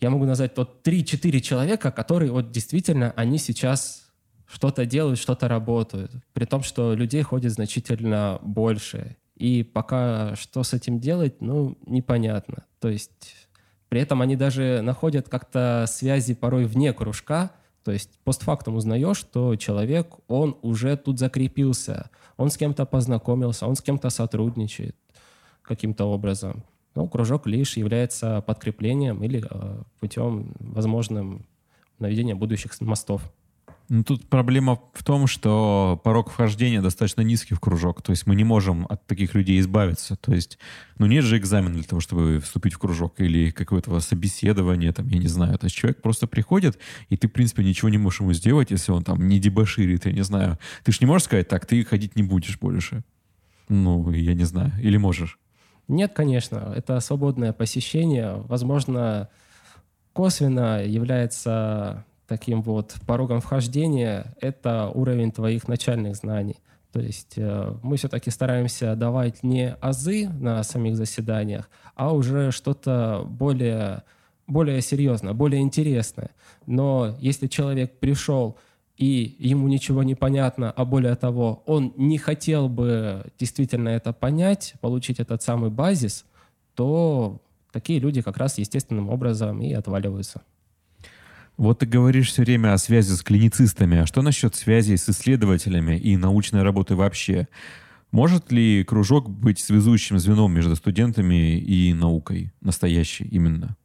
Я 0.00 0.10
могу 0.10 0.24
назвать 0.24 0.56
вот 0.56 0.84
3-4 0.84 1.40
человека, 1.40 1.92
которые 1.92 2.32
вот 2.32 2.50
действительно, 2.50 3.12
они 3.14 3.38
сейчас 3.38 4.08
что-то 4.46 4.86
делают, 4.86 5.20
что-то 5.20 5.46
работают. 5.46 6.10
При 6.32 6.46
том, 6.46 6.64
что 6.64 6.94
людей 6.94 7.22
ходит 7.22 7.52
значительно 7.52 8.40
больше. 8.42 9.16
И 9.36 9.62
пока 9.62 10.34
что 10.34 10.62
с 10.62 10.72
этим 10.72 10.98
делать, 10.98 11.40
ну, 11.40 11.76
непонятно. 11.86 12.64
То 12.80 12.88
есть 12.88 13.48
при 13.88 14.00
этом 14.00 14.22
они 14.22 14.34
даже 14.36 14.80
находят 14.82 15.28
как-то 15.28 15.84
связи 15.88 16.34
порой 16.34 16.64
вне 16.64 16.92
кружка, 16.92 17.52
то 17.84 17.92
есть 17.92 18.18
постфактум 18.24 18.74
узнаешь, 18.76 19.18
что 19.18 19.54
человек, 19.56 20.16
он 20.26 20.58
уже 20.62 20.96
тут 20.96 21.18
закрепился, 21.18 22.10
он 22.36 22.50
с 22.50 22.56
кем-то 22.56 22.84
познакомился, 22.84 23.66
он 23.66 23.76
с 23.76 23.82
кем-то 23.82 24.10
сотрудничает 24.10 24.96
каким-то 25.62 26.06
образом. 26.06 26.64
Ну, 26.96 27.06
кружок 27.08 27.46
лишь 27.46 27.76
является 27.76 28.40
подкреплением 28.40 29.22
или 29.22 29.44
э, 29.48 29.82
путем 30.00 30.54
возможным 30.58 31.46
наведения 31.98 32.34
будущих 32.34 32.80
мостов. 32.80 33.22
Ну, 33.88 34.02
тут 34.02 34.28
проблема 34.28 34.80
в 34.94 35.04
том, 35.04 35.28
что 35.28 36.00
порог 36.02 36.30
вхождения 36.30 36.82
достаточно 36.82 37.20
низкий 37.20 37.54
в 37.54 37.60
кружок. 37.60 38.02
То 38.02 38.10
есть 38.10 38.26
мы 38.26 38.34
не 38.34 38.42
можем 38.42 38.84
от 38.88 39.06
таких 39.06 39.34
людей 39.34 39.60
избавиться. 39.60 40.16
То 40.16 40.34
есть, 40.34 40.58
ну, 40.98 41.06
нет 41.06 41.24
же 41.24 41.38
экзамена 41.38 41.74
для 41.74 41.84
того, 41.84 42.00
чтобы 42.00 42.40
вступить 42.40 42.74
в 42.74 42.78
кружок 42.78 43.20
или 43.20 43.50
какое-то 43.50 43.98
собеседование, 44.00 44.92
там, 44.92 45.06
я 45.06 45.18
не 45.18 45.28
знаю. 45.28 45.56
То 45.58 45.66
есть 45.66 45.76
человек 45.76 46.02
просто 46.02 46.26
приходит, 46.26 46.78
и 47.10 47.16
ты, 47.16 47.28
в 47.28 47.32
принципе, 47.32 47.62
ничего 47.62 47.88
не 47.88 47.98
можешь 47.98 48.20
ему 48.20 48.32
сделать, 48.32 48.72
если 48.72 48.90
он 48.90 49.04
там 49.04 49.28
не 49.28 49.38
дебоширит, 49.38 50.06
я 50.06 50.12
не 50.12 50.22
знаю. 50.22 50.58
Ты 50.82 50.90
же 50.90 50.98
не 51.00 51.06
можешь 51.06 51.26
сказать, 51.26 51.46
так, 51.46 51.64
ты 51.64 51.84
ходить 51.84 52.16
не 52.16 52.24
будешь 52.24 52.58
больше. 52.58 53.04
Ну, 53.68 54.10
я 54.10 54.34
не 54.34 54.44
знаю. 54.44 54.72
Или 54.80 54.96
можешь? 54.96 55.38
Нет, 55.86 56.12
конечно. 56.12 56.72
Это 56.76 56.98
свободное 56.98 57.52
посещение. 57.52 58.42
Возможно, 58.48 59.28
косвенно 60.12 60.84
является 60.84 62.04
таким 62.26 62.62
вот 62.62 62.94
порогом 63.06 63.40
вхождения— 63.40 64.34
это 64.40 64.90
уровень 64.94 65.32
твоих 65.32 65.68
начальных 65.68 66.16
знаний. 66.16 66.56
То 66.92 67.00
есть 67.00 67.34
э, 67.36 67.74
мы 67.82 67.96
все-таки 67.96 68.30
стараемся 68.30 68.96
давать 68.96 69.42
не 69.42 69.74
азы 69.80 70.28
на 70.28 70.62
самих 70.62 70.96
заседаниях, 70.96 71.68
а 71.94 72.14
уже 72.14 72.50
что-то 72.52 73.24
более, 73.28 74.02
более 74.46 74.80
серьезное, 74.80 75.34
более 75.34 75.60
интересное. 75.60 76.30
Но 76.64 77.14
если 77.20 77.48
человек 77.48 77.98
пришел 77.98 78.56
и 78.96 79.36
ему 79.38 79.68
ничего 79.68 80.02
не 80.02 80.14
понятно, 80.14 80.70
а 80.70 80.84
более 80.86 81.16
того, 81.16 81.62
он 81.66 81.92
не 81.96 82.16
хотел 82.16 82.68
бы 82.70 83.26
действительно 83.38 83.90
это 83.90 84.14
понять, 84.14 84.74
получить 84.80 85.20
этот 85.20 85.42
самый 85.42 85.68
базис, 85.68 86.24
то 86.74 87.42
такие 87.72 87.98
люди 87.98 88.22
как 88.22 88.38
раз 88.38 88.56
естественным 88.56 89.10
образом 89.10 89.60
и 89.60 89.70
отваливаются. 89.72 90.40
Вот 91.56 91.78
ты 91.78 91.86
говоришь 91.86 92.30
все 92.30 92.42
время 92.42 92.74
о 92.74 92.78
связи 92.78 93.12
с 93.12 93.22
клиницистами. 93.22 93.98
А 93.98 94.06
что 94.06 94.20
насчет 94.20 94.54
связи 94.54 94.94
с 94.96 95.08
исследователями 95.08 95.96
и 95.96 96.16
научной 96.16 96.62
работы 96.62 96.96
вообще? 96.96 97.48
Может 98.10 98.52
ли 98.52 98.84
кружок 98.84 99.28
быть 99.30 99.58
связующим 99.58 100.18
звеном 100.18 100.52
между 100.52 100.76
студентами 100.76 101.58
и 101.58 101.94
наукой, 101.94 102.52
настоящей 102.60 103.24
именно? 103.24 103.76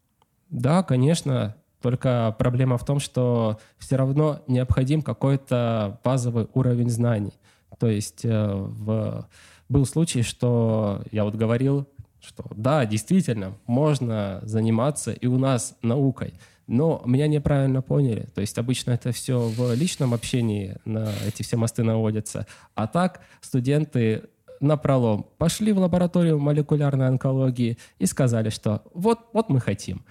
Да, 0.49 0.83
конечно. 0.83 1.55
Только 1.81 2.35
проблема 2.37 2.77
в 2.77 2.85
том, 2.85 2.99
что 2.99 3.59
все 3.77 3.95
равно 3.95 4.41
необходим 4.47 5.01
какой-то 5.01 5.99
базовый 6.03 6.47
уровень 6.53 6.89
знаний. 6.89 7.33
То 7.79 7.87
есть 7.87 8.23
э, 8.23 8.53
в... 8.53 9.27
был 9.69 9.85
случай, 9.85 10.21
что 10.21 11.01
я 11.11 11.23
вот 11.23 11.35
говорил, 11.35 11.87
что 12.19 12.45
да, 12.55 12.85
действительно, 12.85 13.57
можно 13.65 14.41
заниматься 14.43 15.11
и 15.11 15.25
у 15.25 15.39
нас 15.39 15.75
наукой, 15.81 16.35
но 16.67 17.01
меня 17.05 17.27
неправильно 17.27 17.81
поняли. 17.81 18.27
То 18.33 18.41
есть 18.41 18.57
обычно 18.57 18.91
это 18.91 19.11
все 19.11 19.39
в 19.39 19.73
личном 19.73 20.13
общении 20.13 20.77
на 20.85 21.09
эти 21.27 21.43
все 21.43 21.57
мосты 21.57 21.83
наводятся. 21.83 22.47
А 22.75 22.87
так 22.87 23.21
студенты 23.41 24.23
на 24.59 24.77
пролом 24.77 25.27
пошли 25.37 25.73
в 25.73 25.79
лабораторию 25.79 26.39
молекулярной 26.39 27.07
онкологии 27.07 27.77
и 27.99 28.05
сказали, 28.05 28.49
что 28.49 28.83
вот, 28.93 29.19
вот 29.33 29.49
мы 29.49 29.59
хотим. 29.59 30.05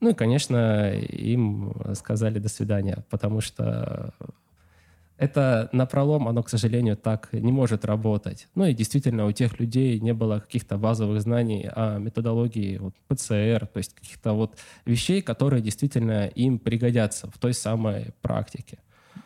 Ну 0.00 0.10
и, 0.10 0.14
конечно, 0.14 0.92
им 0.94 1.74
сказали 1.94 2.38
до 2.38 2.48
свидания, 2.48 3.04
потому 3.10 3.40
что 3.40 4.12
это 5.18 5.68
напролом, 5.72 6.28
оно, 6.28 6.42
к 6.42 6.48
сожалению, 6.48 6.96
так 6.96 7.28
не 7.32 7.52
может 7.52 7.84
работать. 7.84 8.48
Ну 8.54 8.64
и 8.66 8.74
действительно, 8.74 9.26
у 9.26 9.32
тех 9.32 9.58
людей 9.58 9.98
не 10.00 10.12
было 10.12 10.40
каких-то 10.40 10.76
базовых 10.76 11.20
знаний 11.20 11.68
о 11.74 11.98
методологии 11.98 12.78
вот, 12.78 12.94
ПЦР, 13.08 13.66
то 13.66 13.78
есть 13.78 13.94
каких-то 13.94 14.32
вот 14.32 14.58
вещей, 14.84 15.22
которые 15.22 15.62
действительно 15.62 16.26
им 16.26 16.58
пригодятся 16.58 17.30
в 17.30 17.38
той 17.38 17.54
самой 17.54 18.12
практике. 18.20 18.78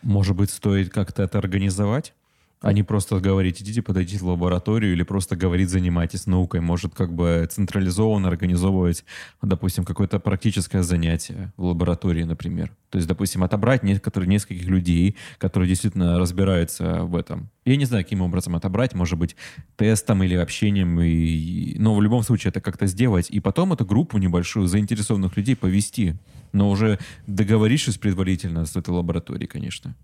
Может 0.03 0.37
быть, 0.37 0.51
стоит 0.51 0.91
как-то 0.91 1.23
это 1.23 1.39
организовать? 1.39 2.15
А 2.61 2.75
не 2.75 2.83
просто 2.83 3.19
говорить, 3.21 3.63
идите, 3.63 3.81
подойдите 3.81 4.19
в 4.19 4.29
лабораторию 4.29 4.93
или 4.93 5.03
просто 5.03 5.35
говорить, 5.35 5.71
занимайтесь 5.71 6.27
наукой. 6.27 6.61
Может, 6.61 6.95
как 6.95 7.13
бы 7.13 7.49
централизованно 7.51 8.29
организовывать, 8.29 9.05
допустим, 9.41 9.85
какое-то 9.85 10.21
практическое 10.21 10.83
занятие 10.83 11.53
в 11.57 11.65
лаборатории, 11.65 12.23
например. 12.23 12.71
То 12.91 12.99
есть, 12.99 13.09
допустим, 13.09 13.43
отобрать 13.45 13.83
некоторых, 13.83 14.29
нескольких 14.29 14.67
людей, 14.67 15.17
которые 15.39 15.69
действительно 15.69 16.19
разбираются 16.19 17.05
в 17.05 17.17
этом. 17.17 17.49
Я 17.65 17.77
не 17.77 17.87
знаю, 17.87 18.05
каким 18.05 18.21
образом 18.21 18.55
отобрать, 18.55 18.95
может 18.95 19.19
быть, 19.19 19.37
тестом 19.77 20.23
или 20.23 20.35
общением, 20.35 21.01
и... 21.01 21.79
но 21.79 21.95
в 21.95 22.03
любом 22.03 22.23
случае 22.23 22.51
это 22.51 22.61
как-то 22.61 22.87
сделать, 22.87 23.31
и 23.31 23.41
потом 23.41 23.73
эту 23.73 23.87
группу 23.87 24.19
небольшую 24.19 24.67
заинтересованных 24.67 25.35
людей 25.37 25.57
повести, 25.57 26.19
но 26.53 26.69
уже 26.69 26.99
договорившись 27.27 27.97
предварительно 27.97 28.67
с 28.67 28.77
этой 28.77 28.91
лабораторией, 28.91 29.47
конечно. 29.49 29.95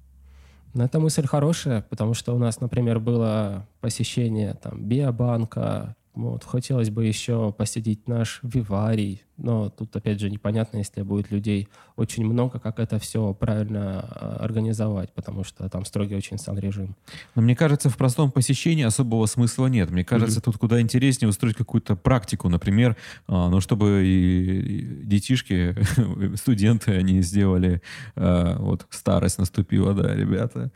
Но 0.75 0.85
эта 0.85 1.01
мысль 1.01 1.27
хорошая, 1.27 1.83
потому 1.89 2.15
что 2.15 2.35
у 2.35 2.39
нас, 2.39 2.61
например, 2.61 2.99
было 3.01 3.67
посещение 3.81 4.55
там, 4.55 4.83
биобанка, 4.83 5.97
вот, 6.17 6.45
хотелось 6.45 6.89
бы 6.89 7.05
еще 7.05 7.53
посетить 7.53 8.09
наш 8.09 8.41
виварий, 8.43 9.23
но 9.37 9.69
тут, 9.69 9.95
опять 9.95 10.19
же, 10.19 10.31
непонятно, 10.31 10.79
если 10.79 11.03
будет 11.03 11.31
людей 11.31 11.69
очень 11.95 12.25
много, 12.25 12.59
как 12.59 12.79
это 12.79 12.99
все 12.99 13.35
правильно 13.35 14.01
а, 14.01 14.39
организовать, 14.41 15.13
потому 15.13 15.45
что 15.45 15.69
там 15.69 15.85
строгий 15.85 16.17
очень 16.17 16.39
сам 16.39 16.59
режим. 16.59 16.97
Но 17.35 17.43
мне 17.43 17.55
кажется, 17.55 17.91
в 17.91 17.99
простом 17.99 18.31
посещении 18.31 18.85
особого 18.85 19.27
смысла 19.27 19.67
нет. 19.67 19.91
Мне 19.91 20.05
кажется, 20.05 20.41
mm-hmm. 20.41 20.45
тут 20.45 20.57
куда 20.57 20.81
интереснее 20.81 21.29
устроить 21.29 21.57
какую-то 21.57 21.97
практику, 21.97 22.49
например, 22.49 22.97
а, 23.29 23.51
ну, 23.51 23.61
чтобы 23.61 24.05
и 24.07 25.03
детишки, 25.05 25.77
студенты, 26.37 26.93
они 26.93 27.21
сделали, 27.21 27.83
а, 28.15 28.57
вот 28.59 28.87
старость 28.89 29.39
наступила, 29.39 29.93
да, 29.93 30.15
ребята, 30.15 30.73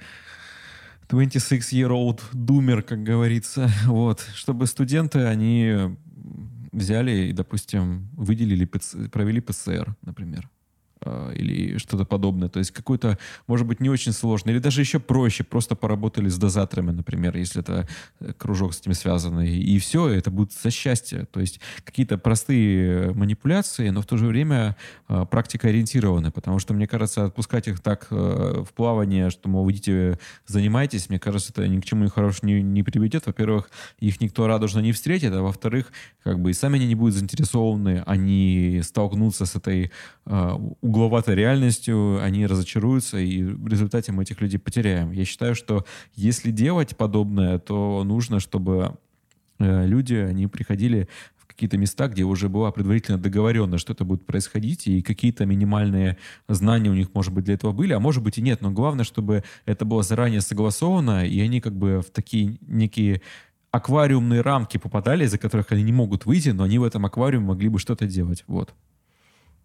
26-year-old 1.10 2.20
doomer, 2.32 2.82
как 2.82 3.02
говорится. 3.02 3.70
Вот. 3.86 4.20
Чтобы 4.34 4.66
студенты, 4.66 5.24
они 5.24 5.96
взяли 6.72 7.28
и, 7.28 7.32
допустим, 7.32 8.08
выделили, 8.16 8.64
провели 8.64 9.40
ПЦР, 9.40 9.96
например. 10.02 10.48
А, 11.02 11.32
или 11.32 11.78
что-то 11.78 12.04
подобное. 12.04 12.50
То 12.50 12.58
есть 12.58 12.72
какой-то, 12.72 13.18
может 13.46 13.66
быть, 13.66 13.80
не 13.80 13.88
очень 13.88 14.12
сложный, 14.12 14.52
или 14.52 14.58
даже 14.58 14.82
еще 14.82 15.00
проще, 15.00 15.44
просто 15.44 15.74
поработали 15.74 16.28
с 16.28 16.36
дозаторами, 16.36 16.90
например, 16.90 17.38
если 17.38 17.62
это 17.62 17.88
э, 18.20 18.34
кружок 18.34 18.74
с 18.74 18.80
этим 18.80 18.92
связанный, 18.92 19.58
и 19.58 19.78
все, 19.78 20.08
это 20.08 20.30
будет 20.30 20.52
за 20.52 20.70
счастье. 20.70 21.26
То 21.32 21.40
есть 21.40 21.60
какие-то 21.84 22.18
простые 22.18 23.14
манипуляции, 23.14 23.88
но 23.88 24.02
в 24.02 24.06
то 24.06 24.18
же 24.18 24.26
время 24.26 24.76
э, 25.08 25.24
практика 25.30 25.68
ориентированы, 25.68 26.30
потому 26.30 26.58
что, 26.58 26.74
мне 26.74 26.86
кажется, 26.86 27.24
отпускать 27.24 27.66
их 27.68 27.80
так 27.80 28.08
э, 28.10 28.62
в 28.68 28.74
плавание, 28.74 29.30
что, 29.30 29.48
мол, 29.48 29.70
идите, 29.70 30.18
занимайтесь, 30.46 31.08
мне 31.08 31.18
кажется, 31.18 31.50
это 31.52 31.66
ни 31.66 31.80
к 31.80 31.84
чему 31.86 32.10
хорошему 32.10 32.52
не, 32.52 32.62
не 32.62 32.82
приведет. 32.82 33.26
Во-первых, 33.26 33.70
их 34.00 34.20
никто 34.20 34.46
радужно 34.46 34.80
не 34.80 34.92
встретит, 34.92 35.32
а 35.32 35.40
во-вторых, 35.40 35.92
как 36.22 36.40
бы 36.40 36.50
и 36.50 36.52
сами 36.52 36.76
они 36.76 36.88
не 36.88 36.94
будут 36.94 37.14
заинтересованы, 37.14 38.02
они 38.04 38.82
столкнутся 38.84 39.46
с 39.46 39.56
этой 39.56 39.90
э, 40.26 40.58
угловатой 40.90 41.36
реальностью, 41.36 42.22
они 42.22 42.46
разочаруются, 42.46 43.18
и 43.18 43.44
в 43.44 43.68
результате 43.68 44.12
мы 44.12 44.24
этих 44.24 44.40
людей 44.40 44.58
потеряем. 44.58 45.12
Я 45.12 45.24
считаю, 45.24 45.54
что 45.54 45.86
если 46.16 46.50
делать 46.50 46.96
подобное, 46.96 47.58
то 47.58 48.02
нужно, 48.04 48.40
чтобы 48.40 48.98
э, 49.60 49.86
люди, 49.86 50.14
они 50.14 50.48
приходили 50.48 51.08
в 51.36 51.46
какие-то 51.46 51.78
места, 51.78 52.08
где 52.08 52.24
уже 52.24 52.48
была 52.48 52.72
предварительно 52.72 53.18
договорено, 53.18 53.78
что 53.78 53.92
это 53.92 54.04
будет 54.04 54.26
происходить, 54.26 54.88
и 54.88 55.00
какие-то 55.00 55.46
минимальные 55.46 56.16
знания 56.48 56.90
у 56.90 56.94
них, 56.94 57.14
может 57.14 57.32
быть, 57.32 57.44
для 57.44 57.54
этого 57.54 57.70
были, 57.70 57.92
а 57.92 58.00
может 58.00 58.22
быть 58.24 58.38
и 58.38 58.42
нет. 58.42 58.60
Но 58.60 58.72
главное, 58.72 59.04
чтобы 59.04 59.44
это 59.66 59.84
было 59.84 60.02
заранее 60.02 60.40
согласовано, 60.40 61.24
и 61.24 61.40
они 61.40 61.60
как 61.60 61.76
бы 61.76 62.00
в 62.00 62.10
такие 62.10 62.58
некие 62.62 63.22
аквариумные 63.70 64.40
рамки 64.40 64.76
попадали, 64.78 65.24
из-за 65.24 65.38
которых 65.38 65.70
они 65.70 65.84
не 65.84 65.92
могут 65.92 66.26
выйти, 66.26 66.48
но 66.48 66.64
они 66.64 66.78
в 66.80 66.82
этом 66.82 67.06
аквариуме 67.06 67.46
могли 67.46 67.68
бы 67.68 67.78
что-то 67.78 68.06
делать. 68.06 68.42
Вот. 68.48 68.74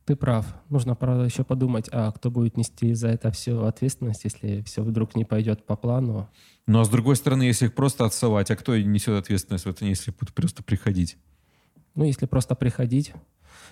Ты 0.05 0.15
прав. 0.15 0.45
Нужно, 0.69 0.93
правда, 0.93 1.23
еще 1.23 1.43
подумать, 1.43 1.89
а 1.91 2.11
кто 2.11 2.29
будет 2.29 2.57
нести 2.57 2.93
за 2.93 3.07
это 3.07 3.31
все 3.31 3.65
ответственность, 3.65 4.23
если 4.23 4.61
все 4.61 4.83
вдруг 4.83 5.15
не 5.15 5.25
пойдет 5.25 5.65
по 5.65 5.75
плану. 5.75 6.29
Ну, 6.67 6.79
а 6.79 6.85
с 6.85 6.89
другой 6.89 7.15
стороны, 7.15 7.41
если 7.41 7.65
их 7.65 7.73
просто 7.73 8.05
отсылать, 8.05 8.51
а 8.51 8.55
кто 8.55 8.77
несет 8.77 9.19
ответственность 9.19 9.65
в 9.65 9.69
этом, 9.69 9.87
если 9.87 10.11
будут 10.11 10.33
просто 10.33 10.61
приходить? 10.61 11.17
Ну, 11.95 12.03
если 12.03 12.27
просто 12.27 12.53
приходить. 12.53 13.13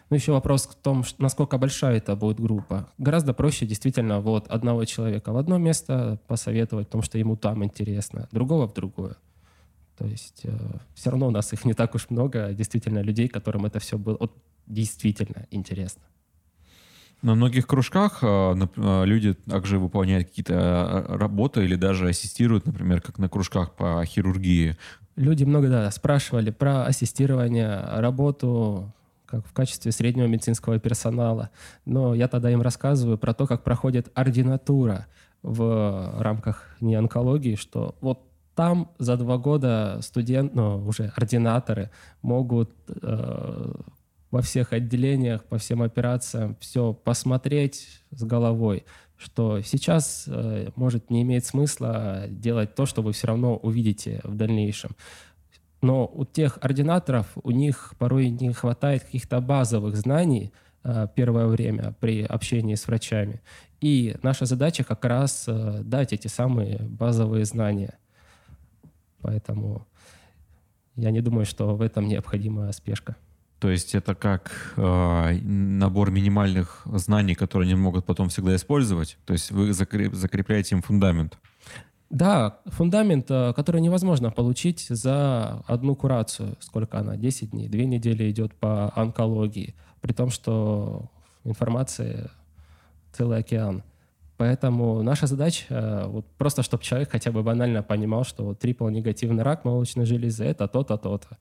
Ну, 0.09 0.15
еще 0.15 0.31
вопрос 0.31 0.65
в 0.65 0.75
том, 0.75 1.03
насколько 1.19 1.59
большая 1.59 1.97
это 1.97 2.15
будет 2.15 2.39
группа. 2.39 2.89
Гораздо 2.97 3.33
проще 3.33 3.67
действительно 3.67 4.19
вот 4.19 4.47
одного 4.47 4.85
человека 4.85 5.33
в 5.33 5.37
одно 5.37 5.59
место 5.59 6.19
посоветовать, 6.27 6.87
потому 6.87 7.03
что 7.03 7.19
ему 7.19 7.35
там 7.35 7.63
интересно, 7.63 8.27
другого 8.31 8.67
в 8.67 8.73
другое. 8.73 9.17
То 9.97 10.07
есть 10.07 10.41
э, 10.45 10.57
все 10.95 11.11
равно 11.11 11.27
у 11.27 11.31
нас 11.31 11.53
их 11.53 11.63
не 11.65 11.73
так 11.73 11.93
уж 11.93 12.09
много, 12.09 12.53
действительно, 12.53 12.99
людей, 12.99 13.27
которым 13.27 13.65
это 13.65 13.79
все 13.79 13.99
было 13.99 14.17
вот, 14.19 14.35
действительно 14.65 15.45
интересно. 15.51 16.01
На 17.23 17.35
многих 17.35 17.67
кружках 17.67 18.19
а, 18.21 18.53
а, 18.53 19.03
люди 19.05 19.33
также 19.33 19.79
выполняют 19.79 20.27
какие-то 20.27 20.55
а, 20.55 21.17
работы 21.17 21.63
или 21.63 21.75
даже 21.75 22.09
ассистируют, 22.09 22.65
например, 22.65 22.99
как 22.99 23.17
на 23.17 23.29
кружках 23.29 23.71
по 23.71 24.03
хирургии. 24.05 24.75
Люди 25.15 25.45
много 25.45 25.69
да, 25.69 25.89
спрашивали 25.89 26.51
про 26.51 26.85
ассистирование, 26.85 27.81
работу 27.99 28.91
как 29.25 29.47
в 29.47 29.53
качестве 29.53 29.93
среднего 29.93 30.27
медицинского 30.27 30.79
персонала. 30.79 31.49
Но 31.85 32.13
я 32.13 32.27
тогда 32.27 32.51
им 32.51 32.61
рассказываю 32.61 33.17
про 33.17 33.33
то, 33.33 33.47
как 33.47 33.63
проходит 33.63 34.11
ординатура 34.13 35.07
в 35.43 36.15
рамках 36.19 36.75
неонкологии, 36.81 37.55
что 37.55 37.95
вот 38.01 38.21
там 38.53 38.91
за 38.99 39.15
два 39.15 39.37
года 39.37 39.99
студент, 40.01 40.53
ну, 40.53 40.85
уже 40.85 41.11
ординаторы 41.15 41.89
могут 42.21 42.69
э, 42.87 43.73
во 44.33 44.41
всех 44.41 44.73
отделениях, 44.73 45.43
по 45.43 45.59
всем 45.59 45.83
операциям, 45.83 46.57
все 46.59 46.91
посмотреть 46.91 48.01
с 48.09 48.23
головой, 48.23 48.83
что 49.15 49.61
сейчас 49.61 50.25
э, 50.27 50.69
может 50.75 51.11
не 51.11 51.21
иметь 51.21 51.45
смысла 51.45 52.23
делать 52.27 52.73
то, 52.73 52.87
что 52.87 53.03
вы 53.03 53.11
все 53.11 53.27
равно 53.27 53.57
увидите 53.57 54.21
в 54.23 54.33
дальнейшем. 54.33 54.95
Но 55.83 56.07
у 56.11 56.25
тех 56.25 56.57
ординаторов, 56.61 57.27
у 57.43 57.51
них 57.51 57.93
порой 57.99 58.29
не 58.29 58.51
хватает 58.53 59.03
каких-то 59.03 59.39
базовых 59.39 59.95
знаний 59.95 60.51
э, 60.83 61.07
первое 61.15 61.45
время 61.45 61.93
при 61.99 62.23
общении 62.23 62.73
с 62.73 62.87
врачами. 62.87 63.39
И 63.81 64.15
наша 64.23 64.45
задача 64.47 64.83
как 64.83 65.05
раз 65.05 65.45
э, 65.47 65.81
дать 65.83 66.11
эти 66.11 66.27
самые 66.27 66.79
базовые 66.79 67.45
знания. 67.45 67.99
Поэтому 69.21 69.85
я 70.95 71.11
не 71.11 71.21
думаю, 71.21 71.45
что 71.45 71.75
в 71.75 71.83
этом 71.83 72.07
необходима 72.07 72.71
спешка. 72.71 73.15
То 73.63 73.69
есть 73.69 73.95
это 73.95 74.13
как 74.13 74.73
э, 74.75 75.39
набор 75.41 76.11
минимальных 76.11 76.81
знаний, 76.83 77.33
которые 77.33 77.71
они 77.71 77.81
могут 77.81 78.05
потом 78.05 78.27
всегда 78.27 78.57
использовать. 78.57 79.17
То 79.23 79.31
есть 79.31 79.51
вы 79.51 79.71
закреп, 79.71 80.13
закрепляете 80.13 80.75
им 80.75 80.81
фундамент. 80.81 81.37
Да, 82.09 82.57
фундамент, 82.65 83.31
э, 83.31 83.53
который 83.55 83.79
невозможно 83.79 84.31
получить 84.31 84.87
за 84.89 85.63
одну 85.65 85.95
курацию. 85.95 86.57
Сколько 86.59 86.99
она? 86.99 87.15
10 87.15 87.51
дней, 87.51 87.69
2 87.69 87.83
недели 87.83 88.29
идет 88.29 88.53
по 88.53 88.91
онкологии. 88.97 89.75
При 90.01 90.11
том, 90.11 90.29
что 90.29 91.09
информации 91.45 92.29
целый 93.13 93.37
океан. 93.37 93.81
Поэтому 94.35 95.03
наша 95.03 95.25
задача 95.25 95.67
э, 95.69 96.07
вот 96.07 96.25
просто, 96.37 96.63
чтобы 96.63 96.83
человек 96.83 97.11
хотя 97.11 97.31
бы 97.31 97.43
банально 97.43 97.81
понимал, 97.81 98.25
что 98.25 98.55
трипл 98.55 98.89
негативный 98.89 99.43
рак 99.43 99.63
молочной 99.63 100.05
железы 100.05 100.43
это 100.43 100.67
то-то, 100.67 100.97
то-то 100.97 101.37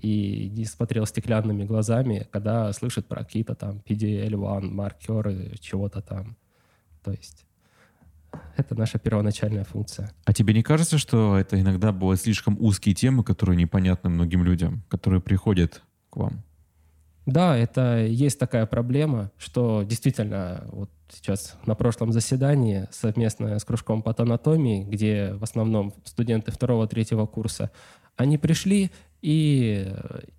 и 0.00 0.48
не 0.50 0.64
смотрел 0.64 1.06
стеклянными 1.06 1.64
глазами, 1.64 2.26
когда 2.30 2.72
слышит 2.72 3.06
про 3.06 3.24
какие-то 3.24 3.54
там 3.54 3.82
PDL-1 3.86 4.70
маркеры, 4.70 5.56
чего-то 5.60 6.00
там. 6.00 6.36
То 7.02 7.12
есть 7.12 7.46
Это 8.56 8.74
наша 8.74 8.98
первоначальная 8.98 9.64
функция. 9.64 10.10
А 10.24 10.32
тебе 10.32 10.52
не 10.52 10.62
кажется, 10.62 10.98
что 10.98 11.36
это 11.38 11.60
иногда 11.60 11.92
бывают 11.92 12.20
слишком 12.20 12.56
узкие 12.60 12.94
темы, 12.94 13.24
которые 13.24 13.56
непонятны 13.56 14.10
многим 14.10 14.44
людям, 14.44 14.82
которые 14.88 15.20
приходят 15.20 15.82
к 16.10 16.16
вам? 16.16 16.42
Да, 17.24 17.56
это 17.56 18.04
есть 18.06 18.38
такая 18.38 18.66
проблема, 18.66 19.30
что 19.38 19.82
действительно 19.82 20.64
вот 20.72 20.90
сейчас 21.10 21.56
на 21.66 21.74
прошлом 21.74 22.12
заседании 22.12 22.88
совместно 22.90 23.58
с 23.58 23.64
кружком 23.64 24.02
патанатомии, 24.02 24.84
где 24.84 25.34
в 25.34 25.42
основном 25.42 25.94
студенты 26.04 26.50
второго-третьего 26.52 27.26
курса, 27.26 27.70
они 28.16 28.38
пришли 28.38 28.90
и 29.20 29.92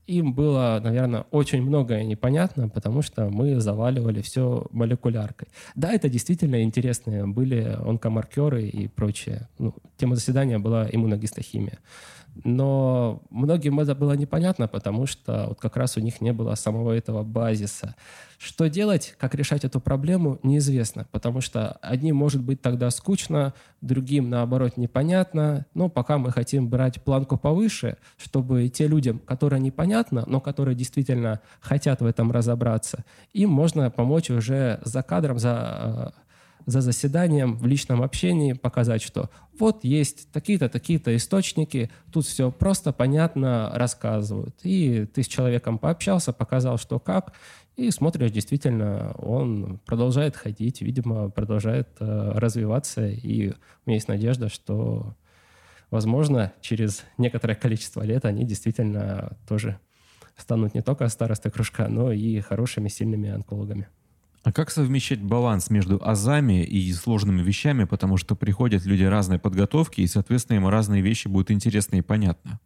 им 0.07 0.33
было, 0.33 0.79
наверное, 0.83 1.25
очень 1.31 1.61
многое 1.61 2.03
непонятно, 2.03 2.69
потому 2.69 3.01
что 3.01 3.29
мы 3.29 3.59
заваливали 3.59 4.21
все 4.21 4.65
молекуляркой. 4.71 5.49
Да, 5.75 5.91
это 5.91 6.09
действительно 6.09 6.63
интересные 6.63 7.27
были 7.27 7.77
онкомаркеры 7.85 8.63
и 8.63 8.87
прочее. 8.87 9.47
Ну, 9.59 9.75
тема 9.97 10.15
заседания 10.15 10.59
была 10.59 10.87
иммуногистохимия. 10.89 11.79
Но 12.43 13.21
многим 13.29 13.79
это 13.79 13.95
было 13.95 14.13
непонятно, 14.13 14.67
потому 14.67 15.05
что 15.05 15.47
вот 15.49 15.59
как 15.59 15.75
раз 15.77 15.97
у 15.97 15.99
них 15.99 16.21
не 16.21 16.31
было 16.31 16.55
самого 16.55 16.91
этого 16.91 17.23
базиса. 17.23 17.95
Что 18.37 18.69
делать, 18.69 19.15
как 19.17 19.35
решать 19.35 19.65
эту 19.65 19.81
проблему, 19.81 20.39
неизвестно, 20.43 21.05
потому 21.11 21.41
что 21.41 21.73
одним 21.81 22.15
может 22.15 22.41
быть 22.41 22.61
тогда 22.61 22.89
скучно, 22.89 23.53
другим, 23.81 24.29
наоборот, 24.29 24.77
непонятно. 24.77 25.65
Но 25.73 25.89
пока 25.89 26.17
мы 26.17 26.31
хотим 26.31 26.69
брать 26.69 27.03
планку 27.03 27.37
повыше, 27.37 27.97
чтобы 28.17 28.69
те 28.69 28.87
людям, 28.87 29.19
которые 29.19 29.59
непонятно, 29.59 30.23
но 30.25 30.39
которые 30.39 30.75
действительно 30.75 31.41
хотят 31.59 31.99
в 32.01 32.05
этом 32.05 32.31
разобраться, 32.31 33.03
им 33.33 33.49
можно 33.49 33.91
помочь 33.91 34.29
уже 34.29 34.79
за 34.83 35.03
кадром, 35.03 35.37
за 35.39 36.13
э, 36.15 36.19
за 36.65 36.81
заседанием 36.81 37.57
в 37.57 37.65
личном 37.65 38.01
общении 38.01 38.53
показать, 38.53 39.01
что 39.01 39.29
вот 39.57 39.83
есть 39.83 40.31
такие-то, 40.31 40.69
такие-то 40.69 41.15
источники, 41.15 41.89
тут 42.11 42.25
все 42.25 42.51
просто, 42.51 42.93
понятно 42.93 43.71
рассказывают. 43.73 44.55
И 44.63 45.05
ты 45.05 45.23
с 45.23 45.27
человеком 45.27 45.77
пообщался, 45.77 46.31
показал, 46.33 46.77
что 46.77 46.99
как, 46.99 47.33
и 47.75 47.91
смотришь, 47.91 48.31
действительно, 48.31 49.13
он 49.13 49.79
продолжает 49.85 50.35
ходить, 50.35 50.81
видимо, 50.81 51.29
продолжает 51.29 51.87
э, 52.01 52.31
развиваться, 52.35 53.07
и 53.07 53.51
у 53.51 53.53
меня 53.85 53.95
есть 53.95 54.09
надежда, 54.09 54.49
что, 54.49 55.15
возможно, 55.89 56.51
через 56.59 57.05
некоторое 57.17 57.55
количество 57.55 58.01
лет 58.01 58.25
они 58.25 58.43
действительно 58.43 59.37
тоже 59.47 59.79
станут 60.35 60.73
не 60.73 60.81
только 60.81 61.07
старостой 61.07 61.51
кружка, 61.51 61.87
но 61.87 62.11
и 62.11 62.41
хорошими, 62.41 62.89
сильными 62.89 63.29
онкологами. 63.29 63.87
А 64.49 64.51
как 64.51 64.71
совмещать 64.71 65.21
баланс 65.21 65.69
между 65.69 66.01
азами 66.03 66.63
и 66.63 66.91
сложными 66.91 67.43
вещами, 67.43 67.83
потому 67.83 68.17
что 68.17 68.35
приходят 68.35 68.83
люди 68.83 69.03
разной 69.03 69.37
подготовки, 69.37 70.01
и, 70.01 70.07
соответственно, 70.07 70.57
им 70.57 70.67
разные 70.67 71.03
вещи 71.03 71.27
будут 71.27 71.51
интересны 71.51 71.97
и 71.97 72.01
понятны? 72.01 72.57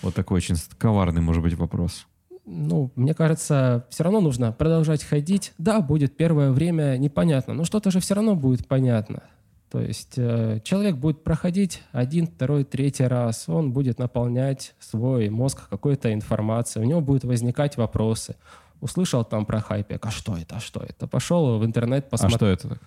Вот 0.00 0.14
такой 0.14 0.38
очень 0.38 0.56
коварный, 0.78 1.20
может 1.20 1.42
быть, 1.42 1.52
вопрос. 1.52 2.06
Ну, 2.46 2.90
мне 2.96 3.12
кажется, 3.12 3.86
все 3.90 4.04
равно 4.04 4.22
нужно 4.22 4.50
продолжать 4.50 5.04
ходить. 5.04 5.52
Да, 5.58 5.82
будет 5.82 6.16
первое 6.16 6.52
время 6.52 6.96
непонятно, 6.96 7.52
но 7.52 7.64
что-то 7.64 7.90
же 7.90 8.00
все 8.00 8.14
равно 8.14 8.34
будет 8.34 8.66
понятно. 8.66 9.24
То 9.70 9.82
есть 9.82 10.14
э, 10.16 10.60
человек 10.64 10.96
будет 10.96 11.22
проходить 11.22 11.82
один, 11.92 12.28
второй, 12.28 12.64
третий 12.64 13.04
раз, 13.04 13.46
он 13.46 13.72
будет 13.72 13.98
наполнять 13.98 14.74
свой 14.78 15.28
мозг 15.28 15.68
какой-то 15.68 16.14
информацией, 16.14 16.82
у 16.82 16.88
него 16.88 17.02
будут 17.02 17.24
возникать 17.24 17.76
вопросы 17.76 18.36
услышал 18.84 19.24
там 19.24 19.46
про 19.46 19.60
хайпек, 19.60 20.04
а 20.04 20.10
что 20.10 20.36
это, 20.36 20.56
а 20.56 20.60
что 20.60 20.80
это? 20.80 21.08
Пошел 21.08 21.58
в 21.58 21.64
интернет, 21.64 22.10
посмотрел. 22.10 22.36
А 22.36 22.58
что 22.58 22.68
это? 22.68 22.78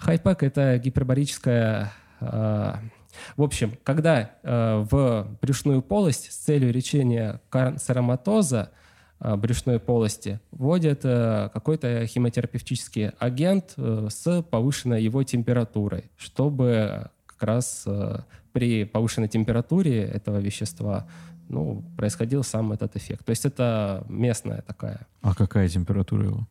Хайпек— 0.00 0.42
это 0.44 0.78
гипербарическая... 0.78 1.92
Э, 2.20 2.74
в 3.36 3.42
общем, 3.42 3.76
когда 3.84 4.30
э, 4.42 4.86
в 4.90 5.28
брюшную 5.42 5.82
полость 5.82 6.32
с 6.32 6.36
целью 6.36 6.72
лечения 6.72 7.42
канцероматоза 7.50 8.70
э, 9.20 9.36
брюшной 9.36 9.78
полости 9.78 10.40
вводят 10.52 11.00
э, 11.04 11.50
какой-то 11.52 12.06
химиотерапевтический 12.06 13.10
агент 13.18 13.74
э, 13.76 14.08
с 14.10 14.42
повышенной 14.42 15.02
его 15.02 15.22
температурой, 15.22 16.10
чтобы 16.16 17.10
как 17.26 17.42
раз 17.42 17.82
э, 17.84 18.20
при 18.54 18.84
повышенной 18.84 19.28
температуре 19.28 20.02
этого 20.04 20.38
вещества 20.38 21.06
ну, 21.48 21.84
происходил 21.96 22.42
сам 22.42 22.72
этот 22.72 22.96
эффект. 22.96 23.24
То 23.24 23.30
есть 23.30 23.44
это 23.44 24.04
местная 24.08 24.62
такая. 24.62 25.06
А 25.20 25.34
какая 25.34 25.68
температура 25.68 26.24
его? 26.24 26.48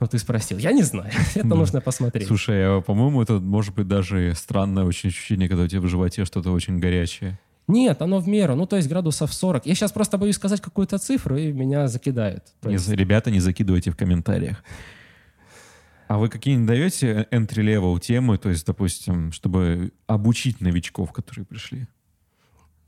Вот 0.00 0.10
ты 0.10 0.18
спросил. 0.18 0.58
Я 0.58 0.72
не 0.72 0.82
знаю. 0.82 1.10
это 1.34 1.46
да. 1.46 1.56
нужно 1.56 1.80
посмотреть. 1.80 2.26
Слушай, 2.26 2.78
а, 2.78 2.80
по-моему, 2.80 3.22
это 3.22 3.34
может 3.40 3.74
быть 3.74 3.88
даже 3.88 4.34
странное 4.34 4.84
очень 4.84 5.10
ощущение, 5.10 5.48
когда 5.48 5.64
у 5.64 5.66
тебя 5.66 5.80
в 5.80 5.86
животе 5.86 6.24
что-то 6.24 6.52
очень 6.52 6.78
горячее. 6.78 7.38
Нет, 7.66 8.00
оно 8.00 8.18
в 8.18 8.26
меру. 8.26 8.54
Ну, 8.54 8.66
то 8.66 8.76
есть 8.76 8.88
градусов 8.88 9.32
40. 9.32 9.66
Я 9.66 9.74
сейчас 9.74 9.92
просто 9.92 10.16
боюсь 10.16 10.36
сказать 10.36 10.60
какую-то 10.60 10.98
цифру, 10.98 11.36
и 11.36 11.52
меня 11.52 11.86
закидают. 11.86 12.44
То 12.60 12.70
есть... 12.70 12.88
Ребята, 12.88 13.30
не 13.30 13.40
закидывайте 13.40 13.90
в 13.90 13.96
комментариях. 13.96 14.64
А 16.06 16.16
вы 16.16 16.30
какие-нибудь 16.30 16.66
даете 16.66 17.28
entry-level 17.30 18.00
темы, 18.00 18.38
то 18.38 18.48
есть, 18.48 18.64
допустим, 18.64 19.30
чтобы 19.30 19.92
обучить 20.06 20.62
новичков, 20.62 21.12
которые 21.12 21.44
пришли? 21.44 21.86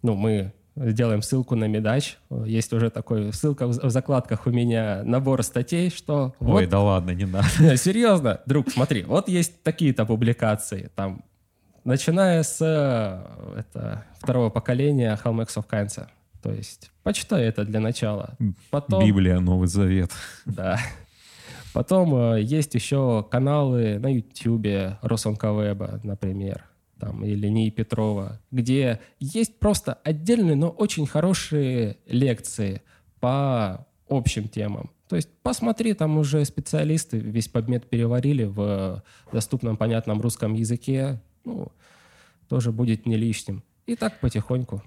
Ну, 0.02 0.14
мы 0.14 0.54
сделаем 0.76 1.22
ссылку 1.22 1.56
на 1.56 1.66
Медач. 1.66 2.18
Есть 2.44 2.72
уже 2.72 2.90
такой 2.90 3.32
ссылка 3.32 3.66
в 3.66 3.90
закладках 3.90 4.46
у 4.46 4.50
меня 4.50 5.02
набор 5.04 5.42
статей, 5.42 5.90
что... 5.90 6.34
Ой, 6.40 6.64
вот, 6.64 6.68
да 6.68 6.80
ладно, 6.80 7.10
не 7.10 7.26
надо. 7.26 7.48
Серьезно, 7.76 8.40
друг, 8.46 8.70
смотри, 8.70 9.04
вот 9.04 9.28
есть 9.28 9.62
такие-то 9.62 10.06
публикации, 10.06 10.90
там, 10.94 11.24
начиная 11.84 12.42
с 12.42 12.60
это, 13.56 14.04
второго 14.18 14.50
поколения 14.50 15.18
Hellmax 15.22 15.56
of 15.56 15.66
Cancer. 15.70 16.06
То 16.42 16.52
есть 16.52 16.90
почитай 17.02 17.44
это 17.44 17.64
для 17.64 17.80
начала. 17.80 18.36
Потом, 18.70 19.04
Библия, 19.04 19.40
Новый 19.40 19.68
Завет. 19.68 20.10
Да. 20.46 20.78
Потом 21.74 22.34
э, 22.34 22.42
есть 22.42 22.74
еще 22.74 23.24
каналы 23.30 23.98
на 23.98 24.12
YouTube 24.12 24.98
Росонковеба, 25.02 26.00
например 26.02 26.69
там, 27.00 27.24
или 27.24 27.48
НИИ 27.48 27.70
Петрова, 27.70 28.40
где 28.50 29.00
есть 29.18 29.58
просто 29.58 29.94
отдельные, 29.94 30.54
но 30.54 30.68
очень 30.68 31.06
хорошие 31.06 31.96
лекции 32.06 32.82
по 33.18 33.86
общим 34.08 34.48
темам. 34.48 34.90
То 35.08 35.16
есть 35.16 35.28
посмотри, 35.42 35.94
там 35.94 36.18
уже 36.18 36.44
специалисты 36.44 37.18
весь 37.18 37.48
подмет 37.48 37.88
переварили 37.88 38.44
в 38.44 39.02
доступном, 39.32 39.76
понятном 39.76 40.20
русском 40.20 40.54
языке. 40.54 41.20
Ну, 41.44 41.72
тоже 42.48 42.70
будет 42.70 43.06
не 43.06 43.16
лишним. 43.16 43.64
И 43.86 43.96
так 43.96 44.20
потихоньку. 44.20 44.82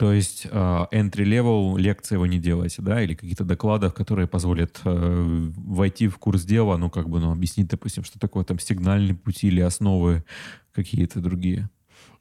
То 0.00 0.14
есть 0.14 0.46
uh, 0.46 0.88
entry-level 0.92 1.78
лекции 1.78 2.16
вы 2.16 2.30
не 2.30 2.38
делаете, 2.38 2.80
да? 2.80 3.02
Или 3.02 3.12
какие-то 3.12 3.44
доклады, 3.44 3.90
которые 3.90 4.26
позволят 4.26 4.80
uh, 4.84 5.52
войти 5.58 6.08
в 6.08 6.16
курс 6.16 6.44
дела, 6.44 6.78
ну, 6.78 6.88
как 6.88 7.10
бы, 7.10 7.20
ну, 7.20 7.30
объяснить, 7.30 7.68
допустим, 7.68 8.02
что 8.02 8.18
такое 8.18 8.44
там 8.44 8.58
сигнальные 8.58 9.14
пути 9.14 9.48
или 9.48 9.60
основы 9.60 10.24
какие-то 10.72 11.20
другие? 11.20 11.68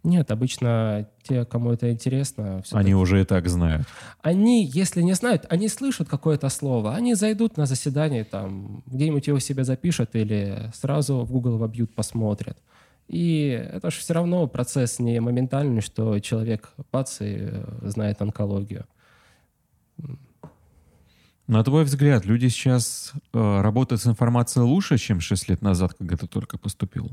Нет, 0.03 0.29
обычно 0.29 1.07
те, 1.23 1.45
кому 1.45 1.71
это 1.71 1.89
интересно... 1.89 2.63
Они 2.73 2.93
уже 2.93 3.21
и 3.21 3.23
так 3.23 3.47
знают. 3.47 3.87
Они, 4.21 4.65
если 4.65 5.01
не 5.01 5.13
знают, 5.13 5.45
они 5.47 5.69
слышат 5.69 6.09
какое-то 6.09 6.49
слово, 6.49 6.95
они 6.95 7.15
зайдут 7.15 7.55
на 7.55 7.65
заседание, 7.65 8.25
там, 8.25 8.83
где-нибудь 8.87 9.27
его 9.27 9.39
себе 9.39 9.63
запишут 9.63 10.09
или 10.15 10.69
сразу 10.73 11.19
в 11.19 11.31
Google 11.31 11.57
вобьют, 11.57 11.95
посмотрят. 11.95 12.57
И 13.09 13.47
это 13.47 13.89
же 13.89 13.99
все 13.99 14.13
равно 14.13 14.47
процесс 14.47 14.99
не 14.99 15.19
моментальный, 15.19 15.81
что 15.81 16.19
человек 16.19 16.69
бац 16.91 17.21
и 17.21 17.37
э, 17.39 17.63
знает 17.81 18.21
онкологию. 18.21 18.85
На 21.47 21.63
твой 21.63 21.85
взгляд, 21.85 22.25
люди 22.25 22.47
сейчас 22.49 23.13
э, 23.33 23.61
работают 23.61 24.03
с 24.03 24.05
информацией 24.05 24.63
лучше, 24.63 24.99
чем 24.99 25.21
6 25.21 25.49
лет 25.49 25.63
назад, 25.63 25.95
когда 25.97 26.17
ты 26.17 26.27
только 26.27 26.59
поступил? 26.59 27.09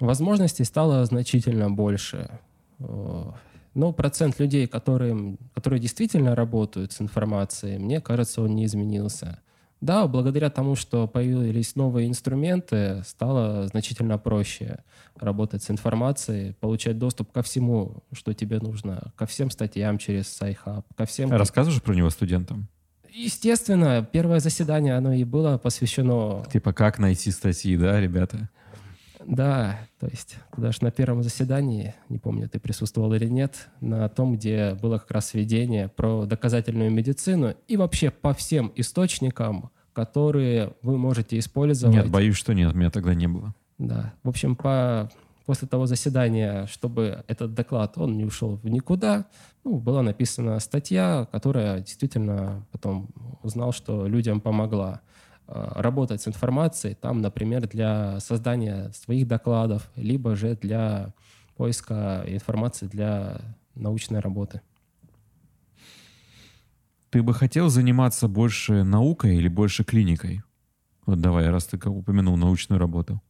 Возможностей 0.00 0.64
стало 0.64 1.04
значительно 1.04 1.70
больше. 1.70 2.40
Но 2.78 3.92
процент 3.92 4.40
людей, 4.40 4.66
которые, 4.66 5.36
которые 5.54 5.78
действительно 5.78 6.34
работают 6.34 6.90
с 6.90 7.00
информацией, 7.00 7.78
мне 7.78 8.00
кажется, 8.00 8.42
он 8.42 8.56
не 8.56 8.64
изменился. 8.64 9.38
Да, 9.80 10.06
благодаря 10.06 10.50
тому, 10.50 10.76
что 10.76 11.08
появились 11.08 11.74
новые 11.74 12.06
инструменты, 12.08 13.02
стало 13.06 13.66
значительно 13.66 14.18
проще 14.18 14.78
работать 15.16 15.62
с 15.62 15.70
информацией, 15.70 16.52
получать 16.60 16.98
доступ 16.98 17.32
ко 17.32 17.42
всему, 17.42 18.02
что 18.12 18.34
тебе 18.34 18.58
нужно, 18.60 19.12
ко 19.16 19.26
всем 19.26 19.50
статьям 19.50 19.96
через 19.98 20.26
SciHub, 20.26 20.84
ко 20.96 21.06
всем... 21.06 21.30
Рассказываешь 21.30 21.82
про 21.82 21.94
него 21.94 22.10
студентам? 22.10 22.68
Естественно, 23.12 24.06
первое 24.10 24.40
заседание, 24.40 24.96
оно 24.96 25.12
и 25.12 25.24
было 25.24 25.58
посвящено... 25.58 26.44
Типа 26.52 26.72
как 26.72 26.98
найти 26.98 27.30
статьи, 27.30 27.76
да, 27.76 28.00
ребята? 28.00 28.50
Да, 29.26 29.78
то 29.98 30.06
есть 30.06 30.36
даже 30.56 30.78
на 30.82 30.90
первом 30.90 31.22
заседании, 31.22 31.94
не 32.08 32.18
помню, 32.18 32.48
ты 32.48 32.58
присутствовал 32.58 33.12
или 33.14 33.26
нет, 33.26 33.68
на 33.80 34.08
том, 34.08 34.34
где 34.34 34.74
было 34.74 34.98
как 34.98 35.10
раз 35.10 35.34
введение 35.34 35.88
про 35.88 36.24
доказательную 36.24 36.90
медицину 36.90 37.54
и 37.68 37.76
вообще 37.76 38.10
по 38.10 38.32
всем 38.32 38.72
источникам, 38.76 39.70
которые 39.92 40.74
вы 40.82 40.96
можете 40.96 41.38
использовать. 41.38 41.94
Нет, 41.94 42.10
боюсь, 42.10 42.36
что 42.36 42.54
нет, 42.54 42.74
меня 42.74 42.90
тогда 42.90 43.14
не 43.14 43.28
было. 43.28 43.54
Да. 43.78 44.12
В 44.22 44.28
общем, 44.28 44.56
по, 44.56 45.10
после 45.46 45.68
того 45.68 45.86
заседания, 45.86 46.66
чтобы 46.66 47.24
этот 47.26 47.54
доклад, 47.54 47.98
он 47.98 48.16
не 48.16 48.24
ушел 48.24 48.56
в 48.56 48.68
никуда, 48.68 49.26
ну, 49.64 49.78
была 49.78 50.02
написана 50.02 50.58
статья, 50.60 51.26
которая 51.30 51.80
действительно 51.80 52.66
потом 52.72 53.08
узнал, 53.42 53.72
что 53.72 54.06
людям 54.06 54.40
помогла 54.40 55.00
работать 55.50 56.22
с 56.22 56.28
информацией, 56.28 56.94
там, 56.94 57.20
например, 57.20 57.66
для 57.66 58.20
создания 58.20 58.90
своих 58.92 59.26
докладов, 59.26 59.90
либо 59.96 60.36
же 60.36 60.56
для 60.56 61.12
поиска 61.56 62.24
информации 62.26 62.86
для 62.86 63.40
научной 63.74 64.20
работы. 64.20 64.60
Ты 67.10 67.22
бы 67.22 67.34
хотел 67.34 67.68
заниматься 67.68 68.28
больше 68.28 68.84
наукой 68.84 69.36
или 69.36 69.48
больше 69.48 69.82
клиникой? 69.82 70.42
Вот 71.06 71.20
давай, 71.20 71.50
раз 71.50 71.66
ты 71.66 71.76
упомянул 71.88 72.36
научную 72.36 72.78
работу. 72.78 73.20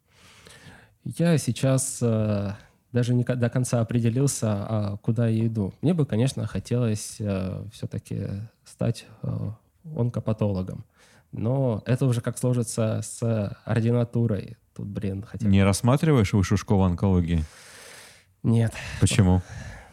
Я 1.05 1.39
сейчас 1.39 2.01
э, 2.03 2.53
даже 2.93 3.15
не 3.15 3.25
до 3.25 3.49
конца 3.49 3.81
определился, 3.81 4.49
а 4.51 4.97
куда 4.99 5.29
я 5.29 5.47
иду. 5.47 5.73
Мне 5.81 5.95
бы, 5.95 6.05
конечно, 6.05 6.47
хотелось 6.47 7.17
э, 7.21 7.65
все-таки 7.73 8.27
стать 8.65 9.07
э, 9.23 9.51
онкопатологом. 9.97 10.85
Но 11.33 11.83
это 11.87 12.07
уже 12.07 12.21
как 12.21 12.39
сложится 12.39 13.01
с 13.03 13.57
ординатурой. 13.65 14.57
Тут, 14.75 14.87
блин, 14.87 15.25
хотя 15.27 15.47
Не 15.47 15.63
рассматриваешь 15.63 16.33
высшую 16.33 16.59
школу 16.59 16.83
онкологии? 16.85 17.45
Нет. 18.43 18.73
Почему? 19.01 19.43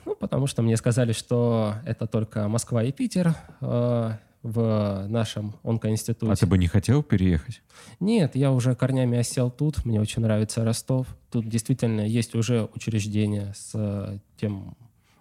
Ну, 0.05 0.15
потому 0.15 0.47
что 0.47 0.61
мне 0.61 0.77
сказали, 0.77 1.11
что 1.11 1.75
это 1.85 2.07
только 2.07 2.47
Москва 2.47 2.83
и 2.83 2.91
Питер 2.91 3.35
э, 3.59 4.11
в 4.41 5.05
нашем 5.07 5.55
онкоинституте. 5.63 6.31
А 6.31 6.35
ты 6.35 6.45
бы 6.45 6.57
не 6.57 6.67
хотел 6.67 7.03
переехать? 7.03 7.61
Нет, 7.99 8.35
я 8.35 8.51
уже 8.51 8.75
корнями 8.75 9.17
осел 9.17 9.51
тут. 9.51 9.83
Мне 9.83 9.99
очень 9.99 10.21
нравится 10.21 10.63
Ростов. 10.63 11.07
Тут 11.29 11.49
действительно 11.49 12.01
есть 12.01 12.35
уже 12.35 12.69
учреждение 12.73 13.53
с 13.53 13.71
э, 13.73 14.19
тем 14.37 14.77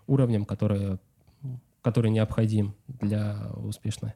уровнем, 0.07 0.45
который, 0.45 0.99
который 1.83 2.11
необходим 2.13 2.75
для 2.87 3.51
успешной 3.57 4.13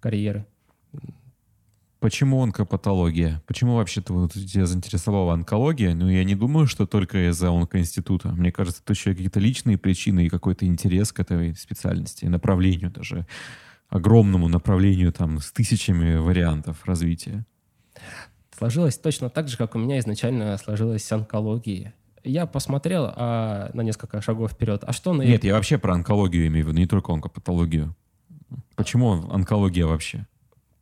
карьеры. 0.00 0.46
Почему 2.00 2.42
онкопатология? 2.42 3.42
Почему 3.46 3.76
вообще 3.76 4.00
-то 4.00 4.14
вот 4.14 4.32
тебя 4.32 4.64
заинтересовала 4.64 5.34
онкология? 5.34 5.94
Ну, 5.94 6.08
я 6.08 6.24
не 6.24 6.34
думаю, 6.34 6.66
что 6.66 6.86
только 6.86 7.28
из-за 7.28 7.50
онкоинститута. 7.50 8.30
Мне 8.30 8.50
кажется, 8.50 8.80
это 8.82 8.94
еще 8.94 9.10
какие-то 9.10 9.38
личные 9.38 9.76
причины 9.76 10.24
и 10.24 10.30
какой-то 10.30 10.64
интерес 10.64 11.12
к 11.12 11.20
этой 11.20 11.54
специальности, 11.54 12.24
направлению 12.24 12.90
даже, 12.90 13.26
огромному 13.90 14.48
направлению 14.48 15.12
там 15.12 15.40
с 15.40 15.52
тысячами 15.52 16.16
вариантов 16.16 16.86
развития. 16.86 17.44
Сложилось 18.56 18.96
точно 18.96 19.28
так 19.28 19.48
же, 19.48 19.58
как 19.58 19.74
у 19.74 19.78
меня 19.78 19.98
изначально 19.98 20.56
сложилась 20.56 21.10
онкология. 21.12 21.92
Я 22.24 22.46
посмотрел 22.46 23.12
а, 23.14 23.70
на 23.74 23.82
несколько 23.82 24.22
шагов 24.22 24.52
вперед. 24.52 24.84
А 24.86 24.92
что 24.92 25.12
на... 25.12 25.22
Нет, 25.22 25.44
я 25.44 25.54
вообще 25.54 25.76
про 25.76 25.94
онкологию 25.94 26.46
имею 26.46 26.64
в 26.64 26.68
виду, 26.68 26.78
не 26.78 26.86
только 26.86 27.12
онкопатологию. 27.12 27.94
Почему 28.74 29.30
онкология 29.30 29.86
вообще? 29.86 30.26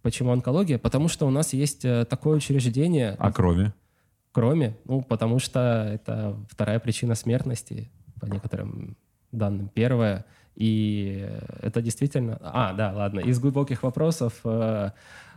Почему 0.08 0.32
онкология? 0.32 0.78
Потому 0.78 1.08
что 1.08 1.26
у 1.26 1.30
нас 1.30 1.52
есть 1.52 1.84
э, 1.84 2.06
такое 2.06 2.38
учреждение. 2.38 3.14
А 3.18 3.30
кроме? 3.30 3.74
Кроме, 4.32 4.74
ну, 4.86 5.02
потому 5.02 5.38
что 5.38 5.86
это 5.92 6.34
вторая 6.48 6.78
причина 6.78 7.14
смертности, 7.14 7.90
по 8.18 8.24
некоторым 8.24 8.96
данным. 9.32 9.68
Первая. 9.68 10.24
И 10.54 11.28
это 11.60 11.82
действительно... 11.82 12.38
А, 12.40 12.72
да, 12.72 12.90
ладно. 12.94 13.20
Из 13.20 13.38
глубоких 13.38 13.82
вопросов 13.82 14.40
э, 14.44 14.48
э, 14.48 14.90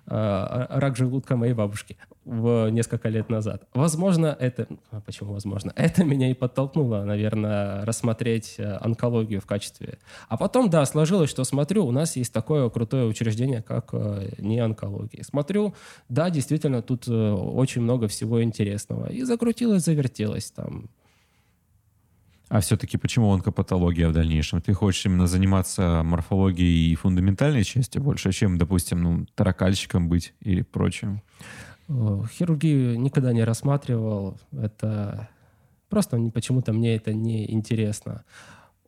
рак 0.06 0.95
желудка 0.95 1.36
моей 1.36 1.54
бабушки 1.54 1.97
в 2.26 2.70
несколько 2.70 3.10
лет 3.10 3.30
назад. 3.30 3.64
Возможно, 3.74 4.36
это... 4.39 4.68
А 4.91 5.02
почему 5.02 5.34
возможно? 5.34 5.74
Это 5.76 6.04
меня 6.04 6.30
и 6.30 6.34
подтолкнуло, 6.34 7.04
наверное, 7.04 7.84
рассмотреть 7.84 8.56
э, 8.58 8.78
онкологию 8.80 9.41
в 9.41 9.45
качестве... 9.45 9.97
А 10.30 10.38
потом, 10.38 10.70
да, 10.70 10.86
сложилось, 10.86 11.30
что 11.30 11.43
смотрю, 11.43 11.86
у 11.86 11.91
нас 11.91 12.16
есть 12.16 12.32
такое 12.32 12.70
крутое 12.70 13.06
учреждение, 13.06 13.64
как 13.64 13.89
э, 13.93 14.34
не 14.38 14.60
онкология. 14.60 15.24
Смотрю, 15.24 15.74
да, 16.10 16.30
действительно, 16.30 16.82
тут 16.82 17.08
э, 17.08 17.12
очень 17.12 17.82
много 17.82 18.08
всего 18.08 18.43
интересного. 18.43 19.08
И 19.08 19.24
закрутилось, 19.24 19.84
завертелось 19.84 20.52
там. 20.52 20.89
А 22.52 22.60
все-таки 22.60 22.97
почему 22.97 23.32
онкопатология 23.32 24.10
в 24.10 24.12
дальнейшем? 24.12 24.62
Ты 24.62 24.74
хочешь 24.74 25.06
именно 25.06 25.26
заниматься 25.26 26.02
морфологией 26.04 26.91
и 26.91 26.95
фундаментальной 26.95 27.64
частью 27.64 28.04
больше, 28.04 28.34
чем, 28.34 28.58
допустим, 28.58 29.02
ну, 29.02 29.26
таракальщиком 29.36 30.10
быть 30.10 30.34
или 30.41 30.62
прочим? 30.62 31.22
Э, 31.88 32.24
хирургию 32.30 32.99
никогда 32.99 33.32
не 33.32 33.45
рассматривал. 33.45 34.38
Это 34.52 35.30
просто 35.88 36.20
почему-то 36.30 36.74
мне 36.74 36.97
это 36.97 37.14
не 37.14 37.49
интересно. 37.49 38.26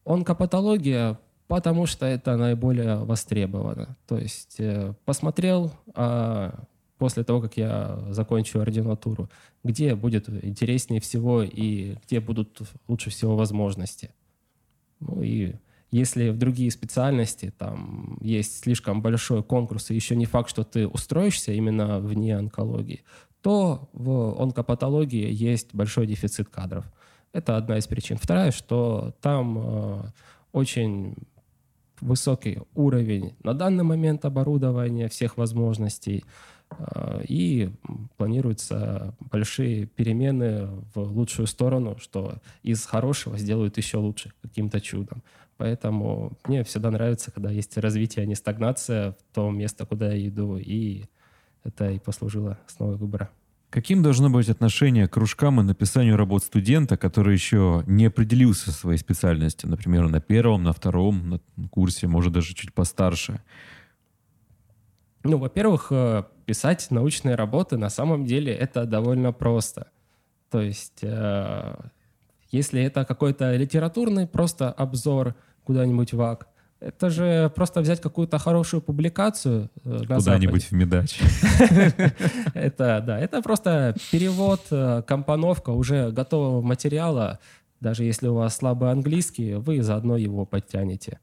Онкопатология, 0.04 1.18
потому 1.48 1.86
что 1.86 2.06
это 2.06 2.36
наиболее 2.36 2.98
востребовано. 2.98 3.96
То 4.10 4.18
есть 4.18 4.58
э, 4.60 4.94
посмотрел 5.06 5.72
а 5.96 6.66
после 7.04 7.26
того, 7.26 7.42
как 7.42 7.58
я 7.58 8.00
закончу 8.12 8.62
ординатуру, 8.62 9.30
где 9.62 9.94
будет 9.94 10.30
интереснее 10.30 11.02
всего 11.02 11.44
и 11.44 11.98
где 12.06 12.22
будут 12.22 12.62
лучше 12.88 13.10
всего 13.10 13.36
возможности. 13.36 14.12
Ну 15.02 15.22
и 15.22 15.56
если 15.92 16.30
в 16.30 16.38
другие 16.38 16.72
специальности 16.72 17.54
там 17.58 18.18
есть 18.22 18.64
слишком 18.64 19.02
большой 19.02 19.44
конкурс, 19.44 19.92
и 19.92 19.96
еще 19.96 20.16
не 20.16 20.26
факт, 20.26 20.50
что 20.50 20.64
ты 20.64 20.88
устроишься 20.88 21.52
именно 21.52 22.00
вне 22.00 22.38
онкологии, 22.38 23.04
то 23.42 23.90
в 23.92 24.42
онкопатологии 24.42 25.30
есть 25.30 25.76
большой 25.76 26.08
дефицит 26.08 26.48
кадров. 26.48 26.86
Это 27.34 27.58
одна 27.58 27.80
из 27.80 27.86
причин. 27.86 28.16
Вторая, 28.16 28.52
что 28.52 29.14
там 29.20 29.58
э, 29.58 30.04
очень 30.54 31.16
высокий 32.00 32.60
уровень 32.76 33.34
на 33.44 33.54
данный 33.54 33.84
момент 33.84 34.24
оборудования, 34.24 35.10
всех 35.10 35.36
возможностей, 35.36 36.24
и 37.28 37.70
планируются 38.18 39.16
большие 39.20 39.86
перемены 39.86 40.68
в 40.94 41.00
лучшую 41.00 41.48
сторону, 41.48 41.98
что 42.00 42.36
из 42.64 42.86
хорошего 42.86 43.38
сделают 43.38 43.78
еще 43.78 43.98
лучше 43.98 44.32
каким-то 44.42 44.82
чудом. 44.82 45.24
Поэтому 45.58 46.34
мне 46.46 46.64
всегда 46.64 46.92
нравится, 46.92 47.32
когда 47.32 47.52
есть 47.52 47.78
развитие, 47.78 48.24
а 48.24 48.26
не 48.26 48.36
стагнация 48.36 49.12
в 49.12 49.18
то 49.34 49.50
место, 49.52 49.86
куда 49.86 50.14
я 50.14 50.28
иду. 50.28 50.58
И 50.58 51.06
это 51.64 51.92
и 51.92 52.00
послужило 52.00 52.58
основой 52.68 52.98
выбора. 52.98 53.30
Каким 53.70 54.04
должно 54.04 54.30
быть 54.30 54.50
отношение 54.50 55.08
к 55.08 55.14
кружкам 55.14 55.60
и 55.60 55.64
написанию 55.64 56.16
работ 56.16 56.44
студента, 56.44 56.96
который 56.96 57.34
еще 57.34 57.84
не 57.88 58.06
определился 58.06 58.72
своей 58.72 59.00
специальностью, 59.00 59.68
например, 59.68 60.10
на 60.10 60.22
первом, 60.22 60.64
на 60.64 60.74
втором 60.74 61.30
на 61.30 61.40
курсе, 61.70 62.08
может 62.08 62.34
даже 62.34 62.54
чуть 62.54 62.72
постарше? 62.72 63.42
Ну, 65.24 65.38
во-первых, 65.38 65.88
э, 65.92 66.24
писать 66.46 66.88
научные 66.90 67.36
работы 67.36 67.78
на 67.78 67.90
самом 67.90 68.26
деле 68.26 68.54
это 68.54 68.86
довольно 68.86 69.32
просто. 69.32 69.88
То 70.50 70.62
есть 70.62 71.00
э, 71.02 71.76
если 72.52 72.82
это 72.84 73.06
какой-то 73.06 73.56
литературный 73.56 74.28
просто 74.28 74.70
обзор 74.72 75.36
куда-нибудь 75.64 76.14
в 76.14 76.22
АК, 76.22 76.48
это 76.82 77.10
же 77.10 77.50
просто 77.56 77.80
взять 77.80 78.02
какую-то 78.02 78.38
хорошую 78.38 78.82
публикацию 78.82 79.70
э, 79.86 80.02
Куда-нибудь 80.06 80.66
в 80.66 80.72
Медач. 80.74 81.22
Это, 82.54 83.02
да, 83.06 83.20
это 83.20 83.42
просто 83.42 83.96
перевод, 84.12 84.62
компоновка 85.08 85.70
уже 85.70 86.12
готового 86.12 86.62
материала. 86.62 87.40
Даже 87.80 88.04
если 88.04 88.28
у 88.28 88.36
вас 88.36 88.58
слабый 88.58 88.92
английский, 88.92 89.56
вы 89.56 89.82
заодно 89.82 90.18
его 90.18 90.46
подтянете. 90.46 91.20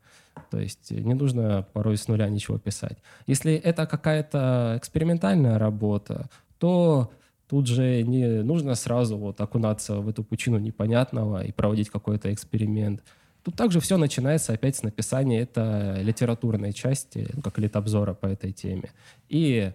То 0.51 0.59
есть 0.59 0.91
не 0.91 1.15
нужно 1.15 1.67
порой 1.73 1.97
с 1.97 2.09
нуля 2.09 2.29
ничего 2.29 2.59
писать. 2.59 2.99
Если 3.27 3.55
это 3.55 3.87
какая-то 3.87 4.75
экспериментальная 4.79 5.59
работа, 5.59 6.29
то 6.59 7.11
Тут 7.51 7.67
же 7.67 8.03
не 8.03 8.45
нужно 8.45 8.77
сразу 8.77 9.17
вот 9.17 9.41
окунаться 9.41 9.97
в 9.97 10.09
эту 10.09 10.23
пучину 10.23 10.59
непонятного 10.59 11.43
и 11.43 11.51
проводить 11.51 11.91
какой-то 11.91 12.33
эксперимент. 12.33 13.03
Тут 13.43 13.57
также 13.57 13.81
все 13.81 13.97
начинается 13.97 14.53
опять 14.53 14.77
с 14.77 14.85
написания 14.85 15.41
это 15.41 15.97
литературной 16.01 16.73
части, 16.73 17.29
ну, 17.33 17.43
как 17.43 17.59
литобзора 17.59 18.15
по 18.15 18.27
этой 18.27 18.53
теме. 18.53 18.93
И 19.29 19.73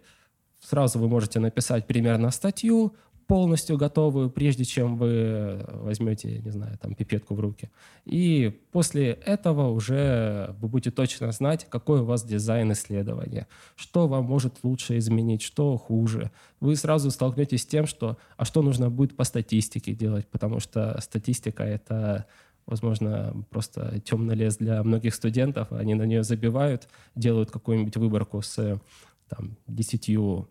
сразу 0.61 0.99
вы 0.99 1.09
можете 1.09 1.41
написать 1.41 1.85
примерно 1.85 2.31
статью, 2.31 2.95
полностью 3.27 3.77
готовую, 3.77 4.29
прежде 4.29 4.65
чем 4.65 4.97
вы 4.97 5.65
возьмете, 5.67 6.39
не 6.39 6.51
знаю, 6.51 6.77
там, 6.77 6.93
пипетку 6.95 7.35
в 7.35 7.39
руки. 7.39 7.69
И 8.05 8.61
после 8.71 9.11
этого 9.11 9.69
уже 9.69 10.55
вы 10.59 10.67
будете 10.67 10.91
точно 10.91 11.31
знать, 11.31 11.65
какой 11.69 12.01
у 12.01 12.05
вас 12.05 12.23
дизайн 12.23 12.71
исследования, 12.71 13.47
что 13.75 14.07
вам 14.07 14.25
может 14.25 14.63
лучше 14.63 14.97
изменить, 14.97 15.41
что 15.41 15.77
хуже. 15.77 16.31
Вы 16.59 16.75
сразу 16.75 17.11
столкнетесь 17.11 17.63
с 17.63 17.65
тем, 17.65 17.87
что, 17.87 18.17
а 18.37 18.45
что 18.45 18.61
нужно 18.61 18.89
будет 18.89 19.15
по 19.15 19.23
статистике 19.23 19.93
делать, 19.93 20.27
потому 20.27 20.59
что 20.59 20.99
статистика— 21.01 21.63
это 21.63 22.25
возможно, 22.67 23.45
просто 23.51 23.99
темный 23.99 24.35
лес 24.35 24.57
для 24.57 24.81
многих 24.83 25.13
студентов. 25.13 25.71
Они 25.71 25.93
на 25.93 26.03
нее 26.03 26.23
забивают, 26.23 26.87
делают 27.13 27.51
какую-нибудь 27.51 27.95
выборку 27.97 28.41
с 28.41 28.81
там, 29.29 29.57
десятью 29.67 30.47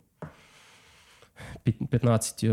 15 1.64 2.45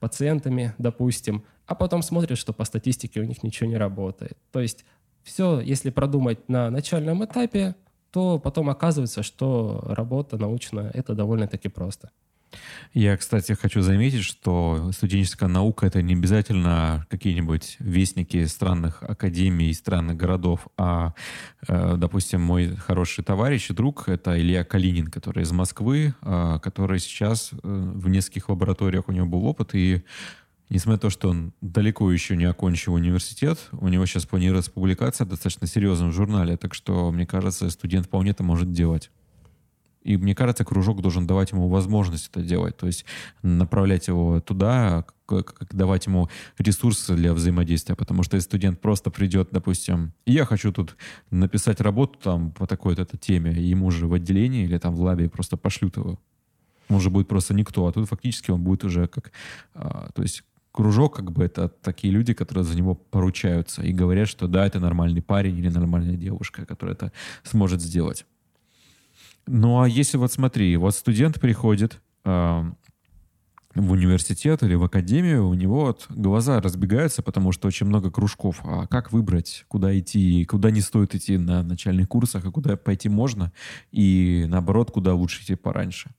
пациентами, 0.00 0.74
допустим, 0.78 1.44
а 1.66 1.74
потом 1.74 2.02
смотрят, 2.02 2.38
что 2.38 2.52
по 2.52 2.64
статистике 2.64 3.20
у 3.20 3.24
них 3.24 3.42
ничего 3.42 3.68
не 3.68 3.76
работает. 3.76 4.36
То 4.50 4.60
есть 4.60 4.84
все, 5.22 5.60
если 5.60 5.90
продумать 5.90 6.48
на 6.48 6.70
начальном 6.70 7.24
этапе, 7.24 7.76
то 8.10 8.38
потом 8.38 8.70
оказывается, 8.70 9.22
что 9.22 9.82
работа 9.86 10.36
научная— 10.36 10.90
это 10.94 11.14
довольно-таки 11.14 11.68
просто. 11.68 12.10
Я, 12.92 13.16
кстати, 13.16 13.52
хочу 13.52 13.82
заметить, 13.82 14.24
что 14.24 14.90
студенческая 14.92 15.48
наука— 15.48 15.86
это 15.88 16.02
не 16.02 16.14
обязательно 16.14 17.06
какие-нибудь 17.08 17.76
вестники 17.78 18.44
странных 18.46 19.02
академий, 19.02 19.72
странных 19.72 20.16
городов, 20.16 20.66
а, 20.76 21.14
э, 21.68 21.94
допустим, 21.96 22.40
мой 22.40 22.74
хороший 22.74 23.22
товарищ 23.22 23.70
и 23.70 23.74
друг— 23.74 24.04
это 24.08 24.38
Илья 24.38 24.64
Калинин, 24.64 25.06
который 25.06 25.44
из 25.44 25.52
Москвы, 25.52 26.14
а, 26.22 26.58
который 26.58 26.98
сейчас 26.98 27.50
э, 27.52 27.58
в 27.62 28.08
нескольких 28.08 28.48
лабораториях 28.48 29.08
у 29.08 29.12
него 29.12 29.26
был 29.26 29.44
опыт, 29.44 29.74
и 29.74 30.02
Несмотря 30.72 30.92
на 30.92 31.00
то, 31.00 31.10
что 31.10 31.30
он 31.30 31.52
далеко 31.60 32.12
еще 32.12 32.36
не 32.36 32.44
окончил 32.44 32.94
университет, 32.94 33.58
у 33.72 33.88
него 33.88 34.06
сейчас 34.06 34.24
планируется 34.24 34.70
публикация 34.70 35.24
в 35.24 35.28
достаточно 35.28 35.66
серьезном 35.66 36.12
журнале, 36.12 36.56
так 36.56 36.74
что, 36.74 37.10
мне 37.10 37.26
кажется, 37.26 37.68
студент 37.70 38.06
вполне 38.06 38.30
это 38.30 38.44
может 38.44 38.70
делать. 38.70 39.10
И 40.02 40.16
мне 40.16 40.34
кажется, 40.34 40.64
кружок 40.64 41.02
должен 41.02 41.26
давать 41.26 41.52
ему 41.52 41.68
возможность 41.68 42.28
это 42.28 42.42
делать, 42.42 42.76
то 42.76 42.86
есть 42.86 43.04
направлять 43.42 44.08
его 44.08 44.40
туда, 44.40 45.04
давать 45.70 46.06
ему 46.06 46.28
ресурсы 46.58 47.14
для 47.14 47.34
взаимодействия, 47.34 47.94
потому 47.94 48.22
что 48.22 48.36
если 48.36 48.48
студент 48.48 48.80
просто 48.80 49.10
придет, 49.10 49.48
допустим, 49.52 50.12
я 50.26 50.44
хочу 50.46 50.72
тут 50.72 50.96
написать 51.30 51.80
работу 51.80 52.18
там 52.18 52.52
по 52.52 52.66
такой-то 52.66 53.04
теме, 53.18 53.52
ему 53.52 53.90
же 53.90 54.06
в 54.06 54.14
отделении 54.14 54.64
или 54.64 54.78
там 54.78 54.94
в 54.94 55.02
лабе 55.02 55.28
просто 55.28 55.56
пошлют 55.56 55.96
его, 55.98 56.18
он 56.88 57.00
же 57.00 57.10
будет 57.10 57.28
просто 57.28 57.54
никто, 57.54 57.86
а 57.86 57.92
тут 57.92 58.08
фактически 58.08 58.50
он 58.50 58.62
будет 58.62 58.84
уже 58.84 59.06
как, 59.06 59.32
а, 59.74 60.10
то 60.14 60.22
есть 60.22 60.42
кружок, 60.72 61.16
как 61.16 61.32
бы 61.32 61.44
это 61.44 61.68
такие 61.68 62.12
люди, 62.12 62.32
которые 62.32 62.64
за 62.64 62.76
него 62.76 62.94
поручаются 62.94 63.82
и 63.82 63.92
говорят, 63.92 64.28
что 64.28 64.46
да, 64.46 64.66
это 64.66 64.80
нормальный 64.80 65.22
парень 65.22 65.58
или 65.58 65.68
нормальная 65.68 66.16
девушка, 66.16 66.64
которая 66.64 66.94
это 66.94 67.12
сможет 67.42 67.80
сделать. 67.80 68.24
Ну 69.52 69.80
а 69.80 69.88
если 69.88 70.16
вот 70.16 70.30
смотри, 70.30 70.76
вот 70.76 70.94
студент 70.94 71.40
приходит 71.40 72.00
э, 72.24 72.62
в 73.74 73.90
университет 73.90 74.62
или 74.62 74.76
в 74.76 74.84
академию, 74.84 75.48
у 75.48 75.54
него 75.54 75.86
вот 75.86 76.06
глаза 76.08 76.60
разбегаются, 76.60 77.20
потому 77.20 77.50
что 77.50 77.66
очень 77.66 77.86
много 77.86 78.12
кружков. 78.12 78.60
А 78.62 78.86
как 78.86 79.10
выбрать, 79.10 79.64
куда 79.66 79.98
идти, 79.98 80.44
куда 80.44 80.70
не 80.70 80.80
стоит 80.80 81.16
идти 81.16 81.36
на 81.36 81.64
начальных 81.64 82.08
курсах, 82.08 82.44
а 82.44 82.52
куда 82.52 82.76
пойти 82.76 83.08
можно, 83.08 83.52
и 83.90 84.46
наоборот, 84.46 84.92
куда 84.92 85.14
лучше 85.14 85.42
идти 85.42 85.56
пораньше? 85.56 86.10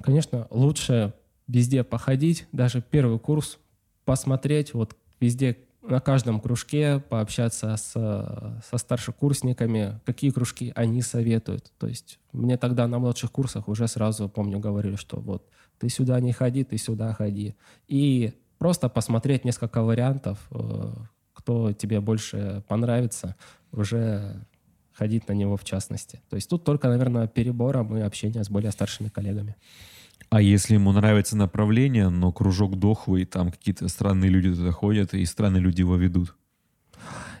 Конечно, 0.00 0.48
лучше 0.50 1.14
везде 1.46 1.84
походить, 1.84 2.48
даже 2.50 2.82
первый 2.82 3.20
курс 3.20 3.60
посмотреть, 4.04 4.74
вот 4.74 4.96
везде 5.20 5.56
на 5.88 6.00
каждом 6.00 6.40
кружке 6.40 7.00
пообщаться 7.00 7.76
с, 7.76 7.92
со 7.92 8.78
старшекурсниками, 8.78 10.00
какие 10.04 10.30
кружки 10.30 10.72
они 10.74 11.02
советуют. 11.02 11.72
То 11.78 11.86
есть 11.86 12.18
мне 12.32 12.56
тогда 12.56 12.86
на 12.86 12.98
младших 12.98 13.32
курсах 13.32 13.68
уже 13.68 13.88
сразу, 13.88 14.28
помню, 14.28 14.58
говорили, 14.58 14.96
что 14.96 15.18
вот 15.18 15.48
ты 15.78 15.88
сюда 15.88 16.20
не 16.20 16.32
ходи, 16.32 16.64
ты 16.64 16.76
сюда 16.78 17.12
ходи. 17.14 17.56
И 17.86 18.34
просто 18.58 18.88
посмотреть 18.88 19.44
несколько 19.44 19.82
вариантов, 19.82 20.38
э, 20.50 20.92
кто 21.32 21.72
тебе 21.72 22.00
больше 22.00 22.62
понравится, 22.68 23.36
уже 23.72 24.46
ходить 24.92 25.28
на 25.28 25.32
него 25.32 25.56
в 25.56 25.64
частности. 25.64 26.20
То 26.28 26.36
есть 26.36 26.50
тут 26.50 26.64
только, 26.64 26.88
наверное, 26.88 27.28
перебором 27.28 27.96
и 27.96 28.00
общение 28.00 28.42
с 28.42 28.50
более 28.50 28.72
старшими 28.72 29.08
коллегами. 29.08 29.56
А 30.30 30.42
если 30.42 30.74
ему 30.74 30.92
нравится 30.92 31.36
направление, 31.36 32.10
но 32.10 32.32
кружок 32.32 32.78
дохлый, 32.78 33.24
там 33.24 33.50
какие-то 33.50 33.88
странные 33.88 34.30
люди 34.30 34.54
туда 34.54 34.72
ходят, 34.72 35.14
и 35.14 35.24
странные 35.24 35.62
люди 35.62 35.80
его 35.80 35.96
ведут? 35.96 36.34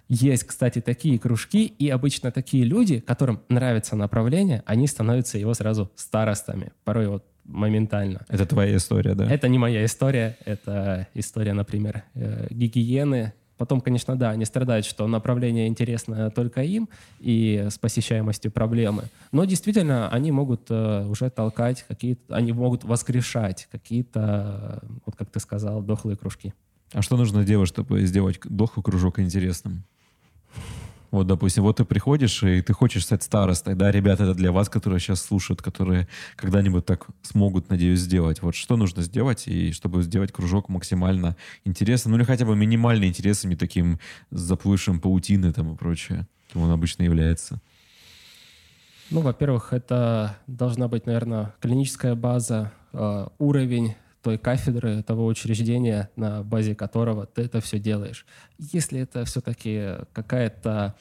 Есть, 0.08 0.44
кстати, 0.44 0.80
такие 0.80 1.18
кружки, 1.18 1.66
и 1.66 1.90
обычно 1.90 2.30
такие 2.32 2.64
люди, 2.64 3.00
которым 3.00 3.42
нравится 3.50 3.94
направление, 3.94 4.62
они 4.64 4.86
становятся 4.86 5.36
его 5.36 5.52
сразу 5.52 5.90
старостами. 5.96 6.72
Порой 6.84 7.08
вот 7.08 7.26
моментально. 7.44 8.24
Это 8.28 8.46
твоя 8.46 8.76
история, 8.76 9.14
да? 9.14 9.30
Это 9.30 9.48
не 9.48 9.58
моя 9.58 9.84
история, 9.84 10.38
это 10.46 11.08
история, 11.14 11.52
например, 11.52 12.04
э, 12.14 12.46
гигиены 12.50 13.34
Потом, 13.58 13.80
конечно, 13.80 14.16
да, 14.16 14.30
они 14.30 14.44
страдают, 14.44 14.86
что 14.86 15.06
направление 15.06 15.66
интересно 15.66 16.30
только 16.30 16.62
им 16.62 16.88
и 17.20 17.66
с 17.70 17.78
посещаемостью 17.78 18.50
проблемы. 18.52 19.04
Но 19.32 19.44
действительно, 19.44 20.08
они 20.08 20.32
могут 20.32 20.70
э, 20.70 21.04
уже 21.06 21.28
толкать 21.28 21.84
какие-то, 21.86 22.36
они 22.36 22.52
могут 22.52 22.84
воскрешать 22.84 23.68
какие-то, 23.70 24.82
вот 25.04 25.16
как 25.16 25.28
ты 25.30 25.40
сказал, 25.40 25.82
дохлые 25.82 26.16
кружки. 26.16 26.54
А 26.92 27.02
что 27.02 27.16
нужно 27.16 27.44
делать, 27.44 27.68
чтобы 27.68 28.06
сделать 28.06 28.38
дохлый 28.44 28.82
кружок 28.84 29.18
интересным? 29.18 29.84
Вот, 31.10 31.26
допустим, 31.26 31.62
вот 31.62 31.78
ты 31.78 31.84
приходишь, 31.84 32.42
и 32.42 32.60
ты 32.60 32.72
хочешь 32.74 33.04
стать 33.04 33.22
старостой, 33.22 33.74
да, 33.74 33.90
ребята, 33.90 34.24
это 34.24 34.34
для 34.34 34.52
вас, 34.52 34.68
которые 34.68 35.00
сейчас 35.00 35.22
слушают, 35.22 35.62
которые 35.62 36.06
когда-нибудь 36.36 36.84
так 36.84 37.06
смогут, 37.22 37.70
надеюсь, 37.70 38.00
сделать. 38.00 38.42
Вот 38.42 38.54
что 38.54 38.76
нужно 38.76 39.02
сделать, 39.02 39.48
и 39.48 39.72
чтобы 39.72 40.02
сделать 40.02 40.32
кружок 40.32 40.68
максимально 40.68 41.36
интересным, 41.64 42.12
ну 42.12 42.18
или 42.18 42.24
хотя 42.24 42.44
бы 42.44 42.54
минимально 42.54 43.06
интересным, 43.06 43.50
не 43.50 43.56
таким 43.56 43.98
заплывшим 44.30 45.00
паутиной 45.00 45.52
там 45.52 45.72
и 45.72 45.76
прочее, 45.76 46.26
чем 46.52 46.62
он 46.62 46.70
обычно 46.70 47.04
является? 47.04 47.60
Ну, 49.10 49.20
во-первых, 49.20 49.72
это 49.72 50.36
должна 50.46 50.88
быть, 50.88 51.06
наверное, 51.06 51.54
клиническая 51.60 52.14
база, 52.14 52.72
э, 52.92 53.28
уровень 53.38 53.94
той 54.22 54.38
кафедры, 54.38 55.02
того 55.02 55.26
учреждения, 55.26 56.10
на 56.16 56.42
базе 56.42 56.74
которого 56.74 57.26
ты 57.26 57.42
это 57.42 57.60
все 57.60 57.78
делаешь. 57.78 58.26
Если 58.58 59.00
это 59.00 59.24
все-таки 59.24 59.96
какая-то, 60.12 60.96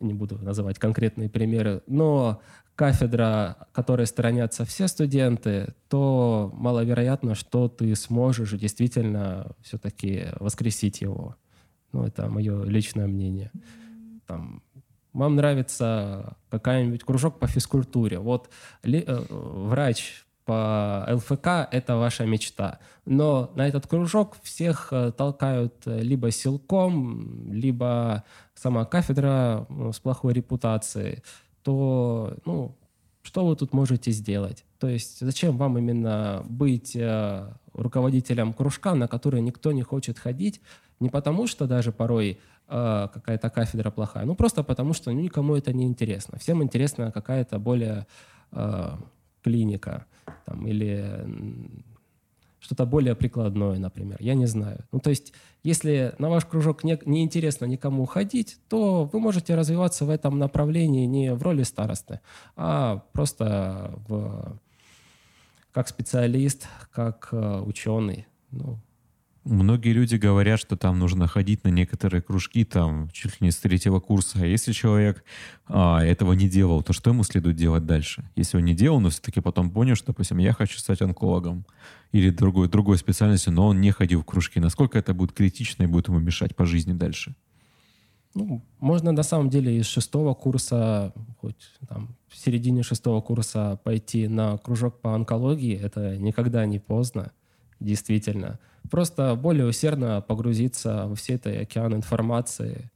не 0.00 0.14
буду 0.14 0.38
называть 0.38 0.78
конкретные 0.78 1.28
примеры, 1.28 1.82
но 1.86 2.40
кафедра, 2.74 3.68
которой 3.72 4.06
сторонятся 4.06 4.64
все 4.64 4.88
студенты, 4.88 5.74
то 5.88 6.50
маловероятно, 6.54 7.34
что 7.34 7.68
ты 7.68 7.94
сможешь 7.94 8.52
действительно 8.52 9.52
все-таки 9.60 10.28
воскресить 10.38 11.02
его. 11.02 11.36
Ну, 11.92 12.04
это 12.04 12.28
мое 12.28 12.64
личное 12.64 13.06
мнение. 13.06 13.50
Там, 14.26 14.62
вам 15.12 15.36
нравится 15.36 16.36
какая-нибудь 16.50 17.04
кружок 17.04 17.38
по 17.38 17.46
физкультуре. 17.48 18.18
Вот 18.18 18.48
ли, 18.82 19.04
э, 19.06 19.24
врач 19.28 20.24
по 20.44 21.06
ЛФК— 21.08 21.68
это 21.70 21.96
ваша 21.96 22.26
мечта. 22.26 22.78
Но 23.04 23.50
на 23.54 23.66
этот 23.66 23.86
кружок 23.86 24.36
всех 24.42 24.88
э, 24.92 25.12
толкают 25.12 25.74
э, 25.86 26.00
либо 26.00 26.30
силком, 26.30 27.52
либо 27.52 28.24
сама 28.54 28.84
кафедра 28.84 29.66
ну, 29.68 29.92
с 29.92 30.00
плохой 30.00 30.32
репутацией. 30.32 31.22
То, 31.62 32.36
ну, 32.44 32.76
что 33.22 33.46
вы 33.46 33.56
тут 33.56 33.72
можете 33.72 34.10
сделать? 34.12 34.64
То 34.78 34.88
есть 34.88 35.20
зачем 35.20 35.56
вам 35.56 35.78
именно 35.78 36.42
быть 36.48 36.96
э, 36.96 37.52
руководителем 37.74 38.52
кружка, 38.52 38.94
на 38.94 39.08
который 39.08 39.40
никто 39.40 39.72
не 39.72 39.82
хочет 39.82 40.18
ходить? 40.18 40.60
Не 41.00 41.10
потому, 41.10 41.46
что 41.46 41.66
даже 41.66 41.92
порой 41.92 42.38
э, 42.68 43.08
какая-то 43.12 43.50
кафедра 43.50 43.90
плохая, 43.90 44.24
ну 44.24 44.34
просто 44.34 44.62
потому, 44.62 44.94
что 44.94 45.12
никому 45.12 45.54
это 45.54 45.72
не 45.72 45.84
интересно. 45.84 46.38
Всем 46.38 46.62
интересна 46.62 47.12
какая-то 47.12 47.58
более 47.58 48.06
э, 48.52 48.96
клиника 49.42 50.06
там, 50.46 50.66
или 50.66 51.04
что-то 52.60 52.86
более 52.86 53.14
прикладное, 53.14 53.78
например. 53.78 54.18
Я 54.20 54.34
не 54.34 54.46
знаю. 54.46 54.84
Ну, 54.92 55.00
то 55.00 55.10
есть, 55.10 55.32
если 55.62 56.14
на 56.18 56.28
ваш 56.28 56.44
кружок 56.44 56.84
не, 56.84 56.98
не 57.06 57.22
интересно 57.22 57.64
никому 57.64 58.06
ходить, 58.06 58.58
то 58.68 59.04
вы 59.12 59.18
можете 59.18 59.54
развиваться 59.54 60.04
в 60.04 60.10
этом 60.10 60.38
направлении 60.38 61.06
не 61.06 61.34
в 61.34 61.42
роли 61.42 61.62
старосты, 61.62 62.20
а 62.56 63.02
просто 63.12 63.94
в, 64.08 64.58
как 65.72 65.88
специалист, 65.88 66.68
как 66.92 67.30
э, 67.32 67.60
ученый. 67.60 68.26
Ну, 68.50 68.78
Многие 69.44 69.94
люди 69.94 70.16
говорят, 70.16 70.60
что 70.60 70.76
там 70.76 70.98
нужно 70.98 71.26
ходить 71.26 71.64
на 71.64 71.68
некоторые 71.68 72.20
кружки, 72.20 72.62
там, 72.64 73.08
чуть 73.10 73.40
ли 73.40 73.46
не 73.46 73.50
с 73.50 73.56
третьего 73.56 73.98
курса. 73.98 74.40
А 74.42 74.46
если 74.46 74.72
человек 74.72 75.24
а, 75.66 76.04
этого 76.04 76.34
не 76.34 76.46
делал, 76.46 76.82
то 76.82 76.92
что 76.92 77.10
ему 77.10 77.22
следует 77.22 77.56
делать 77.56 77.86
дальше? 77.86 78.28
Если 78.36 78.58
он 78.58 78.64
не 78.66 78.74
делал, 78.74 79.00
но 79.00 79.08
все-таки 79.08 79.40
потом 79.40 79.70
понял, 79.70 79.94
что, 79.94 80.08
допустим, 80.08 80.38
я 80.38 80.52
хочу 80.52 80.78
стать 80.78 81.00
онкологом 81.00 81.64
или 82.12 82.28
другой, 82.28 82.68
другой 82.68 82.98
специальностью, 82.98 83.54
но 83.54 83.68
он 83.68 83.80
не 83.80 83.92
ходил 83.92 84.20
в 84.20 84.26
кружки, 84.26 84.60
насколько 84.60 84.98
это 84.98 85.14
будет 85.14 85.32
критично 85.32 85.84
и 85.84 85.86
будет 85.86 86.08
ему 86.08 86.18
мешать 86.18 86.54
по 86.54 86.66
жизни 86.66 86.92
дальше? 86.92 87.34
Ну, 88.34 88.62
можно 88.78 89.10
на 89.10 89.22
самом 89.22 89.48
деле 89.48 89.78
из 89.78 89.86
шестого 89.86 90.34
курса, 90.34 91.14
хоть 91.40 91.72
там 91.88 92.14
в 92.28 92.36
середине 92.36 92.82
шестого 92.82 93.22
курса 93.22 93.80
пойти 93.82 94.28
на 94.28 94.58
кружок 94.58 95.00
по 95.00 95.14
онкологии, 95.14 95.76
это 95.76 96.16
никогда 96.18 96.66
не 96.66 96.78
поздно, 96.78 97.32
действительно. 97.80 98.60
Просто 98.90 99.34
более 99.36 99.66
усердно 99.66 100.20
погрузиться 100.20 101.06
во 101.06 101.14
все 101.14 101.34
это 101.34 101.50
океан 101.50 101.94
информации, 101.94 102.90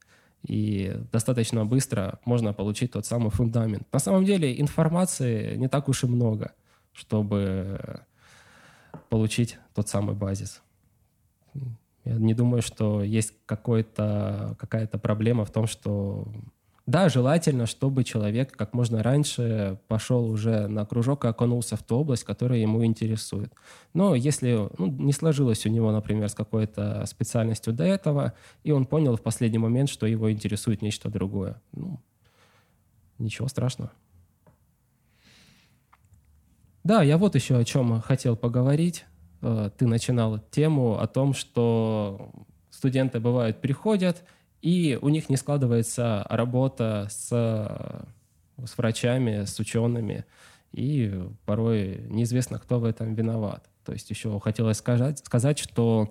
и 0.46 0.94
достаточно 1.12 1.64
быстро 1.64 2.18
можно 2.24 2.52
получить 2.52 2.92
тот 2.92 3.06
самый 3.06 3.30
фундамент. 3.30 3.86
На 3.92 3.98
самом 3.98 4.24
деле 4.24 4.60
информации 4.60 5.56
не 5.56 5.68
так 5.68 5.88
уж 5.88 6.04
и 6.04 6.06
много. 6.06 6.52
чтобы 6.94 8.00
получить 9.08 9.58
тот 9.74 9.88
самый 9.88 10.14
базис. 10.14 10.62
Я 12.04 12.14
не 12.14 12.34
думаю, 12.34 12.62
что 12.62 13.02
есть 13.02 13.34
какая-то 13.46 14.98
проблема 15.02 15.44
в 15.44 15.50
том, 15.50 15.66
что 15.66 16.26
да, 16.86 17.08
желательно, 17.08 17.66
чтобы 17.66 18.04
человек 18.04 18.52
как 18.52 18.74
можно 18.74 19.02
раньше 19.02 19.78
пошел 19.88 20.28
уже 20.28 20.66
на 20.66 20.84
кружок 20.84 21.24
и 21.24 21.28
окунулся 21.28 21.76
в 21.76 21.82
ту 21.82 21.96
область, 21.96 22.24
которая 22.24 22.58
ему 22.58 22.84
интересует. 22.84 23.54
Но 23.94 24.14
если 24.14 24.68
ну, 24.76 24.86
не 24.86 25.14
сложилось 25.14 25.64
у 25.64 25.70
него, 25.70 25.92
например, 25.92 26.28
с 26.28 26.34
какой-то 26.34 27.04
специальностью 27.06 27.72
до 27.72 27.84
этого, 27.84 28.34
и 28.64 28.70
он 28.70 28.84
понял 28.84 29.16
в 29.16 29.22
последний 29.22 29.58
момент, 29.58 29.88
что 29.88 30.06
его 30.06 30.30
интересует 30.30 30.82
нечто 30.82 31.08
другое, 31.08 31.58
ну, 31.72 32.00
ничего 33.18 33.48
страшного. 33.48 33.90
Да, 36.82 37.02
я 37.02 37.16
вот 37.16 37.34
еще 37.34 37.56
о 37.56 37.64
чем 37.64 38.02
хотел 38.02 38.36
поговорить. 38.36 39.06
Э, 39.40 39.70
ты 39.74 39.86
начинал 39.86 40.38
тему 40.50 40.98
о 40.98 41.06
том, 41.06 41.32
что 41.32 42.30
студенты 42.68 43.20
бывают 43.20 43.62
приходят, 43.62 44.22
и 44.64 44.98
у 45.02 45.10
них 45.10 45.28
не 45.28 45.36
складывается 45.36 46.24
работа 46.30 47.06
с, 47.10 47.28
с 47.28 48.78
врачами, 48.78 49.44
с 49.44 49.60
учеными, 49.60 50.24
и 50.72 51.22
порой 51.44 52.06
неизвестно, 52.08 52.58
кто 52.58 52.80
в 52.80 52.84
этом 52.84 53.14
виноват. 53.14 53.68
То 53.84 53.92
есть 53.92 54.08
еще 54.08 54.40
хотелось 54.40 54.78
сказать, 54.78 55.18
сказать 55.18 55.58
что 55.58 56.10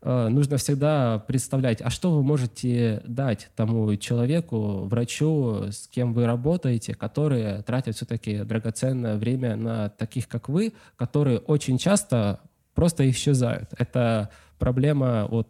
э, 0.00 0.28
нужно 0.28 0.56
всегда 0.56 1.18
представлять, 1.18 1.82
а 1.82 1.90
что 1.90 2.10
вы 2.12 2.22
можете 2.22 3.02
дать 3.06 3.50
тому 3.54 3.94
человеку, 3.96 4.86
врачу, 4.86 5.64
с 5.70 5.86
кем 5.88 6.14
вы 6.14 6.24
работаете, 6.24 6.94
которые 6.94 7.60
тратят 7.64 7.96
все-таки 7.96 8.44
драгоценное 8.44 9.16
время 9.16 9.56
на 9.56 9.90
таких, 9.90 10.26
как 10.26 10.48
вы, 10.48 10.72
которые 10.96 11.38
очень 11.38 11.76
часто 11.76 12.40
просто 12.74 13.06
исчезают. 13.10 13.74
Это 13.76 14.30
проблема 14.58 15.26
вот 15.28 15.48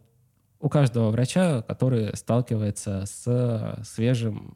у 0.65 0.69
каждого 0.69 1.11
врача, 1.11 1.61
который 1.61 2.17
сталкивается 2.17 3.03
с 3.05 3.79
свежим 3.83 4.55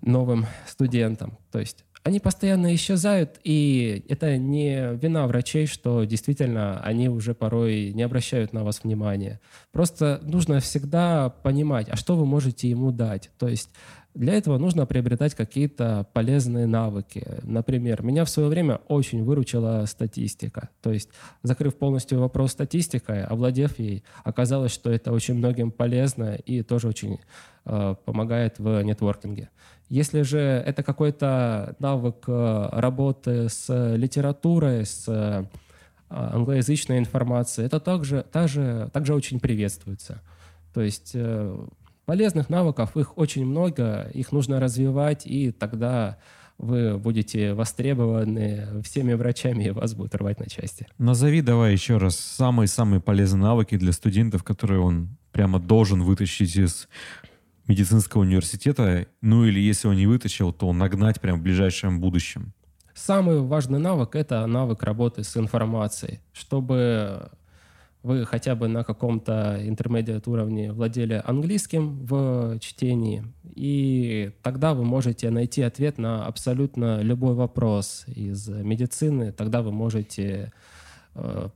новым 0.00 0.46
студентом. 0.68 1.36
То 1.50 1.58
есть 1.58 1.84
они 2.04 2.20
постоянно 2.20 2.72
исчезают, 2.76 3.40
и 3.42 4.04
это 4.08 4.36
не 4.36 4.94
вина 4.94 5.26
врачей, 5.26 5.66
что 5.66 6.04
действительно 6.04 6.80
они 6.82 7.08
уже 7.08 7.34
порой 7.34 7.92
не 7.92 8.04
обращают 8.04 8.52
на 8.52 8.62
вас 8.62 8.84
внимания. 8.84 9.40
Просто 9.72 10.20
нужно 10.22 10.60
всегда 10.60 11.28
понимать, 11.28 11.88
а 11.90 11.96
что 11.96 12.14
вы 12.14 12.24
можете 12.24 12.70
ему 12.70 12.92
дать. 12.92 13.32
То 13.40 13.48
есть 13.48 13.70
для 14.16 14.32
этого 14.34 14.56
нужно 14.56 14.86
приобретать 14.86 15.34
какие-то 15.34 16.06
полезные 16.12 16.66
навыки. 16.66 17.24
Например, 17.42 18.02
меня 18.02 18.24
в 18.24 18.30
свое 18.30 18.48
время 18.48 18.80
очень 18.88 19.22
выручила 19.22 19.84
статистика. 19.86 20.70
То 20.80 20.90
есть, 20.90 21.10
закрыв 21.42 21.76
полностью 21.76 22.20
вопрос 22.20 22.52
статистикой, 22.52 23.24
овладев 23.24 23.78
ей, 23.78 24.04
оказалось, 24.24 24.72
что 24.72 24.90
это 24.90 25.12
очень 25.12 25.34
многим 25.34 25.70
полезно 25.70 26.34
и 26.34 26.62
тоже 26.62 26.88
очень 26.88 27.20
э, 27.66 27.94
помогает 28.04 28.58
в 28.58 28.82
нетворкинге. 28.82 29.50
Если 29.90 30.22
же 30.22 30.38
это 30.38 30.82
какой-то 30.82 31.76
навык 31.78 32.24
э, 32.26 32.68
работы 32.72 33.48
с 33.50 33.94
литературой, 33.96 34.86
с 34.86 35.04
э, 35.08 35.44
англоязычной 36.08 36.98
информацией, 36.98 37.66
это 37.66 37.80
также, 37.80 38.24
также, 38.32 38.90
также 38.92 39.14
очень 39.14 39.40
приветствуется. 39.40 40.22
То 40.72 40.80
есть 40.80 41.12
э, 41.14 41.66
Полезных 42.06 42.48
навыков, 42.48 42.96
их 42.96 43.18
очень 43.18 43.44
много, 43.44 44.08
их 44.14 44.30
нужно 44.30 44.60
развивать, 44.60 45.26
и 45.26 45.50
тогда 45.50 46.18
вы 46.56 46.98
будете 46.98 47.52
востребованы 47.52 48.80
всеми 48.82 49.12
врачами, 49.14 49.64
и 49.64 49.70
вас 49.70 49.94
будут 49.94 50.14
рвать 50.14 50.38
на 50.38 50.46
части. 50.46 50.86
Назови 50.98 51.42
давай 51.42 51.72
еще 51.72 51.96
раз 51.98 52.16
самые-самые 52.16 53.00
полезные 53.00 53.42
навыки 53.42 53.76
для 53.76 53.92
студентов, 53.92 54.44
которые 54.44 54.80
он 54.80 55.16
прямо 55.32 55.58
должен 55.58 56.02
вытащить 56.02 56.56
из 56.56 56.88
медицинского 57.66 58.22
университета, 58.22 59.06
ну 59.20 59.44
или 59.44 59.58
если 59.58 59.88
он 59.88 59.96
не 59.96 60.06
вытащил, 60.06 60.52
то 60.52 60.72
нагнать 60.72 61.20
прямо 61.20 61.38
в 61.38 61.42
ближайшем 61.42 62.00
будущем. 62.00 62.54
Самый 62.94 63.40
важный 63.40 63.80
навык— 63.80 64.14
это 64.14 64.46
навык 64.46 64.82
работы 64.82 65.24
с 65.24 65.36
информацией, 65.36 66.20
чтобы 66.32 67.30
вы 68.06 68.24
хотя 68.24 68.54
бы 68.54 68.68
на 68.68 68.84
каком-то 68.84 69.58
интермедиат 69.60 70.28
уровне 70.28 70.72
владели 70.72 71.20
английским 71.26 72.06
в 72.06 72.58
чтении, 72.60 73.24
и 73.44 74.30
тогда 74.42 74.74
вы 74.74 74.84
можете 74.84 75.30
найти 75.30 75.62
ответ 75.62 75.98
на 75.98 76.24
абсолютно 76.24 77.02
любой 77.02 77.34
вопрос 77.34 78.04
из 78.06 78.48
медицины, 78.48 79.32
тогда 79.32 79.60
вы 79.60 79.72
можете 79.72 80.52
э, 81.14 81.48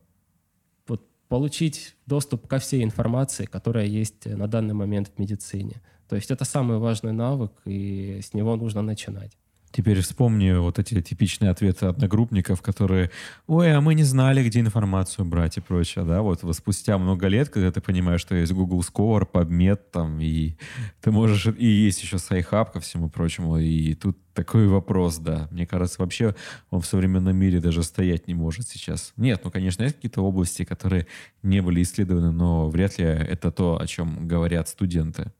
вот, 0.89 1.07
получить 1.29 1.95
доступ 2.07 2.49
ко 2.49 2.59
всей 2.59 2.83
информации, 2.83 3.45
которая 3.45 3.87
есть 3.87 4.27
на 4.27 4.49
данный 4.49 4.75
момент 4.75 5.13
в 5.15 5.21
медицине. 5.21 5.81
То 6.09 6.17
есть 6.17 6.33
это 6.33 6.45
самый 6.45 6.79
важный 6.79 7.13
навык, 7.13 7.53
и 7.65 8.21
с 8.21 8.35
него 8.35 8.57
нужно 8.57 8.83
начинать. 8.83 9.40
Теперь 9.73 10.01
вспомни 10.01 10.53
вот 10.53 10.79
эти 10.79 11.01
типичные 11.01 11.51
ответы 11.51 11.87
одногруппников, 11.87 12.61
которые, 12.61 13.11
ой, 13.47 13.73
а 13.73 13.81
мы 13.81 13.95
не 13.95 14.03
знали, 14.03 14.43
где 14.43 14.61
информацию 14.61 15.25
брать 15.25 15.59
и 15.59 15.61
прочее, 15.61 16.05
да, 16.05 16.23
вот 16.23 16.43
спустя 16.57 16.99
много 16.99 17.29
лет, 17.29 17.51
когда 17.51 17.71
ты 17.71 17.81
понимаешь, 17.81 18.21
что 18.21 18.35
есть 18.35 18.53
Google 18.53 18.81
Scholar, 18.81 19.29
PubMed 19.31 19.81
там, 19.93 20.19
и 20.21 20.57
ты 21.01 21.13
можешь, 21.13 21.47
и 21.47 21.67
есть 21.67 22.03
еще 22.03 22.17
SciHub 22.17 22.73
ко 22.73 22.81
всему 22.81 23.09
прочему, 23.09 23.59
и 23.59 23.95
тут 23.95 24.19
такой 24.35 24.67
вопрос, 24.67 25.19
да. 25.19 25.49
Мне 25.51 25.67
кажется, 25.67 26.01
вообще 26.01 26.35
он 26.71 26.81
в 26.81 26.87
современном 26.87 27.37
мире 27.37 27.61
даже 27.61 27.83
стоять 27.83 28.27
не 28.27 28.35
может 28.35 28.69
сейчас. 28.69 29.13
Нет, 29.17 29.43
ну, 29.45 29.51
конечно, 29.51 29.83
есть 29.83 29.97
какие-то 29.97 30.23
области, 30.23 30.65
которые 30.65 31.07
не 31.43 31.61
были 31.61 31.83
исследованы, 31.83 32.33
но 32.33 32.69
вряд 32.69 32.99
ли 32.99 33.05
это 33.05 33.53
то, 33.53 33.81
о 33.81 33.87
чем 33.87 34.27
говорят 34.27 34.69
студенты. 34.69 35.33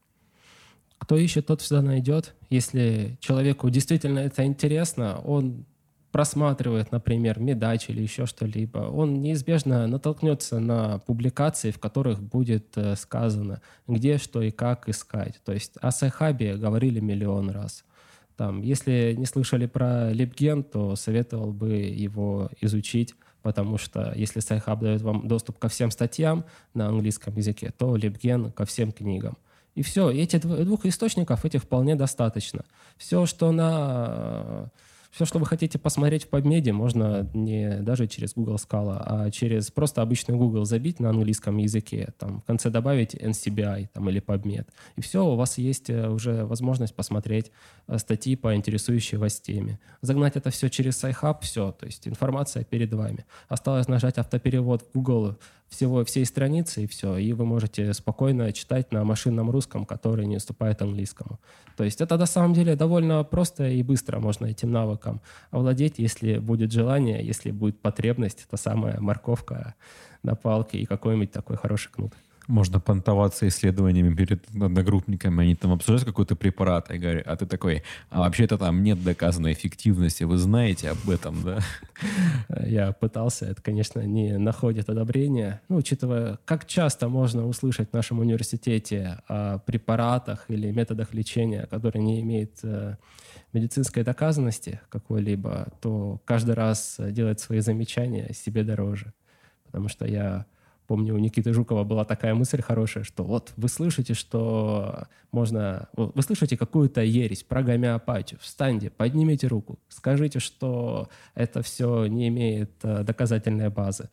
Кто 1.01 1.17
ищет, 1.17 1.47
тот 1.47 1.61
всегда 1.61 1.81
найдет. 1.81 2.35
Если 2.51 3.17
человеку 3.19 3.71
действительно 3.71 4.19
это 4.19 4.45
интересно, 4.45 5.19
он 5.25 5.65
просматривает, 6.11 6.91
например, 6.91 7.39
медач 7.39 7.89
или 7.89 8.03
еще 8.03 8.27
что-либо, 8.27 8.77
он 8.79 9.19
неизбежно 9.19 9.87
натолкнется 9.87 10.59
на 10.59 10.99
публикации, 10.99 11.71
в 11.71 11.79
которых 11.79 12.21
будет 12.21 12.77
э, 12.77 12.95
сказано, 12.97 13.61
где, 13.87 14.19
что 14.19 14.43
и 14.43 14.51
как 14.51 14.89
искать. 14.89 15.41
То 15.43 15.53
есть 15.53 15.75
о 15.77 15.89
Sci-Hub 15.89 16.47
е 16.47 16.55
говорили 16.55 16.99
миллион 16.99 17.49
раз. 17.49 17.83
Там, 18.37 18.61
если 18.61 19.15
не 19.17 19.25
слышали 19.25 19.65
про 19.65 20.11
LibGen, 20.11 20.63
то 20.63 20.95
советовал 20.95 21.51
бы 21.51 21.71
его 21.71 22.51
изучить, 22.61 23.15
потому 23.41 23.79
что 23.79 24.13
если 24.15 24.39
Sci-Hub 24.39 24.81
дает 24.81 25.01
вам 25.01 25.27
доступ 25.27 25.57
ко 25.57 25.67
всем 25.67 25.89
статьям 25.89 26.45
на 26.75 26.89
английском 26.89 27.35
языке, 27.35 27.73
то 27.75 27.95
LibGen 27.95 28.51
ко 28.51 28.65
всем 28.65 28.91
книгам. 28.91 29.35
И 29.75 29.83
все. 29.83 30.09
Этих 30.09 30.41
двух 30.41 30.85
источников, 30.85 31.45
этих 31.45 31.63
вполне 31.63 31.95
достаточно. 31.95 32.63
Все, 32.97 33.25
что 33.25 33.51
на 33.51 34.69
все, 35.11 35.25
что 35.25 35.39
вы 35.39 35.45
хотите 35.45 35.77
посмотреть 35.77 36.23
в 36.23 36.29
PubMed, 36.29 36.71
можно 36.71 37.29
не 37.33 37.81
даже 37.81 38.07
через 38.07 38.33
Google 38.33 38.55
Scholar, 38.55 39.03
а 39.05 39.29
через 39.29 39.69
просто 39.69 40.01
обычный 40.01 40.37
Google 40.37 40.63
забить 40.63 41.01
на 41.01 41.09
английском 41.09 41.57
языке, 41.57 42.13
там 42.17 42.39
в 42.39 42.45
конце 42.45 42.69
добавить 42.69 43.13
NCBI 43.13 43.89
там, 43.93 44.09
или 44.09 44.21
PubMed. 44.21 44.67
И 44.95 45.01
все, 45.01 45.25
у 45.25 45.35
вас 45.35 45.57
есть 45.57 45.89
э, 45.89 46.09
уже 46.09 46.45
возможность 46.45 46.95
посмотреть 46.95 47.51
э, 47.87 47.97
статьи 47.97 48.37
по 48.37 48.55
интересующей 48.55 49.17
вас 49.17 49.41
теме. 49.41 49.79
Загнать 50.01 50.37
это 50.37 50.49
все 50.49 50.69
через 50.69 51.03
Sci-Hub, 51.03 51.39
все, 51.41 51.73
то 51.73 51.85
есть 51.85 52.07
информация 52.07 52.63
перед 52.63 52.93
вами. 52.93 53.25
Осталось 53.49 53.89
нажать 53.89 54.17
автоперевод 54.17 54.81
в 54.81 54.93
Google 54.93 55.35
всего, 55.71 56.03
всей 56.03 56.25
страницы, 56.25 56.83
и 56.83 56.87
все. 56.87 57.17
И 57.17 57.33
вы 57.33 57.45
можете 57.45 57.93
спокойно 57.93 58.51
читать 58.51 58.91
на 58.91 59.03
машинном 59.03 59.49
русском, 59.49 59.85
который 59.85 60.25
не 60.25 60.37
уступает 60.37 60.81
английскому. 60.81 61.39
То 61.77 61.83
есть 61.85 62.01
это 62.01 62.17
на 62.17 62.25
самом 62.25 62.53
деле 62.53 62.75
довольно 62.75 63.23
просто 63.23 63.69
и 63.69 63.81
быстро 63.81 64.19
можно 64.19 64.45
этим 64.47 64.71
навыком 64.71 65.21
овладеть, 65.49 65.95
если 65.97 66.37
будет 66.37 66.71
желание, 66.71 67.25
если 67.25 67.51
будет 67.51 67.79
потребность, 67.79 68.45
та 68.49 68.57
самая 68.57 68.99
морковка 68.99 69.75
на 70.23 70.35
палке 70.35 70.77
и 70.77 70.85
какой-нибудь 70.85 71.31
такой 71.31 71.55
хороший 71.57 71.91
кнут 71.91 72.13
можно 72.47 72.79
понтоваться 72.79 73.47
исследованиями 73.47 74.13
перед 74.13 74.43
одногруппниками, 74.49 75.43
они 75.43 75.55
там 75.55 75.71
обсуждают 75.71 76.05
какой-то 76.05 76.35
препарат, 76.35 76.91
и 76.91 76.97
говорят, 76.97 77.27
а 77.27 77.35
ты 77.35 77.45
такой, 77.45 77.83
а 78.09 78.19
вообще-то 78.19 78.57
там 78.57 78.83
нет 78.83 79.03
доказанной 79.03 79.53
эффективности, 79.53 80.23
вы 80.23 80.37
знаете 80.37 80.89
об 80.89 81.09
этом, 81.09 81.41
да? 81.43 81.59
Я 82.65 82.91
пытался, 82.91 83.45
это, 83.45 83.61
конечно, 83.61 83.99
не 84.01 84.37
находит 84.37 84.89
одобрения. 84.89 85.61
Ну, 85.69 85.77
учитывая, 85.77 86.39
как 86.45 86.65
часто 86.65 87.09
можно 87.09 87.47
услышать 87.47 87.89
в 87.89 87.93
нашем 87.93 88.19
университете 88.19 89.19
о 89.27 89.59
препаратах 89.59 90.45
или 90.49 90.71
методах 90.71 91.13
лечения, 91.13 91.67
которые 91.69 92.03
не 92.03 92.21
имеют 92.21 92.59
э, 92.63 92.95
медицинской 93.53 94.03
доказанности 94.03 94.81
какой-либо, 94.89 95.67
то 95.81 96.21
каждый 96.25 96.55
раз 96.55 96.97
делать 96.99 97.39
свои 97.39 97.59
замечания 97.59 98.33
себе 98.33 98.63
дороже. 98.63 99.13
Потому 99.65 99.87
что 99.87 100.05
я 100.05 100.45
помню, 100.91 101.15
у 101.15 101.19
Никиты 101.19 101.53
Жукова 101.53 101.85
была 101.85 102.03
такая 102.03 102.35
мысль 102.35 102.61
хорошая, 102.61 103.05
что 103.05 103.23
вот 103.23 103.53
вы 103.55 103.69
слышите, 103.69 104.13
что 104.13 105.05
можно... 105.31 105.87
Вы 105.95 106.21
слышите 106.21 106.57
какую-то 106.57 107.01
ересь 107.01 107.43
про 107.43 107.63
гомеопатию. 107.63 108.41
Встаньте, 108.41 108.89
поднимите 108.89 109.47
руку, 109.47 109.79
скажите, 109.87 110.39
что 110.39 111.07
это 111.33 111.61
все 111.61 112.07
не 112.07 112.27
имеет 112.27 112.71
э, 112.83 113.03
доказательной 113.03 113.69
базы. 113.69 114.09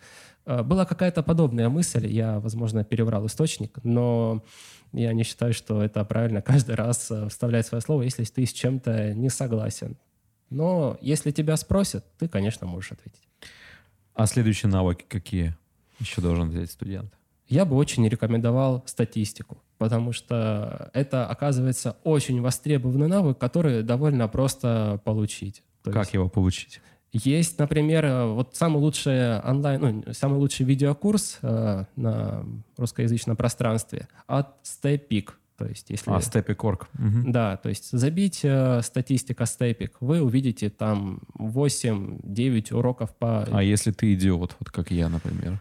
Э, 0.46 0.62
была 0.62 0.84
какая-то 0.84 1.24
подобная 1.24 1.68
мысль, 1.68 2.06
я, 2.06 2.38
возможно, 2.38 2.84
переврал 2.84 3.26
источник, 3.26 3.80
но 3.82 4.44
я 4.92 5.12
не 5.14 5.24
считаю, 5.24 5.54
что 5.54 5.82
это 5.82 6.04
правильно 6.04 6.42
каждый 6.42 6.76
раз 6.76 7.10
э, 7.10 7.28
вставлять 7.28 7.66
свое 7.66 7.82
слово, 7.82 8.02
если 8.02 8.22
ты 8.22 8.46
с 8.46 8.52
чем-то 8.52 9.14
не 9.14 9.30
согласен. 9.30 9.96
Но 10.48 10.96
если 11.00 11.32
тебя 11.32 11.56
спросят, 11.56 12.04
ты, 12.18 12.28
конечно, 12.28 12.68
можешь 12.68 12.92
ответить. 12.92 13.26
А 14.14 14.26
следующие 14.26 14.70
навыки 14.70 15.04
какие 15.08 15.56
еще 15.98 16.20
должен 16.20 16.50
взять 16.50 16.70
студент? 16.70 17.12
Я 17.48 17.64
бы 17.64 17.76
очень 17.76 18.06
рекомендовал 18.06 18.82
статистику, 18.86 19.62
потому 19.78 20.12
что 20.12 20.90
это, 20.92 21.26
оказывается, 21.26 21.96
очень 22.04 22.42
востребованный 22.42 23.08
навык, 23.08 23.38
который 23.38 23.82
довольно 23.82 24.28
просто 24.28 25.00
получить. 25.04 25.62
То 25.82 25.90
как 25.90 26.02
есть... 26.02 26.14
его 26.14 26.28
получить? 26.28 26.80
Есть, 27.10 27.58
например, 27.58 28.26
вот 28.26 28.54
самый 28.54 28.78
лучший 28.78 29.40
онлайн, 29.40 29.80
ну, 29.80 30.12
самый 30.12 30.38
лучший 30.38 30.66
видеокурс 30.66 31.38
э, 31.40 31.84
на 31.96 32.44
русскоязычном 32.76 33.34
пространстве 33.34 34.08
от 34.26 34.48
StepPeak. 34.62 35.30
То 35.56 35.64
есть, 35.64 35.88
если... 35.88 36.10
А, 36.10 36.18
Stepik.org. 36.18 36.86
Угу. 36.98 37.32
Да, 37.32 37.56
то 37.56 37.70
есть 37.70 37.90
забить 37.90 38.40
э, 38.44 38.82
статистика 38.82 39.44
Stepik, 39.44 39.92
вы 40.00 40.20
увидите 40.20 40.68
там 40.68 41.22
8-9 41.38 42.74
уроков 42.74 43.16
по... 43.16 43.42
А 43.44 43.62
если 43.62 43.90
ты 43.90 44.12
идиот, 44.12 44.56
вот 44.60 44.70
как 44.70 44.90
я, 44.90 45.08
например? 45.08 45.60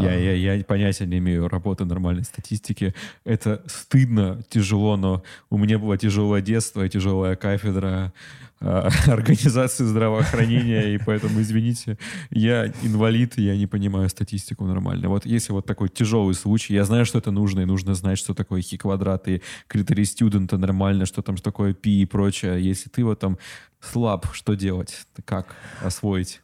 Я, 0.00 0.14
я, 0.14 0.54
я 0.54 0.64
понятия 0.64 1.06
не 1.06 1.18
имею 1.18 1.48
работы 1.48 1.84
нормальной 1.84 2.24
статистики. 2.24 2.94
Это 3.24 3.62
стыдно, 3.66 4.42
тяжело, 4.48 4.96
но 4.96 5.22
у 5.50 5.58
меня 5.58 5.78
было 5.78 5.96
тяжелое 5.98 6.40
детство, 6.40 6.88
тяжелая 6.88 7.36
кафедра 7.36 8.12
э, 8.60 8.88
организации 9.06 9.84
здравоохранения, 9.84 10.94
и 10.94 10.98
поэтому, 10.98 11.40
извините, 11.40 11.98
я 12.30 12.66
инвалид, 12.82 13.38
я 13.38 13.56
не 13.56 13.66
понимаю 13.66 14.08
статистику 14.08 14.64
нормально. 14.64 15.08
Вот 15.08 15.26
если 15.26 15.52
вот 15.52 15.66
такой 15.66 15.88
тяжелый 15.88 16.34
случай, 16.34 16.74
я 16.74 16.84
знаю, 16.84 17.04
что 17.06 17.18
это 17.18 17.30
нужно, 17.30 17.60
и 17.60 17.64
нужно 17.64 17.94
знать, 17.94 18.18
что 18.18 18.34
такое 18.34 18.62
хи 18.62 18.76
квадрат 18.76 19.28
и 19.28 19.42
критерий 19.66 20.04
студента 20.04 20.58
нормально, 20.58 21.06
что 21.06 21.22
там 21.22 21.36
что 21.36 21.44
такое 21.44 21.74
пи 21.74 22.02
и 22.02 22.06
прочее. 22.06 22.62
Если 22.62 22.88
ты 22.88 23.04
вот 23.04 23.20
там 23.20 23.38
слаб, 23.80 24.26
что 24.32 24.54
делать? 24.54 25.06
Как 25.24 25.54
освоить? 25.82 26.40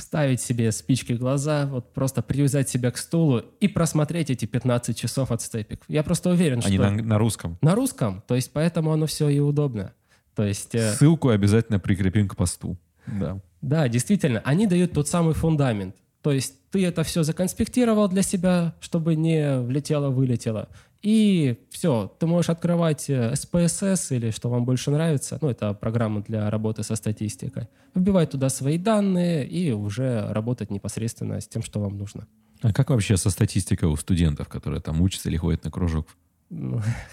Вставить 0.00 0.40
себе 0.40 0.72
спички 0.72 1.12
в 1.12 1.18
глаза, 1.18 1.66
вот 1.66 1.92
просто 1.92 2.22
привязать 2.22 2.68
себя 2.68 2.90
к 2.90 2.98
стулу 2.98 3.44
и 3.60 3.68
просмотреть 3.68 4.30
эти 4.30 4.46
15 4.46 4.98
часов 4.98 5.30
от 5.30 5.42
степик. 5.42 5.84
Я 5.88 6.02
просто 6.02 6.30
уверен, 6.30 6.60
Они 6.64 6.76
что... 6.76 6.86
Они 6.86 7.02
на, 7.02 7.08
на 7.08 7.18
русском? 7.18 7.58
На 7.62 7.74
русском, 7.74 8.22
то 8.26 8.34
есть 8.34 8.52
поэтому 8.52 8.92
оно 8.92 9.06
все 9.06 9.28
и 9.28 9.38
удобно. 9.38 9.94
То 10.34 10.44
есть... 10.44 10.74
Э, 10.74 10.92
Ссылку 10.94 11.28
обязательно 11.28 11.78
прикрепим 11.78 12.28
к 12.28 12.36
посту. 12.36 12.76
Да. 13.06 13.40
Да, 13.60 13.88
действительно, 13.88 14.40
они 14.44 14.66
дают 14.66 14.92
тот 14.92 15.08
самый 15.08 15.34
фундамент. 15.34 15.94
То 16.22 16.32
есть 16.32 16.54
ты 16.70 16.84
это 16.84 17.02
все 17.02 17.22
законспектировал 17.22 18.08
для 18.08 18.22
себя, 18.22 18.74
чтобы 18.80 19.16
не 19.16 19.60
влетело-вылетело. 19.60 20.68
И 21.02 21.58
все, 21.70 22.14
ты 22.18 22.26
можешь 22.26 22.50
открывать 22.50 23.08
SPSS 23.08 24.12
э, 24.12 24.16
или 24.16 24.30
что 24.30 24.50
вам 24.50 24.64
больше 24.64 24.90
нравится, 24.90 25.38
ну, 25.40 25.48
это 25.48 25.72
программа 25.72 26.22
для 26.22 26.50
работы 26.50 26.82
со 26.82 26.94
статистикой, 26.94 27.68
вбивать 27.94 28.30
туда 28.30 28.50
свои 28.50 28.76
данные 28.76 29.46
и 29.46 29.72
уже 29.72 30.26
работать 30.30 30.70
непосредственно 30.70 31.40
с 31.40 31.48
тем, 31.48 31.62
что 31.62 31.80
вам 31.80 31.96
нужно. 31.96 32.26
А 32.60 32.72
как 32.74 32.90
вообще 32.90 33.16
со 33.16 33.30
статистикой 33.30 33.88
у 33.88 33.96
студентов, 33.96 34.48
которые 34.48 34.82
там 34.82 35.00
учатся 35.00 35.30
или 35.30 35.38
ходят 35.38 35.64
на 35.64 35.70
кружок? 35.70 36.08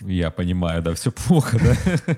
Я 0.01 0.31
понимаю, 0.31 0.81
да, 0.81 0.95
все 0.95 1.11
плохо, 1.11 1.59
да? 1.59 2.17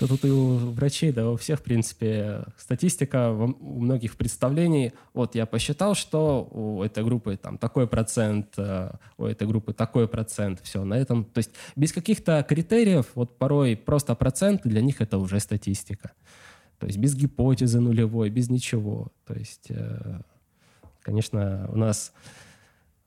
Да 0.00 0.06
тут 0.06 0.24
и 0.24 0.30
у 0.30 0.56
врачей, 0.72 1.12
да, 1.12 1.30
у 1.30 1.36
всех, 1.36 1.60
в 1.60 1.62
принципе, 1.62 2.44
статистика 2.56 3.30
у 3.30 3.80
многих 3.80 4.16
представлений. 4.16 4.92
Вот 5.14 5.34
я 5.34 5.46
посчитал, 5.46 5.94
что 5.94 6.48
у 6.50 6.82
этой 6.82 7.04
группы 7.04 7.36
там 7.36 7.58
такой 7.58 7.86
процент, 7.86 8.54
э, 8.56 8.90
у 9.18 9.26
этой 9.26 9.46
группы 9.46 9.72
такой 9.72 10.08
процент, 10.08 10.60
все, 10.62 10.84
на 10.84 10.94
этом. 10.94 11.24
То 11.24 11.38
есть 11.38 11.50
без 11.76 11.92
каких-то 11.92 12.44
критериев, 12.48 13.06
вот 13.14 13.38
порой 13.38 13.76
просто 13.76 14.14
процент, 14.14 14.62
для 14.64 14.80
них 14.80 15.00
это 15.00 15.18
уже 15.18 15.38
статистика. 15.38 16.12
То 16.78 16.86
есть 16.86 16.98
без 16.98 17.14
гипотезы 17.14 17.78
нулевой, 17.78 18.30
без 18.30 18.50
ничего. 18.50 19.12
То 19.26 19.34
есть, 19.34 19.66
э, 19.68 20.20
конечно, 21.02 21.68
у 21.70 21.76
нас, 21.76 22.12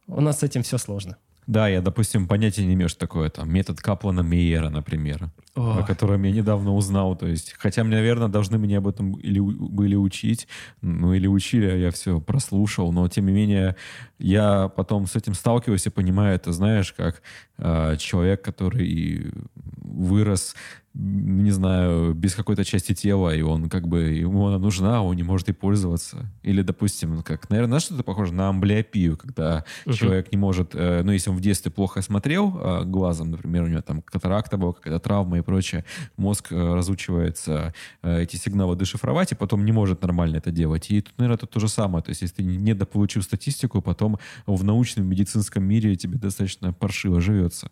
у 0.07 0.21
нас 0.21 0.39
с 0.39 0.43
этим 0.43 0.63
все 0.63 0.77
сложно. 0.77 1.17
Да, 1.47 1.67
я, 1.67 1.81
допустим, 1.81 2.27
понятия 2.27 2.65
не 2.65 2.73
имею, 2.73 2.89
что 2.89 2.99
такое 2.99 3.29
там 3.29 3.51
метод 3.51 3.79
Каплана 3.79 4.23
Мейера, 4.23 4.69
например, 4.69 5.29
О. 5.55 5.79
о 5.79 5.83
котором 5.83 6.23
я 6.23 6.31
недавно 6.31 6.73
узнал. 6.73 7.15
То 7.15 7.27
есть, 7.27 7.53
хотя, 7.57 7.83
наверное, 7.83 8.27
должны 8.27 8.57
меня 8.57 8.79
об 8.79 8.87
этом 8.87 9.13
или 9.13 9.39
были 9.39 9.95
учить, 9.95 10.47
ну 10.81 11.13
или 11.13 11.27
учили, 11.27 11.67
а 11.67 11.75
я 11.75 11.91
все 11.91 12.19
прослушал, 12.19 12.91
но 12.91 13.07
тем 13.07 13.27
не 13.27 13.31
менее 13.31 13.75
я 14.17 14.69
потом 14.69 15.05
с 15.05 15.15
этим 15.15 15.35
сталкиваюсь 15.35 15.85
и 15.85 15.91
понимаю, 15.91 16.35
это 16.35 16.51
знаешь, 16.51 16.93
как 16.93 17.21
э, 17.57 17.97
человек, 17.97 18.41
который 18.41 19.31
вырос 19.55 20.55
не 20.97 21.51
знаю, 21.51 22.13
без 22.13 22.35
какой-то 22.35 22.63
части 22.63 22.93
тела, 22.93 23.35
и 23.35 23.41
он 23.41 23.69
как 23.69 23.87
бы, 23.87 24.01
ему 24.01 24.47
она 24.47 24.57
нужна, 24.57 25.03
он 25.03 25.15
не 25.15 25.23
может 25.23 25.49
ей 25.49 25.53
пользоваться. 25.53 26.31
Или, 26.41 26.61
допустим, 26.61 27.21
как, 27.21 27.49
наверное, 27.49 27.73
на 27.73 27.79
что-то 27.81 28.03
похоже 28.03 28.33
на 28.33 28.47
амблиопию, 28.49 29.17
когда 29.17 29.65
uh-huh. 29.85 29.93
человек 29.93 30.31
не 30.31 30.37
может, 30.37 30.73
э, 30.73 31.01
ну, 31.03 31.11
если 31.11 31.29
он 31.29 31.35
в 31.35 31.41
детстве 31.41 31.69
плохо 31.69 32.01
смотрел 32.01 32.57
э, 32.57 32.83
глазом, 32.85 33.31
например, 33.31 33.63
у 33.63 33.67
него 33.67 33.81
там 33.81 34.01
катаракта 34.01 34.57
была, 34.57 34.73
какая-то 34.73 34.99
травма 34.99 35.39
и 35.39 35.41
прочее, 35.41 35.83
мозг 36.15 36.51
э, 36.51 36.55
разучивается 36.73 37.73
э, 38.01 38.21
эти 38.23 38.37
сигналы 38.37 38.77
дешифровать, 38.77 39.33
и 39.33 39.35
потом 39.35 39.65
не 39.65 39.73
может 39.73 40.01
нормально 40.01 40.37
это 40.37 40.51
делать. 40.51 40.89
И 40.91 41.01
тут, 41.01 41.17
наверное, 41.17 41.35
это 41.35 41.47
то 41.47 41.59
же 41.59 41.67
самое. 41.67 42.03
То 42.03 42.09
есть, 42.09 42.21
если 42.21 42.35
ты 42.35 42.43
недополучил 42.43 43.21
статистику, 43.21 43.81
потом 43.81 44.17
в 44.45 44.63
научном 44.63 45.07
медицинском 45.07 45.63
мире 45.63 45.95
тебе 45.97 46.17
достаточно 46.17 46.71
паршиво 46.71 47.19
живется. 47.19 47.69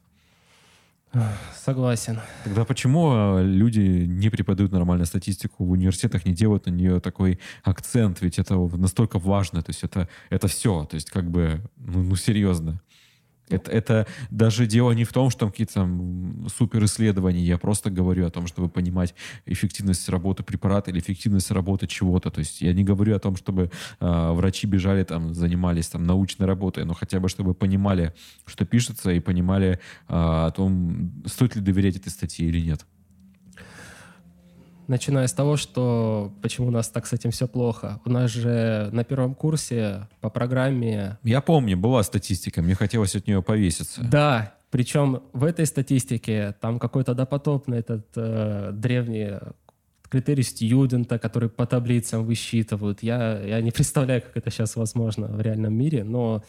Согласен. 1.55 2.19
Тогда 2.43 2.65
почему 2.65 3.11
а, 3.11 3.41
люди 3.41 3.79
не 3.79 4.29
преподают 4.29 4.71
нормально 4.71 5.05
статистику 5.05 5.65
в 5.65 5.71
университетах, 5.71 6.25
не 6.25 6.33
делают 6.33 6.65
на 6.65 6.71
нее 6.71 6.99
такой 6.99 7.39
акцент? 7.63 8.21
Ведь 8.21 8.39
это 8.39 8.55
настолько 8.77 9.19
важно, 9.19 9.61
то 9.61 9.69
есть 9.69 9.83
это, 9.83 10.09
это 10.29 10.47
все, 10.47 10.85
то 10.85 10.95
есть 10.95 11.09
как 11.09 11.29
бы, 11.29 11.61
ну, 11.77 12.03
ну 12.03 12.15
серьезно. 12.15 12.81
Это, 13.49 13.71
это 13.71 14.07
даже 14.29 14.65
дело 14.65 14.91
не 14.91 15.03
в 15.03 15.11
том, 15.11 15.29
что 15.29 15.41
там 15.41 15.51
какие-то 15.51 15.73
там 15.73 16.47
суперисследования. 16.49 17.43
Я 17.43 17.57
просто 17.57 17.89
говорю 17.89 18.25
о 18.25 18.29
том, 18.29 18.47
чтобы 18.47 18.69
понимать 18.69 19.13
эффективность 19.45 20.07
работы 20.09 20.43
препарата 20.43 20.91
или 20.91 20.99
эффективность 20.99 21.51
работы 21.51 21.87
чего-то. 21.87 22.31
То 22.31 22.39
есть 22.39 22.61
я 22.61 22.73
не 22.73 22.83
говорю 22.83 23.15
о 23.15 23.19
том, 23.19 23.35
чтобы 23.35 23.69
э, 23.99 24.31
врачи 24.31 24.65
бежали 24.65 25.03
там, 25.03 25.33
занимались 25.33 25.89
там 25.89 26.05
научной 26.05 26.47
работой, 26.47 26.85
но 26.85 26.93
хотя 26.93 27.19
бы 27.19 27.29
чтобы 27.29 27.53
понимали, 27.53 28.13
что 28.45 28.65
пишется, 28.65 29.11
и 29.11 29.19
понимали 29.19 29.73
э, 29.73 29.77
о 30.07 30.51
том, 30.51 31.11
стоит 31.25 31.55
ли 31.55 31.61
доверять 31.61 31.97
этой 31.97 32.09
статье 32.09 32.47
или 32.47 32.61
нет 32.61 32.85
начиная 34.93 35.25
с 35.25 35.33
того, 35.33 35.57
что 35.57 36.31
почему 36.43 36.67
у 36.67 36.71
нас 36.71 36.87
так 36.87 37.07
с 37.07 37.13
этим 37.13 37.31
все 37.31 37.47
плохо. 37.47 37.99
У 38.05 38.11
нас 38.11 38.29
же 38.29 38.89
на 38.91 39.03
первом 39.03 39.33
курсе 39.33 40.07
по 40.21 40.29
программе... 40.29 41.17
Я 41.23 41.41
помню, 41.41 41.75
была 41.75 42.03
статистика, 42.03 42.61
мне 42.61 42.75
хотелось 42.75 43.15
от 43.15 43.25
нее 43.25 43.41
повеситься. 43.41 44.03
Да, 44.03 44.53
причем 44.69 45.23
в 45.33 45.45
этой 45.45 45.65
статистике 45.65 46.55
там 46.61 46.77
какой-то 46.77 47.15
допотопный 47.15 47.79
этот 47.79 48.05
э, 48.15 48.69
древний 48.73 49.39
критерий 50.09 50.43
студента, 50.43 51.17
который 51.17 51.49
по 51.49 51.65
таблицам 51.65 52.23
высчитывают. 52.23 53.01
Я, 53.01 53.41
я 53.41 53.61
не 53.61 53.71
представляю, 53.71 54.21
как 54.21 54.37
это 54.37 54.51
сейчас 54.51 54.75
возможно 54.75 55.25
в 55.25 55.41
реальном 55.41 55.73
мире, 55.73 56.03
но 56.03 56.43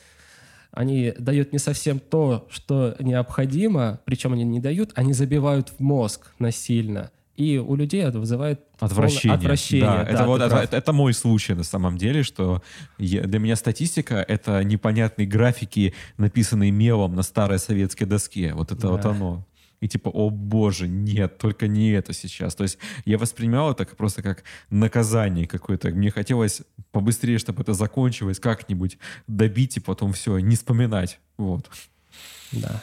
они 0.70 1.14
дают 1.18 1.54
не 1.54 1.58
совсем 1.58 1.98
то, 1.98 2.46
что 2.50 2.94
необходимо, 3.00 4.00
причем 4.04 4.34
они 4.34 4.44
не 4.44 4.60
дают, 4.60 4.90
они 4.96 5.14
забивают 5.14 5.70
в 5.70 5.80
мозг 5.80 6.34
насильно. 6.38 7.10
И 7.36 7.58
у 7.58 7.74
людей 7.74 8.02
это 8.02 8.20
вызывает 8.20 8.60
отвращение. 8.78 9.36
отвращение 9.36 9.86
да, 9.86 10.04
да, 10.04 10.10
это, 10.10 10.24
вот, 10.24 10.40
это, 10.40 10.56
это, 10.56 10.76
это 10.76 10.92
мой 10.92 11.12
случай 11.12 11.54
на 11.54 11.64
самом 11.64 11.98
деле, 11.98 12.22
что 12.22 12.62
я, 12.98 13.22
для 13.22 13.40
меня 13.40 13.56
статистика— 13.56 14.24
это 14.28 14.62
непонятные 14.62 15.26
графики, 15.26 15.94
написанные 16.16 16.70
мелом 16.70 17.14
на 17.16 17.22
старой 17.22 17.58
советской 17.58 18.04
доске. 18.04 18.54
Вот 18.54 18.70
это 18.70 18.82
да. 18.82 18.88
вот 18.90 19.04
оно. 19.04 19.46
И 19.80 19.88
типа, 19.88 20.08
о 20.08 20.30
боже, 20.30 20.86
нет, 20.86 21.36
только 21.38 21.66
не 21.66 21.90
это 21.90 22.12
сейчас. 22.12 22.54
То 22.54 22.62
есть 22.62 22.78
я 23.04 23.18
воспринимал 23.18 23.72
это 23.72 23.84
просто 23.84 24.22
как 24.22 24.44
наказание 24.70 25.48
какое-то. 25.48 25.90
Мне 25.90 26.10
хотелось 26.12 26.62
побыстрее, 26.92 27.38
чтобы 27.38 27.62
это 27.62 27.74
закончилось, 27.74 28.38
как-нибудь 28.38 28.96
добить 29.26 29.76
и 29.76 29.80
потом 29.80 30.12
все, 30.12 30.38
не 30.38 30.54
вспоминать. 30.54 31.18
Вот. 31.36 31.68
Да 32.52 32.82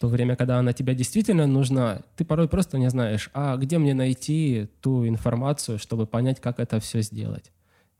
то 0.00 0.08
время, 0.08 0.34
когда 0.34 0.58
она 0.58 0.72
тебе 0.72 0.94
действительно 0.94 1.46
нужна, 1.46 2.00
ты 2.16 2.24
порой 2.24 2.48
просто 2.48 2.78
не 2.78 2.88
знаешь, 2.88 3.28
а 3.34 3.58
где 3.58 3.76
мне 3.76 3.92
найти 3.92 4.68
ту 4.80 5.06
информацию, 5.06 5.78
чтобы 5.78 6.06
понять, 6.06 6.40
как 6.40 6.58
это 6.58 6.80
все 6.80 7.02
сделать. 7.02 7.52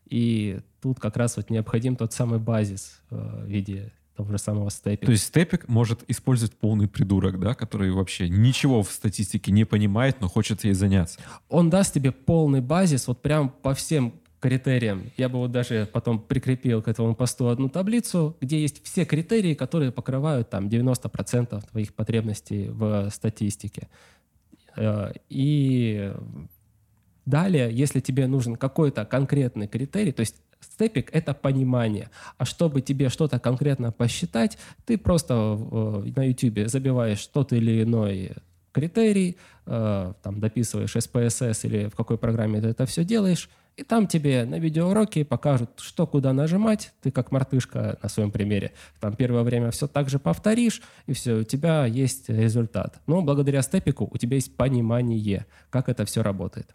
И 0.06 0.60
тут 0.80 0.98
как 0.98 1.18
раз 1.18 1.36
вот 1.36 1.50
необходим 1.50 1.96
тот 1.96 2.14
самый 2.14 2.38
базис 2.38 3.00
э, 3.10 3.44
в 3.44 3.46
виде 3.46 3.92
того 4.16 4.32
же 4.32 4.38
самого 4.38 4.70
степика. 4.70 5.06
То 5.06 5.12
есть 5.12 5.24
степик 5.24 5.68
может 5.68 6.00
использовать 6.08 6.54
полный 6.54 6.88
придурок, 6.88 7.38
да, 7.38 7.54
который 7.54 7.90
вообще 7.90 8.30
ничего 8.30 8.82
в 8.82 8.90
статистике 8.90 9.52
не 9.52 9.64
понимает, 9.64 10.22
но 10.22 10.28
хочет 10.28 10.64
ей 10.64 10.72
заняться. 10.72 11.20
Он 11.50 11.68
даст 11.68 11.92
тебе 11.92 12.12
полный 12.12 12.62
базис 12.62 13.08
вот 13.08 13.20
прям 13.20 13.50
по 13.50 13.74
всем 13.74 14.14
критериям. 14.40 15.10
Я 15.16 15.28
бы 15.28 15.38
вот 15.38 15.52
даже 15.52 15.88
потом 15.92 16.18
прикрепил 16.18 16.82
к 16.82 16.88
этому 16.88 17.14
посту 17.14 17.48
одну 17.48 17.68
таблицу, 17.68 18.36
где 18.40 18.60
есть 18.60 18.82
все 18.84 19.04
критерии, 19.04 19.54
которые 19.54 19.92
покрывают 19.92 20.50
там 20.50 20.66
90% 20.68 21.62
твоих 21.70 21.94
потребностей 21.94 22.68
в 22.68 23.10
статистике. 23.10 23.88
Э, 24.76 25.12
и 25.28 26.12
далее, 27.26 27.70
если 27.70 28.00
тебе 28.00 28.26
нужен 28.26 28.56
какой-то 28.56 29.04
конкретный 29.04 29.68
критерий, 29.68 30.12
то 30.12 30.20
есть 30.20 30.36
степик— 30.60 31.10
это 31.12 31.34
понимание. 31.34 32.10
А 32.38 32.44
чтобы 32.44 32.80
тебе 32.80 33.10
что-то 33.10 33.38
конкретно 33.38 33.92
посчитать, 33.92 34.58
ты 34.86 34.96
просто 34.96 35.34
э, 35.34 36.12
на 36.16 36.24
YouTube 36.24 36.68
забиваешь 36.68 37.26
тот 37.26 37.52
или 37.52 37.82
иной 37.82 38.32
критерий, 38.72 39.36
э, 39.66 40.12
там 40.22 40.40
дописываешь 40.40 40.96
SPSS 40.96 41.66
или 41.66 41.88
в 41.88 41.94
какой 41.94 42.16
программе 42.16 42.60
ты 42.60 42.68
это 42.68 42.86
все 42.86 43.04
делаешь, 43.04 43.50
и 43.76 43.82
там 43.82 44.06
тебе 44.06 44.44
на 44.44 44.58
видеоуроке 44.58 45.24
покажут, 45.24 45.70
что 45.78 46.06
куда 46.06 46.32
нажимать. 46.32 46.92
Ты 47.00 47.10
как 47.10 47.32
мартышка 47.32 47.98
на 48.02 48.08
своем 48.08 48.30
примере. 48.30 48.72
Там 49.00 49.14
первое 49.16 49.42
время 49.42 49.70
все 49.70 49.86
так 49.86 50.10
же 50.10 50.18
повторишь, 50.18 50.82
и 51.06 51.12
все, 51.12 51.34
у 51.36 51.44
тебя 51.44 51.86
есть 51.86 52.28
результат. 52.28 53.00
Но 53.06 53.22
благодаря 53.22 53.62
степику 53.62 54.08
у 54.12 54.18
тебя 54.18 54.36
есть 54.36 54.56
понимание, 54.56 55.46
как 55.70 55.88
это 55.88 56.04
все 56.04 56.22
работает. 56.22 56.74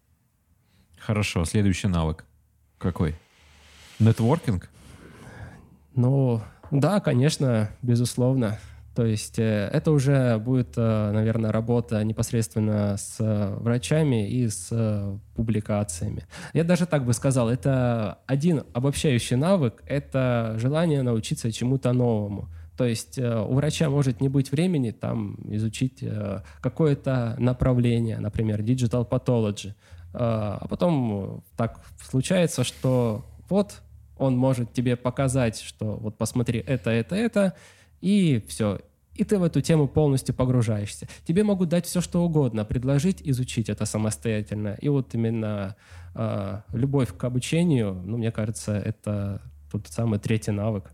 Хорошо, 0.98 1.46
следующий 1.46 1.88
навык. 1.88 2.26
Какой? 2.78 3.16
Нетворкинг? 4.00 4.70
Ну, 5.94 6.42
да, 6.72 7.00
конечно, 7.00 7.70
безусловно. 7.82 8.60
То 8.96 9.06
есть 9.06 9.40
э, 9.40 9.70
это 9.74 9.92
уже 9.92 10.38
будет, 10.38 10.78
э, 10.78 11.12
наверное, 11.12 11.52
работа 11.52 12.02
непосредственно 12.06 12.96
с 12.96 13.18
э, 13.20 13.56
врачами 13.60 14.30
и 14.30 14.48
с 14.48 15.20
публикациями. 15.36 16.26
Я 16.54 16.64
даже 16.64 16.86
так 16.86 17.06
бы 17.06 17.12
сказал, 17.12 17.50
это 17.50 18.20
один 18.26 18.64
обобщающий 18.74 19.36
навык, 19.36 19.84
это 19.86 20.56
желание 20.60 21.02
научиться 21.02 21.52
чему-то 21.52 21.92
новому. 21.92 22.48
То 22.78 22.86
есть 22.86 23.20
у 23.20 23.54
врача 23.54 23.90
может 23.90 24.20
не 24.20 24.28
быть 24.28 24.52
времени 24.52 24.92
там 24.92 25.38
изучить 25.56 26.04
какое-то 26.60 27.36
направление, 27.40 28.20
например, 28.20 28.62
digital 28.62 29.08
pathology. 29.08 29.74
А 30.14 30.66
потом 30.70 31.44
так 31.56 31.80
случается, 32.02 32.66
что 32.66 33.26
вот 33.48 33.82
он 34.18 34.36
может 34.38 34.74
тебе 34.74 34.98
показать, 34.98 35.62
что 35.62 35.96
вот 35.96 36.18
посмотри 36.18 36.60
это, 36.60 36.90
это, 36.90 37.16
это, 37.16 37.54
и 38.02 38.44
все. 38.48 38.80
И 39.14 39.24
ты 39.24 39.40
в 39.40 39.44
эту 39.44 39.62
тему 39.62 39.88
полностью 39.88 40.36
погружаешься. 40.36 41.08
Тебе 41.24 41.44
могут 41.44 41.70
дать 41.70 41.86
все, 41.86 42.02
что 42.02 42.24
угодно, 42.24 42.66
предложить 42.66 43.22
изучить 43.22 43.70
это 43.70 43.86
самостоятельно. 43.86 44.78
И 44.82 44.90
вот 44.90 45.14
именно 45.16 45.76
э, 46.14 46.62
любовь 46.74 47.16
к 47.16 47.24
обучению, 47.24 47.94
ну, 48.04 48.18
мне 48.18 48.32
кажется, 48.32 48.74
это 48.74 49.42
тот 49.72 49.88
самый 49.88 50.20
третий 50.20 50.52
навык, 50.52 50.92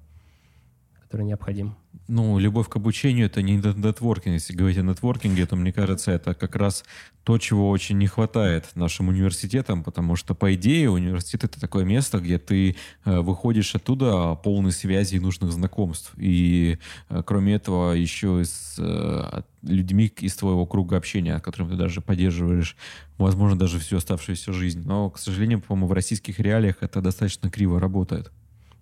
который 1.02 1.26
необходим 1.26 1.76
ну, 2.12 2.38
любовь 2.40 2.68
к 2.68 2.76
обучению— 2.76 3.26
это 3.28 3.42
не 3.42 3.56
нетворкинг. 3.56 4.34
Если 4.34 4.54
говорить 4.54 4.78
о 4.78 4.82
нетворкинге, 4.82 5.46
то, 5.46 5.56
мне 5.56 5.72
кажется, 5.72 6.12
это 6.12 6.34
как 6.34 6.58
раз 6.58 6.84
то, 7.24 7.38
чего 7.38 7.70
очень 7.70 7.98
не 7.98 8.08
хватает 8.08 8.66
нашим 8.76 9.08
университетам, 9.08 9.82
потому 9.82 10.18
что, 10.18 10.36
по 10.36 10.54
идее, 10.54 10.90
университет— 10.90 11.44
это 11.46 11.62
такое 11.62 11.86
место, 11.86 12.20
где 12.20 12.38
ты 12.38 12.76
э, 13.06 13.20
выходишь 13.22 13.76
оттуда 13.76 14.36
полной 14.36 14.74
связи 14.74 15.16
и 15.16 15.20
нужных 15.20 15.54
знакомств. 15.54 16.12
И, 16.18 16.80
э, 17.10 17.24
кроме 17.26 17.54
этого, 17.54 17.94
еще 17.94 18.44
с 18.44 18.76
э, 18.78 19.42
людьми 19.62 20.12
из 20.20 20.36
твоего 20.36 20.66
круга 20.66 20.98
общения, 20.98 21.40
с 21.40 21.42
которым 21.42 21.70
ты 21.70 21.78
даже 21.78 22.02
поддерживаешь, 22.02 22.76
возможно, 23.18 23.58
даже 23.58 23.80
всю 23.80 23.96
оставшуюся 23.96 24.52
жизнь. 24.52 24.84
Но, 24.86 25.10
к 25.10 25.18
сожалению, 25.18 25.62
по-моему, 25.62 25.88
в 25.88 25.94
российских 25.94 26.42
реалиях 26.42 26.76
это 26.82 27.02
достаточно 27.02 27.50
криво 27.50 27.80
работает. 27.80 28.34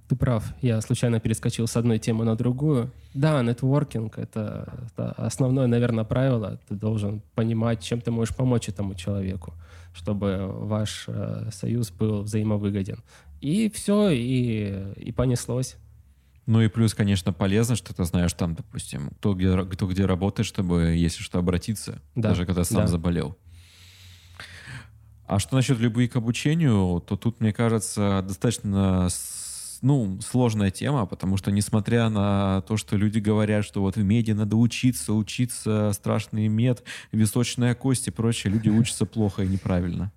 Ты 0.09 0.15
прав, 0.15 0.43
я 0.61 0.81
случайно 0.81 1.19
перескочил 1.19 1.67
с 1.67 1.77
одной 1.77 1.99
темы 1.99 2.25
на 2.25 2.35
другую. 2.35 2.91
Да, 3.13 3.43
нетворкинг— 3.43 4.17
это, 4.17 4.87
это 4.87 5.11
основное, 5.11 5.67
наверное, 5.67 6.03
правило. 6.03 6.59
Ты 6.67 6.73
должен 6.73 7.21
понимать, 7.35 7.83
чем 7.83 8.01
ты 8.01 8.09
можешь 8.09 8.35
помочь 8.35 8.67
этому 8.69 8.95
человеку, 8.95 9.53
чтобы 9.93 10.47
ваш 10.47 11.03
э, 11.05 11.49
союз 11.51 11.91
был 11.91 12.23
взаимовыгоден. 12.23 13.03
И 13.39 13.69
все, 13.69 14.09
и, 14.09 14.93
и 14.95 15.11
понеслось. 15.11 15.77
Ну 16.47 16.59
и 16.63 16.69
плюс, 16.69 16.95
конечно, 16.95 17.31
полезно, 17.31 17.75
что 17.75 17.93
ты 17.93 18.03
знаешь 18.03 18.33
там, 18.33 18.55
допустим, 18.55 19.11
кто 19.19 19.35
где, 19.35 19.63
кто 19.63 19.85
где 19.85 20.07
работает, 20.07 20.47
чтобы, 20.47 20.95
если 20.95 21.21
что, 21.21 21.37
обратиться, 21.37 22.01
да. 22.15 22.29
даже 22.29 22.47
когда 22.47 22.63
сам 22.63 22.81
да. 22.81 22.87
заболел. 22.87 23.37
А 25.27 25.37
что 25.37 25.55
насчет 25.55 25.77
любви 25.77 26.07
к 26.07 26.15
обучению, 26.15 26.99
то 27.07 27.15
тут, 27.15 27.41
мне 27.41 27.53
кажется, 27.53 28.25
достаточно 28.27 29.07
ну, 29.81 30.19
сложная 30.21 30.71
тема, 30.71 31.05
потому 31.05 31.37
что, 31.37 31.51
несмотря 31.51 32.09
на 32.09 32.61
то, 32.61 32.77
что 32.77 32.95
люди 32.97 33.19
говорят, 33.19 33.65
что 33.65 33.81
вот 33.81 33.95
в 33.95 34.03
меди 34.03 34.31
надо 34.31 34.55
учиться, 34.55 35.13
учиться, 35.13 35.91
страшный 35.93 36.47
мед, 36.47 36.83
височная 37.11 37.75
кость 37.75 38.07
и 38.07 38.11
прочее, 38.11 38.53
люди 38.53 38.69
учатся 38.69 39.05
плохо 39.05 39.43
и 39.43 39.47
неправильно. 39.47 40.11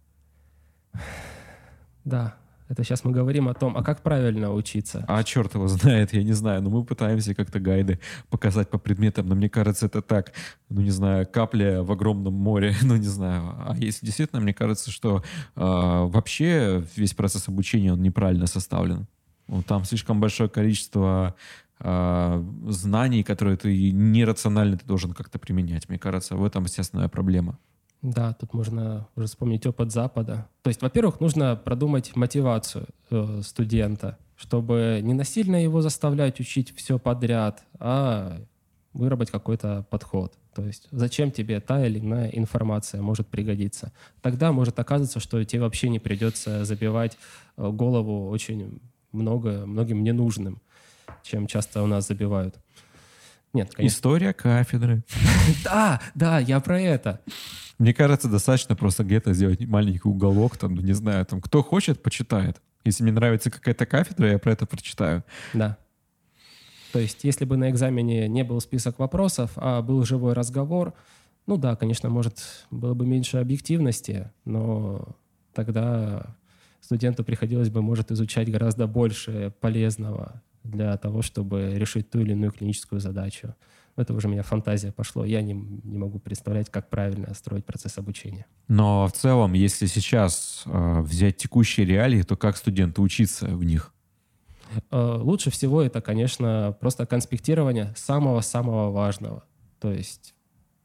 Да, 2.05 2.35
это 2.73 2.85
сейчас 2.85 3.05
мы 3.05 3.13
говорим 3.13 3.49
о 3.49 3.55
том, 3.55 3.77
а 3.77 3.83
как 3.83 4.01
правильно 4.01 4.51
учиться? 4.51 5.05
А 5.07 5.23
черт 5.25 5.55
его 5.55 5.69
знает, 5.69 6.15
я 6.15 6.23
не 6.23 6.33
знаю. 6.33 6.63
Но 6.63 6.71
мы 6.71 6.85
пытаемся 6.85 7.35
как-то 7.35 7.61
гайды 7.61 8.01
показать 8.31 8.71
по 8.71 8.79
предметам. 8.79 9.29
Но 9.29 9.35
мне 9.35 9.51
кажется, 9.51 9.87
это 9.87 10.01
так, 10.01 10.33
ну 10.71 10.81
не 10.81 10.91
знаю, 10.91 11.27
капля 11.27 11.83
в 11.83 11.93
огромном 11.93 12.33
море, 12.33 12.75
ну 12.83 12.97
не 12.97 13.09
знаю. 13.09 13.43
А 13.59 13.77
если 13.77 14.07
действительно, 14.07 14.41
мне 14.41 14.55
кажется, 14.55 14.91
что 14.91 15.19
э, 15.19 15.23
вообще 15.55 16.83
весь 16.97 17.13
процесс 17.13 17.47
обучения, 17.47 17.93
он 17.93 18.01
неправильно 18.01 18.47
составлен. 18.47 19.07
Ну, 19.53 19.63
там 19.63 19.85
слишком 19.85 20.19
большое 20.19 20.49
количество 20.49 21.35
э, 21.79 22.45
знаний, 22.69 23.23
которые 23.23 23.59
ты 23.59 23.91
нерационально 23.93 24.79
ты 24.79 24.87
должен 24.87 25.13
как-то 25.13 25.39
применять. 25.39 25.91
Мне 25.91 25.99
кажется, 25.99 26.37
в 26.37 26.45
этом 26.45 26.65
естественная 26.65 27.11
проблема. 27.11 27.59
Да, 28.01 28.33
тут 28.33 28.55
можно 28.55 29.07
уже 29.15 29.27
вспомнить 29.27 29.67
опыт 29.67 29.93
Запада. 29.93 30.49
То 30.63 30.69
есть, 30.69 30.81
во-первых, 30.81 31.21
нужно 31.21 31.55
продумать 31.55 32.17
мотивацию 32.17 32.87
э, 33.11 33.43
студента, 33.45 34.17
чтобы 34.37 35.01
не 35.03 35.13
насильно 35.13 35.63
его 35.63 35.83
заставлять 35.83 36.41
учить 36.41 36.75
все 36.75 36.99
подряд, 36.99 37.63
а 37.79 38.41
выработать 38.95 39.33
какой-то 39.33 39.87
подход. 39.91 40.33
То 40.55 40.65
есть 40.65 40.89
зачем 40.91 41.31
тебе 41.31 41.61
та 41.61 41.87
или 41.87 41.99
иная 41.99 42.31
информация 42.31 43.03
может 43.03 43.27
пригодиться. 43.27 43.93
Тогда 44.23 44.51
может 44.51 44.79
оказаться, 44.79 45.21
что 45.21 45.45
тебе 45.45 45.61
вообще 45.61 45.91
не 45.91 45.99
придется 45.99 46.65
забивать 46.65 47.19
э, 47.59 47.69
голову 47.69 48.31
очень 48.31 48.81
много, 49.13 49.67
многим 49.67 50.03
ненужным, 50.03 50.61
чем 51.23 51.47
часто 51.47 51.83
у 51.83 51.87
нас 51.87 52.09
забивают. 52.09 52.57
Нет, 53.53 53.75
конечно. 53.75 53.95
История 53.95 54.33
кафедры. 54.33 55.05
Да, 55.65 56.01
да, 56.15 56.39
я 56.39 56.61
про 56.61 56.81
это. 56.81 57.21
Мне 57.79 57.93
кажется, 57.93 58.29
достаточно 58.29 58.77
просто 58.77 59.05
где-то 59.05 59.35
сделать 59.35 59.61
маленький 59.67 60.09
уголок, 60.09 60.57
там, 60.57 60.75
не 60.75 60.93
знаю, 60.93 61.27
там, 61.27 61.41
кто 61.41 61.63
хочет, 61.63 62.03
почитает. 62.03 62.63
Если 62.85 63.03
мне 63.03 63.13
нравится 63.13 63.51
какая-то 63.51 63.87
кафедра, 63.87 64.31
я 64.31 64.39
про 64.39 64.53
это 64.53 64.67
прочитаю. 64.67 65.25
Да. 65.53 65.79
То 66.93 66.99
есть, 66.99 67.25
если 67.25 67.45
бы 67.45 67.57
на 67.57 67.71
экзамене 67.71 68.29
не 68.29 68.45
был 68.45 68.61
список 68.61 68.99
вопросов, 68.99 69.53
а 69.57 69.83
был 69.83 70.05
живой 70.05 70.35
разговор, 70.35 70.95
ну 71.47 71.57
да, 71.57 71.75
конечно, 71.75 72.09
может, 72.09 72.67
было 72.71 72.95
бы 72.95 73.07
меньше 73.07 73.39
объективности, 73.39 74.31
но 74.45 75.17
тогда 75.55 76.37
студенту 76.93 77.25
приходилось 77.25 77.71
бы, 77.71 77.81
может, 77.81 78.11
изучать 78.11 78.51
гораздо 78.51 78.87
больше 78.87 79.55
полезного 79.61 80.43
для 80.63 80.95
того, 80.99 81.23
чтобы 81.23 81.73
решить 81.75 82.11
ту 82.11 82.21
или 82.21 82.33
иную 82.33 82.53
клиническую 82.53 83.01
задачу. 83.01 83.55
Это 83.97 84.13
уже 84.13 84.29
у 84.29 84.31
меня 84.31 84.43
фантазия 84.43 84.93
пошло. 84.93 85.25
Я 85.25 85.41
не, 85.41 85.55
не 85.55 85.97
могу 85.97 86.19
представлять, 86.19 86.69
как 86.71 86.91
правильно 86.91 87.33
строить 87.33 87.65
процесс 87.65 87.97
обучения. 87.97 88.45
Но 88.69 89.07
в 89.07 89.13
целом, 89.13 89.55
если 89.55 89.87
сейчас 89.87 90.65
э, 90.67 91.01
взять 91.01 91.39
текущие 91.39 91.87
реалии, 91.87 92.23
то 92.23 92.37
как 92.37 92.59
студенту 92.59 93.01
учиться 93.01 93.47
в 93.47 93.65
них? 93.65 93.95
Э, 94.91 95.19
лучше 95.19 95.51
всего 95.51 95.81
это, 95.81 96.03
конечно, 96.03 96.77
просто 96.79 97.07
конспектирование 97.07 97.95
самого-самого 97.97 98.91
важного. 98.91 99.45
То 99.81 99.91
есть 99.91 100.35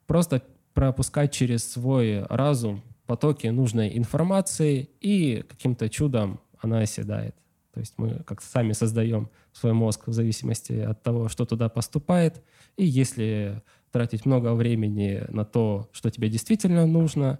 просто 0.05 0.41
пропускать 0.73 1.33
через 1.33 1.69
свой 1.69 2.23
разум 2.29 2.81
потоке 3.07 3.51
нужной 3.51 3.97
информации, 3.97 4.89
и 5.01 5.43
каким-то 5.47 5.89
чудом 5.89 6.39
она 6.59 6.79
оседает. 6.79 7.35
То 7.73 7.79
есть 7.79 7.93
мы 7.97 8.23
как-то 8.25 8.45
сами 8.45 8.73
создаем 8.73 9.29
свой 9.53 9.73
мозг 9.73 10.07
в 10.07 10.13
зависимости 10.13 10.73
от 10.73 11.03
того, 11.03 11.29
что 11.29 11.45
туда 11.45 11.69
поступает. 11.69 12.43
И 12.75 12.85
если 12.85 13.61
тратить 13.91 14.25
много 14.25 14.53
времени 14.53 15.23
на 15.29 15.45
то, 15.45 15.89
что 15.91 16.09
тебе 16.09 16.29
действительно 16.29 16.85
нужно 16.85 17.39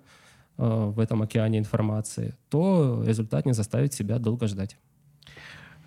э, 0.57 0.63
в 0.63 0.99
этом 0.99 1.22
океане 1.22 1.59
информации, 1.59 2.36
то 2.49 3.03
результат 3.05 3.45
не 3.45 3.53
заставит 3.53 3.93
себя 3.93 4.20
долго 4.20 4.47
ждать. 4.47 4.78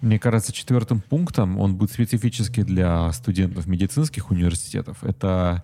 Мне 0.01 0.19
кажется, 0.19 0.53
четвертым 0.53 1.01
пунктом, 1.01 1.59
он 1.59 1.77
будет 1.77 1.93
специфически 1.93 2.63
для 2.63 3.13
студентов 3.13 3.67
медицинских 3.67 4.31
университетов, 4.31 5.05
это 5.05 5.63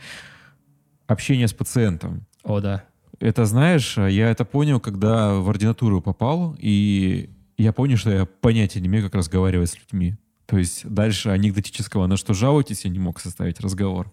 общение 1.06 1.48
с 1.48 1.54
пациентом. 1.54 2.26
О, 2.42 2.60
да. 2.60 2.84
Это, 3.18 3.46
знаешь, 3.46 3.96
я 3.96 4.30
это 4.30 4.44
понял, 4.44 4.80
когда 4.80 5.34
в 5.34 5.48
ординатуру 5.48 6.00
попал, 6.00 6.56
и 6.58 7.30
я 7.56 7.72
понял, 7.72 7.96
что 7.96 8.10
я 8.10 8.26
понятия 8.26 8.80
не 8.80 8.88
имею, 8.88 9.04
как 9.04 9.14
разговаривать 9.14 9.70
с 9.70 9.78
людьми. 9.78 10.16
То 10.46 10.58
есть 10.58 10.88
дальше 10.88 11.30
анекдотического 11.30 12.06
«на 12.06 12.16
что 12.16 12.32
жалуетесь» 12.32 12.84
я 12.84 12.90
не 12.90 13.00
мог 13.00 13.18
составить 13.18 13.58
разговор. 13.58 14.12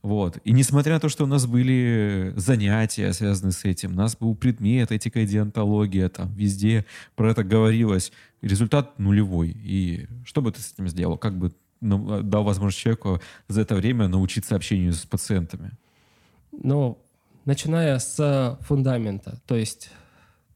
Вот. 0.00 0.38
И 0.44 0.52
несмотря 0.52 0.94
на 0.94 1.00
то, 1.00 1.10
что 1.10 1.24
у 1.24 1.26
нас 1.26 1.46
были 1.46 2.32
занятия, 2.36 3.12
связанные 3.12 3.52
с 3.52 3.64
этим, 3.64 3.92
у 3.92 3.96
нас 3.96 4.16
был 4.16 4.34
предмет, 4.34 4.92
этика 4.92 5.20
и 5.20 5.26
диантология, 5.26 6.08
там 6.08 6.34
везде 6.34 6.86
про 7.16 7.30
это 7.30 7.44
говорилось, 7.44 8.12
результат 8.40 8.98
нулевой. 8.98 9.54
И 9.62 10.06
что 10.24 10.40
бы 10.40 10.52
ты 10.52 10.62
с 10.62 10.72
этим 10.72 10.88
сделал? 10.88 11.18
Как 11.18 11.36
бы 11.36 11.52
ну, 11.82 12.22
дал 12.22 12.44
возможность 12.44 12.78
человеку 12.78 13.20
за 13.48 13.60
это 13.60 13.74
время 13.74 14.08
научиться 14.08 14.56
общению 14.56 14.94
с 14.94 15.04
пациентами? 15.04 15.72
Ну, 16.50 16.98
начиная 17.44 17.98
с 17.98 18.58
фундамента, 18.62 19.40
то 19.46 19.56
есть 19.56 19.90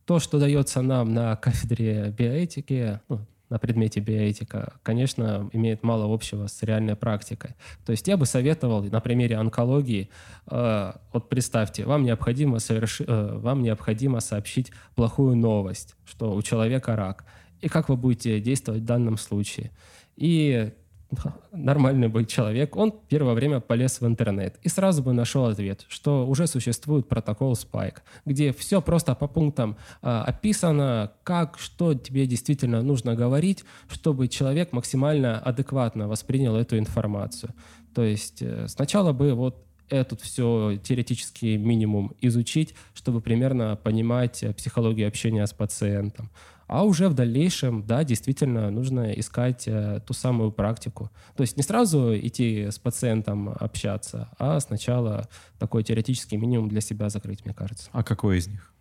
то, 0.04 0.18
что 0.18 0.38
дается 0.38 0.80
нам 0.80 1.12
на 1.12 1.36
кафедре 1.36 2.14
биоэтики, 2.16 3.00
ну, 3.08 3.20
на 3.50 3.58
предмете 3.58 4.00
биоэтика, 4.00 4.74
конечно, 4.82 5.48
имеет 5.52 5.82
мало 5.82 6.12
общего 6.12 6.46
с 6.46 6.62
реальной 6.62 6.96
практикой. 6.96 7.50
То 7.86 7.92
есть 7.92 8.06
я 8.06 8.16
бы 8.16 8.26
советовал 8.26 8.82
на 8.82 9.00
примере 9.00 9.36
онкологии, 9.36 10.10
э, 10.50 10.92
вот 11.12 11.28
представьте, 11.28 11.84
вам 11.84 12.04
необходимо, 12.04 12.58
соверши, 12.58 13.04
э, 13.04 13.38
вам 13.38 13.62
необходимо 13.62 14.20
сообщить 14.20 14.70
плохую 14.94 15.36
новость, 15.36 15.94
что 16.04 16.34
у 16.34 16.42
человека 16.42 16.96
рак, 16.96 17.24
и 17.60 17.68
как 17.68 17.88
вы 17.88 17.96
будете 17.96 18.40
действовать 18.40 18.82
в 18.82 18.86
данном 18.86 19.16
случае. 19.16 19.70
И 20.16 20.72
нормальный 21.52 22.08
был 22.08 22.24
человек, 22.24 22.76
он 22.76 22.92
первое 23.08 23.34
время 23.34 23.60
полез 23.60 24.00
в 24.00 24.06
интернет 24.06 24.58
и 24.62 24.68
сразу 24.68 25.02
бы 25.02 25.12
нашел 25.12 25.46
ответ, 25.46 25.84
что 25.88 26.26
уже 26.26 26.46
существует 26.46 27.08
протокол 27.08 27.52
Spike, 27.54 27.98
где 28.24 28.52
все 28.52 28.80
просто 28.82 29.14
по 29.14 29.26
пунктам 29.26 29.76
а, 30.02 30.24
описано, 30.24 31.12
как, 31.22 31.58
что 31.58 31.94
тебе 31.94 32.26
действительно 32.26 32.82
нужно 32.82 33.14
говорить, 33.14 33.64
чтобы 33.88 34.28
человек 34.28 34.72
максимально 34.72 35.38
адекватно 35.38 36.08
воспринял 36.08 36.56
эту 36.56 36.78
информацию. 36.78 37.54
То 37.94 38.02
есть 38.04 38.42
э, 38.42 38.68
сначала 38.68 39.12
бы 39.12 39.34
вот 39.34 39.64
этот 39.88 40.20
все 40.20 40.78
теоретический 40.82 41.56
минимум 41.56 42.12
изучить, 42.20 42.74
чтобы 42.94 43.20
примерно 43.20 43.76
понимать 43.76 44.42
э, 44.42 44.52
психологию 44.52 45.08
общения 45.08 45.46
с 45.46 45.52
пациентом. 45.52 46.30
А 46.68 46.84
уже 46.84 47.08
в 47.08 47.14
дальнейшем, 47.14 47.84
да, 47.86 48.04
действительно 48.04 48.70
нужно 48.70 49.12
искать 49.12 49.64
э, 49.66 50.00
ту 50.06 50.12
самую 50.12 50.52
практику. 50.52 51.10
То 51.34 51.40
есть 51.42 51.56
не 51.56 51.62
сразу 51.62 52.16
идти 52.16 52.68
с 52.70 52.78
пациентом 52.78 53.48
общаться, 53.58 54.28
а 54.38 54.60
сначала 54.60 55.28
такой 55.58 55.82
теоретический 55.82 56.36
минимум 56.36 56.68
для 56.68 56.82
себя 56.82 57.08
закрыть, 57.08 57.44
мне 57.44 57.54
кажется. 57.54 57.88
А 57.92 58.04
какой 58.04 58.38
из 58.38 58.48
них? 58.48 58.72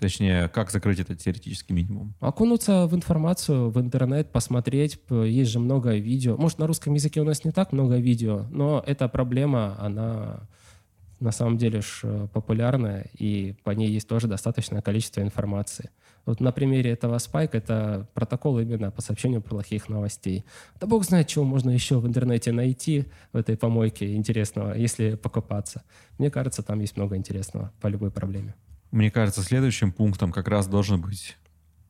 Точнее, 0.00 0.48
как 0.48 0.70
закрыть 0.70 0.98
этот 0.98 1.18
теоретический 1.18 1.74
минимум? 1.74 2.14
Окунуться 2.20 2.86
в 2.86 2.94
информацию, 2.94 3.70
в 3.70 3.80
интернет, 3.80 4.30
посмотреть. 4.30 4.98
Есть 5.08 5.52
же 5.52 5.60
много 5.60 5.94
видео. 5.94 6.36
Может, 6.36 6.58
на 6.58 6.66
русском 6.66 6.92
языке 6.94 7.20
у 7.20 7.24
нас 7.24 7.44
не 7.44 7.52
так 7.52 7.72
много 7.72 7.96
видео, 7.96 8.46
но 8.50 8.82
эта 8.86 9.08
проблема, 9.08 9.76
она 9.80 10.48
на 11.20 11.32
самом 11.32 11.56
деле 11.56 11.80
ж 11.80 12.00
э, 12.02 12.28
популярная, 12.32 13.06
и 13.18 13.54
по 13.64 13.70
ней 13.70 13.90
есть 13.90 14.08
тоже 14.08 14.28
достаточное 14.28 14.82
количество 14.82 15.20
информации. 15.20 15.90
Вот 16.26 16.40
на 16.40 16.52
примере 16.52 16.90
этого 16.90 17.16
спайка 17.18 17.58
это 17.58 18.08
протокол 18.14 18.58
именно 18.58 18.90
по 18.90 19.00
сообщению 19.00 19.42
плохих 19.42 19.88
новостей. 19.88 20.44
Да 20.80 20.86
бог 20.86 21.04
знает, 21.04 21.28
чего 21.28 21.44
можно 21.44 21.70
еще 21.70 21.98
в 21.98 22.06
интернете 22.06 22.52
найти 22.52 23.06
в 23.32 23.36
этой 23.36 23.56
помойке 23.56 24.14
интересного, 24.14 24.74
если 24.74 25.14
покопаться. 25.14 25.82
Мне 26.18 26.30
кажется, 26.30 26.62
там 26.62 26.80
есть 26.80 26.96
много 26.96 27.16
интересного 27.16 27.72
по 27.80 27.86
любой 27.86 28.10
проблеме. 28.10 28.54
Мне 28.90 29.10
кажется, 29.10 29.42
следующим 29.42 29.92
пунктом 29.92 30.32
как 30.32 30.48
раз 30.48 30.66
должен 30.66 31.00
быть 31.00 31.36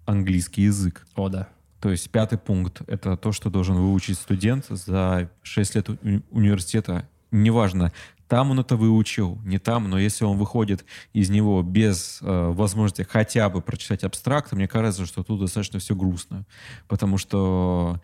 английский 0.05 0.63
язык. 0.63 1.07
О, 1.15 1.29
да. 1.29 1.49
То 1.81 1.91
есть 1.91 2.11
пятый 2.11 2.39
пункт— 2.39 2.83
это 2.87 3.17
то, 3.17 3.33
что 3.33 3.51
должен 3.51 3.77
выучить 3.77 4.19
студент 4.19 4.67
за 4.69 5.31
6 5.43 5.75
лет 5.75 5.89
уни- 5.89 6.23
университета. 6.31 7.09
Неважно, 7.31 7.93
там 8.29 8.51
он 8.51 8.61
это 8.61 8.77
выучил, 8.77 9.39
не 9.45 9.59
там, 9.59 9.89
но 9.89 9.99
если 9.99 10.25
он 10.25 10.37
выходит 10.37 10.85
из 11.13 11.31
него 11.31 11.63
без 11.63 12.19
э, 12.23 12.51
возможности 12.53 13.07
хотя 13.09 13.49
бы 13.49 13.61
прочитать 13.61 14.05
абстракт, 14.05 14.53
мне 14.53 14.67
кажется, 14.67 15.07
что 15.07 15.23
тут 15.23 15.41
достаточно 15.41 15.79
все 15.79 15.95
грустно, 15.95 16.45
потому 16.89 17.19
что 17.19 18.01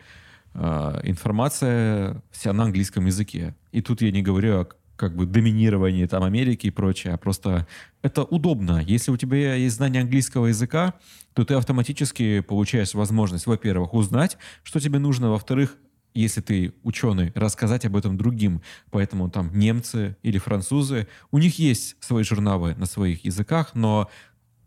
э, 0.53 1.01
информация 1.03 2.21
вся 2.31 2.53
на 2.53 2.63
английском 2.63 3.05
языке. 3.05 3.55
И 3.71 3.81
тут 3.81 4.01
я 4.01 4.11
не 4.11 4.21
говорю 4.21 4.61
о 4.61 4.67
как 4.95 5.15
бы 5.15 5.25
доминировании 5.25 6.05
там 6.05 6.23
Америки 6.23 6.67
и 6.67 6.71
прочее, 6.71 7.13
а 7.13 7.17
просто 7.17 7.67
это 8.01 8.23
удобно. 8.23 8.81
Если 8.85 9.11
у 9.11 9.17
тебя 9.17 9.55
есть 9.55 9.75
знание 9.75 10.03
английского 10.03 10.47
языка, 10.47 10.93
то 11.33 11.43
ты 11.43 11.55
автоматически 11.55 12.41
получаешь 12.41 12.93
возможность, 12.93 13.47
во-первых, 13.47 13.93
узнать, 13.93 14.37
что 14.63 14.79
тебе 14.79 14.99
нужно, 14.99 15.31
во-вторых, 15.31 15.77
если 16.13 16.41
ты 16.41 16.73
ученый, 16.83 17.31
рассказать 17.35 17.85
об 17.85 17.95
этом 17.95 18.17
другим. 18.17 18.61
Поэтому 18.91 19.29
там 19.29 19.51
немцы 19.53 20.15
или 20.23 20.37
французы, 20.37 21.07
у 21.31 21.37
них 21.37 21.59
есть 21.59 21.95
свои 21.99 22.23
журналы 22.23 22.75
на 22.75 22.85
своих 22.85 23.25
языках, 23.25 23.71
но 23.73 24.09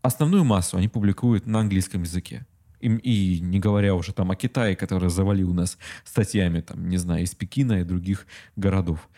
основную 0.03 0.45
массу 0.45 0.77
они 0.77 0.89
публикуют 0.89 1.47
на 1.47 1.61
английском 1.61 2.03
языке. 2.03 2.47
И, 2.81 2.89
и 2.89 3.41
не 3.41 3.59
говоря 3.59 3.95
уже 3.95 4.13
там 4.13 4.31
о 4.31 4.37
Китае, 4.37 4.77
который 4.77 5.11
завалил 5.11 5.53
нас 5.53 5.79
статьями, 6.05 6.61
там, 6.61 6.89
не 6.89 6.99
знаю, 6.99 7.23
из 7.23 7.35
Пекина 7.35 7.81
и 7.81 7.85
других 7.85 8.27
городов. 8.55 9.09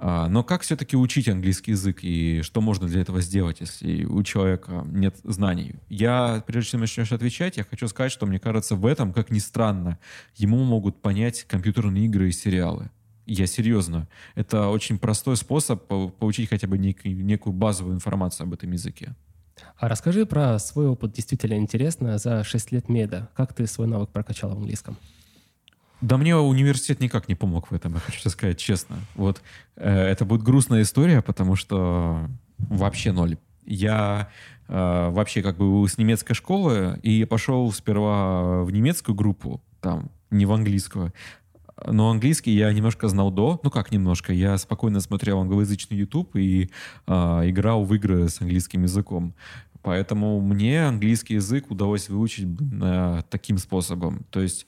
А, 0.00 0.28
но 0.28 0.44
как 0.44 0.62
все-таки 0.62 0.96
учить 0.96 1.28
английский 1.28 1.72
язык 1.72 1.98
и 2.02 2.42
что 2.42 2.60
можно 2.60 2.86
для 2.86 3.00
этого 3.00 3.20
сделать, 3.20 3.60
если 3.60 4.04
у 4.04 4.22
человека 4.22 4.84
нет 4.86 5.16
знаний? 5.24 5.74
Я, 5.88 6.42
прежде 6.46 6.72
чем 6.72 6.80
начнешь 6.80 7.10
отвечать, 7.10 7.56
я 7.56 7.64
хочу 7.64 7.88
сказать, 7.88 8.12
что 8.12 8.24
мне 8.26 8.38
кажется, 8.38 8.76
в 8.76 8.86
этом, 8.86 9.12
как 9.12 9.30
ни 9.30 9.40
странно, 9.40 9.98
ему 10.36 10.62
могут 10.62 11.02
понять 11.02 11.44
компьютерные 11.44 12.04
игры 12.04 12.28
и 12.28 12.32
сериалы. 12.32 12.90
Я 13.26 13.46
серьезно. 13.46 14.08
Это 14.36 14.68
очень 14.68 14.98
простой 14.98 15.36
способ 15.36 15.86
получить 15.86 16.48
хотя 16.48 16.68
бы 16.68 16.78
нек- 16.78 17.02
некую 17.04 17.52
базовую 17.52 17.94
информацию 17.96 18.46
об 18.46 18.54
этом 18.54 18.70
языке. 18.70 19.16
А 19.76 19.88
расскажи 19.88 20.24
про 20.26 20.58
свой 20.60 20.86
опыт, 20.86 21.12
действительно 21.12 21.54
интересно, 21.54 22.18
за 22.18 22.44
6 22.44 22.72
лет 22.72 22.88
меда. 22.88 23.28
Как 23.36 23.52
ты 23.52 23.66
свой 23.66 23.88
навык 23.88 24.10
прокачал 24.10 24.50
в 24.50 24.58
английском? 24.58 24.96
Да 26.00 26.16
мне 26.16 26.36
университет 26.36 27.00
никак 27.00 27.28
не 27.28 27.34
помог 27.34 27.70
в 27.70 27.74
этом, 27.74 27.94
я 27.94 28.00
хочу 28.00 28.28
сказать 28.30 28.58
честно. 28.58 28.96
Вот 29.14 29.42
э, 29.76 29.90
это 29.90 30.24
будет 30.24 30.42
грустная 30.42 30.82
история, 30.82 31.22
потому 31.22 31.56
что 31.56 32.28
вообще 32.58 33.10
ноль. 33.12 33.36
Я 33.64 34.28
э, 34.68 35.08
вообще 35.10 35.42
как 35.42 35.56
бы 35.56 35.88
с 35.88 35.98
немецкой 35.98 36.34
школы 36.34 36.98
и 37.02 37.24
пошел 37.24 37.72
сперва 37.72 38.62
в 38.62 38.70
немецкую 38.70 39.16
группу, 39.16 39.60
там, 39.80 40.10
не 40.30 40.46
в 40.46 40.52
английскую. 40.52 41.12
Но 41.86 42.10
английский 42.10 42.52
я 42.52 42.72
немножко 42.72 43.08
знал 43.08 43.30
до, 43.30 43.60
ну 43.62 43.70
как 43.70 43.92
немножко, 43.92 44.32
я 44.32 44.56
спокойно 44.58 45.00
смотрел 45.00 45.40
англоязычный 45.40 45.96
YouTube 45.96 46.36
и 46.36 46.70
э, 47.06 47.12
играл 47.50 47.84
в 47.84 47.92
игры 47.94 48.28
с 48.28 48.40
английским 48.40 48.82
языком. 48.82 49.34
Поэтому 49.82 50.40
мне 50.40 50.86
английский 50.86 51.34
язык 51.34 51.70
удалось 51.70 52.08
выучить 52.08 52.48
э, 52.82 53.22
таким 53.30 53.58
способом. 53.58 54.24
То 54.30 54.40
есть 54.40 54.66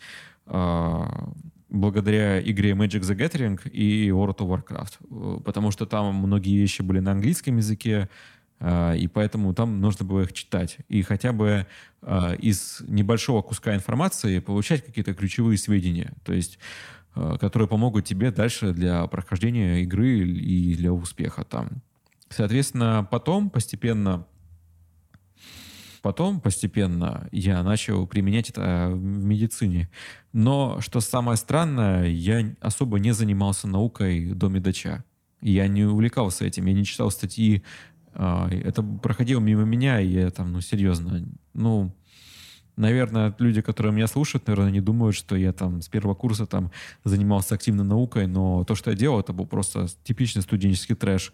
благодаря 1.69 2.41
игре 2.43 2.73
Magic 2.73 3.01
the 3.03 3.17
Gathering 3.17 3.71
и 3.71 4.09
World 4.09 4.39
of 4.39 4.49
Warcraft. 4.49 5.43
Потому 5.45 5.71
что 5.71 5.87
там 5.87 6.15
многие 6.15 6.57
вещи 6.57 6.83
были 6.83 6.99
на 7.01 7.13
английском 7.13 7.57
языке, 7.59 8.09
а, 8.59 8.95
и 8.95 9.07
поэтому 9.07 9.55
там 9.55 9.81
нужно 9.81 10.05
было 10.05 10.23
их 10.23 10.33
читать. 10.33 10.79
И 10.89 11.03
хотя 11.03 11.33
бы 11.33 11.67
из 12.39 12.83
небольшого 12.87 13.43
куска 13.43 13.75
информации 13.75 14.41
получать 14.41 14.85
какие-то 14.85 15.15
ключевые 15.15 15.59
сведения, 15.59 16.13
то 16.25 16.33
есть 16.33 16.59
которые 17.13 17.69
помогут 17.69 18.05
тебе 18.05 18.31
дальше 18.31 18.73
для 18.73 19.05
прохождения 19.09 19.83
игры 19.83 20.21
и 20.21 20.77
для 20.77 20.93
успеха 20.93 21.43
там. 21.45 21.83
Соответственно, 22.29 23.07
потом 23.11 23.51
постепенно 23.51 24.27
Потом 26.03 26.41
постепенно 26.41 27.29
я 27.31 27.63
начал 27.63 28.07
применять 28.07 28.51
это 28.51 28.91
в 28.93 29.03
медицине. 29.03 29.91
Но, 30.33 30.81
что 30.81 31.01
самое 31.01 31.37
странное, 31.37 32.07
я 32.09 32.55
особо 32.61 32.99
не 32.99 33.13
занимался 33.13 33.69
наукой 33.69 34.33
до 34.33 34.49
медача. 34.49 35.05
Я 35.43 35.69
не 35.69 35.85
увлекался 35.85 36.45
этим, 36.45 36.67
я 36.67 36.75
не 36.75 36.85
читал 36.85 37.11
статьи. 37.11 37.63
А, 38.15 38.49
это 38.51 38.83
проходило 38.83 39.41
мимо 39.41 39.65
меня, 39.65 40.01
и 40.01 40.09
я 40.09 40.31
там, 40.31 40.53
ну, 40.53 40.61
серьезно, 40.61 41.25
ну, 41.55 41.95
наверное, 42.77 43.35
люди, 43.39 43.61
которые 43.61 43.93
меня 43.93 44.07
слушают, 44.07 44.47
наверное, 44.47 44.73
не 44.73 44.81
думают, 44.81 45.15
что 45.15 45.37
я 45.37 45.53
там 45.53 45.83
с 45.83 45.89
первого 45.89 46.15
курса 46.15 46.47
там 46.47 46.73
занимался 47.05 47.55
активно 47.55 47.85
наукой, 47.85 48.27
но 48.27 48.65
то, 48.65 48.75
что 48.75 48.91
я 48.91 48.97
делал, 48.97 49.21
это 49.21 49.33
был 49.33 49.47
просто 49.47 49.87
типичный 50.03 50.43
студенческий 50.43 50.97
трэш 50.97 51.33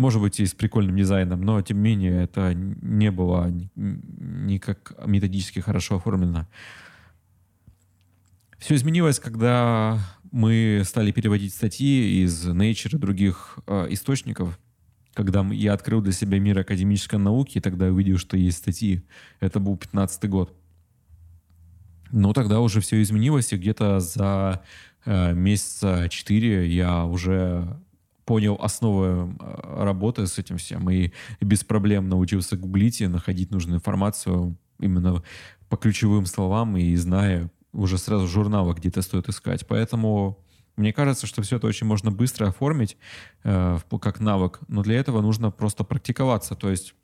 может 0.00 0.22
быть, 0.22 0.40
и 0.40 0.46
с 0.46 0.54
прикольным 0.54 0.96
дизайном, 0.96 1.42
но, 1.42 1.60
тем 1.60 1.76
не 1.76 1.90
менее, 1.90 2.22
это 2.22 2.54
не 2.54 3.10
было 3.10 3.52
никак 3.74 4.94
методически 5.06 5.58
хорошо 5.60 5.96
оформлено. 5.96 6.48
Все 8.58 8.76
изменилось, 8.76 9.18
когда 9.18 9.98
мы 10.32 10.82
стали 10.86 11.12
переводить 11.12 11.52
статьи 11.52 12.24
из 12.24 12.48
Nature 12.48 12.96
и 12.96 12.98
других 12.98 13.58
э, 13.66 13.88
источников. 13.90 14.58
Когда 15.12 15.44
я 15.50 15.74
открыл 15.74 16.00
для 16.00 16.12
себя 16.12 16.38
мир 16.38 16.58
академической 16.58 17.16
науки, 17.16 17.58
и 17.58 17.60
тогда 17.60 17.86
увидел, 17.86 18.16
что 18.16 18.38
есть 18.38 18.56
статьи. 18.56 19.04
Это 19.40 19.60
был 19.60 19.76
15 19.76 20.30
год. 20.30 20.56
Но 22.10 22.32
тогда 22.32 22.60
уже 22.60 22.80
все 22.80 23.02
изменилось, 23.02 23.52
и 23.52 23.56
где-то 23.56 24.00
за 24.00 24.62
э, 25.04 25.34
месяца 25.34 26.08
4 26.08 26.74
я 26.74 27.04
уже 27.04 27.78
понял 28.30 28.56
основы 28.60 29.34
э, 29.40 29.84
работы 29.84 30.24
с 30.24 30.38
этим 30.38 30.56
всем 30.56 30.88
и 30.88 31.10
без 31.40 31.64
проблем 31.64 32.08
научился 32.08 32.56
гуглить 32.56 33.00
и 33.00 33.08
находить 33.08 33.50
нужную 33.50 33.78
информацию 33.78 34.56
именно 34.78 35.24
по 35.68 35.76
ключевым 35.76 36.26
словам 36.26 36.76
и 36.76 36.94
зная 36.94 37.50
уже 37.72 37.98
сразу 37.98 38.28
журналы 38.28 38.74
где-то 38.74 39.02
стоит 39.02 39.28
искать. 39.28 39.66
Поэтому 39.66 40.38
мне 40.76 40.92
кажется, 40.92 41.26
что 41.26 41.42
все 41.42 41.56
это 41.56 41.66
очень 41.66 41.88
можно 41.88 42.12
быстро 42.12 42.46
оформить 42.46 42.96
э, 43.42 43.78
как 44.00 44.20
навык, 44.20 44.60
но 44.68 44.84
для 44.84 45.00
этого 45.00 45.22
нужно 45.22 45.50
просто 45.50 45.82
практиковаться. 45.82 46.54
То 46.54 46.70
есть 46.70 46.94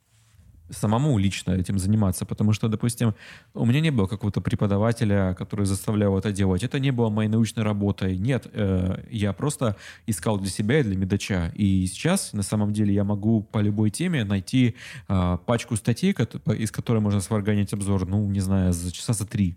самому 0.70 1.18
лично 1.18 1.52
этим 1.52 1.78
заниматься, 1.78 2.24
потому 2.24 2.52
что, 2.52 2.68
допустим, 2.68 3.14
у 3.54 3.64
меня 3.64 3.80
не 3.80 3.90
было 3.90 4.06
какого-то 4.06 4.40
преподавателя, 4.40 5.34
который 5.34 5.66
заставлял 5.66 6.18
это 6.18 6.32
делать. 6.32 6.62
Это 6.62 6.78
не 6.78 6.90
было 6.90 7.08
моей 7.08 7.28
научной 7.28 7.62
работой. 7.62 8.16
Нет, 8.16 8.46
э, 8.52 9.04
я 9.10 9.32
просто 9.32 9.76
искал 10.06 10.38
для 10.38 10.50
себя 10.50 10.80
и 10.80 10.82
для 10.82 10.96
медача. 10.96 11.52
И 11.54 11.86
сейчас, 11.86 12.32
на 12.32 12.42
самом 12.42 12.72
деле, 12.72 12.94
я 12.94 13.04
могу 13.04 13.42
по 13.42 13.58
любой 13.58 13.90
теме 13.90 14.24
найти 14.24 14.74
э, 15.08 15.38
пачку 15.46 15.76
статей, 15.76 16.12
из 16.12 16.70
которой 16.70 16.98
можно 16.98 17.20
сварганить 17.20 17.72
обзор, 17.72 18.06
ну, 18.06 18.26
не 18.26 18.40
знаю, 18.40 18.72
за 18.72 18.92
часа 18.92 19.12
за 19.12 19.26
три. 19.26 19.56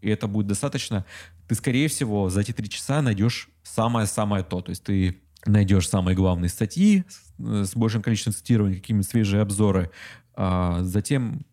И 0.00 0.08
это 0.08 0.28
будет 0.28 0.46
достаточно. 0.46 1.04
Ты, 1.48 1.54
скорее 1.54 1.88
всего, 1.88 2.28
за 2.30 2.40
эти 2.40 2.52
три 2.52 2.68
часа 2.68 3.02
найдешь 3.02 3.48
самое-самое 3.62 4.44
то. 4.44 4.60
То 4.60 4.70
есть 4.70 4.84
ты 4.84 5.20
найдешь 5.46 5.88
самые 5.88 6.14
главные 6.14 6.48
статьи 6.48 7.04
с 7.38 7.74
большим 7.74 8.02
количеством 8.02 8.34
цитирований, 8.34 8.76
какие-нибудь 8.76 9.08
свежие 9.08 9.42
обзоры, 9.42 9.90
а 10.36 10.82
затем 10.82 11.44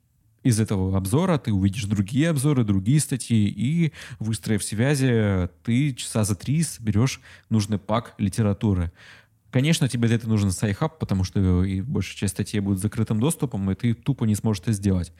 из 0.43 0.59
этого 0.59 0.97
обзора 0.97 1.37
ты 1.37 1.53
увидишь 1.53 1.85
другие 1.85 2.29
обзоры, 2.29 2.65
другие 2.65 2.99
статьи, 2.99 3.47
и, 3.47 3.93
выстроив 4.19 4.63
связи, 4.63 5.49
ты 5.63 5.93
часа 5.93 6.25
за 6.25 6.35
три 6.35 6.61
соберешь 6.63 7.21
нужный 7.49 7.77
pack 7.77 8.13
литературы. 8.17 8.91
Конечно, 9.51 9.87
тебе 9.87 10.07
для 10.07 10.17
этого 10.17 10.31
нужен 10.31 10.51
Sci-Hub, 10.51 10.99
потому 10.99 11.23
что 11.23 11.63
и 11.63 11.81
большая 11.81 12.17
часть 12.17 12.33
статей 12.33 12.59
будет 12.59 12.79
закрытым 12.79 13.19
доступом, 13.19 13.71
и 13.71 13.75
ты 13.75 13.93
тупо 13.93 14.25
не 14.25 14.35
сможешь 14.35 14.63
это 14.63 14.73
сделать. 14.73 15.13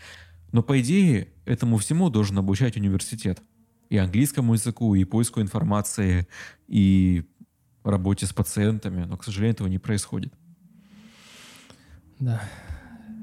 Но, 0.51 0.61
по 0.61 0.79
идее, 0.81 1.29
этому 1.45 1.77
всему 1.77 2.09
должен 2.09 2.37
обучать 2.37 2.75
университет. 2.75 3.41
И 3.89 3.97
английскому 3.97 4.53
языку, 4.53 4.95
и 4.95 5.03
поиску 5.03 5.39
информации, 5.39 6.27
и 6.67 7.23
работе 7.83 8.25
с 8.25 8.33
пациентами. 8.33 9.03
Но, 9.05 9.17
к 9.17 9.23
сожалению, 9.23 9.53
этого 9.53 9.67
не 9.67 9.79
происходит. 9.79 10.33
Да 12.19 12.41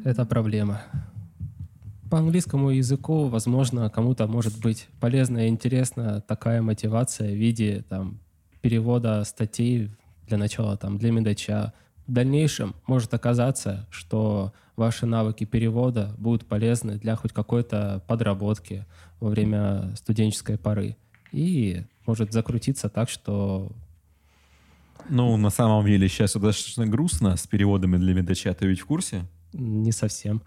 это 0.05 0.25
проблема. 0.25 0.83
По 2.11 2.19
английскому 2.19 2.71
языку, 2.71 3.29
возможно, 3.29 3.89
кому-то 3.89 4.27
может 4.27 4.61
быть 4.61 4.89
полезна 4.99 5.47
и 5.47 5.49
интересна 5.49 6.21
такая 6.21 6.61
мотивация 6.61 7.31
в 7.31 7.37
виде 7.37 7.85
там, 7.89 8.19
перевода 8.61 9.23
статей 9.25 9.91
для 10.27 10.37
начала 10.39 10.77
там, 10.77 10.99
для 10.99 11.13
медача. 11.13 11.73
В 12.07 12.13
дальнейшем 12.13 12.75
может 12.87 13.15
оказаться, 13.15 13.87
что 13.91 14.53
ваши 14.75 15.07
навыки 15.07 15.45
перевода 15.45 16.15
будут 16.19 16.47
полезны 16.47 16.99
для 16.99 17.15
хоть 17.15 17.33
какой-то 17.33 18.03
подработки 18.09 18.87
во 19.21 19.29
время 19.29 19.95
студенческой 19.95 20.59
поры. 20.59 20.97
И 21.31 21.85
может 22.07 22.33
закрутиться 22.33 22.89
так, 22.89 23.09
что... 23.09 23.71
Ну, 25.09 25.37
на 25.37 25.51
самом 25.51 25.87
деле, 25.87 26.09
сейчас 26.09 26.33
достаточно 26.33 26.87
грустно 26.87 27.37
с 27.37 27.47
переводами 27.47 27.97
для 27.99 28.15
медача. 28.15 28.53
Ты 28.53 28.67
ведь 28.67 28.81
в 28.81 28.87
курсе? 28.87 29.27
Не 29.53 29.93
совсем. 29.93 30.43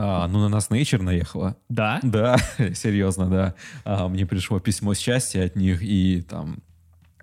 А, 0.00 0.28
ну, 0.28 0.38
на 0.38 0.48
нас 0.48 0.70
Nature 0.70 1.02
наехала. 1.02 1.56
Да? 1.68 1.98
Да, 2.02 2.36
серьезно, 2.74 3.28
да. 3.28 3.54
А, 3.84 4.08
мне 4.08 4.26
пришло 4.26 4.60
письмо 4.60 4.94
счастья 4.94 5.44
от 5.44 5.56
них, 5.56 5.82
и 5.82 6.22
там 6.22 6.62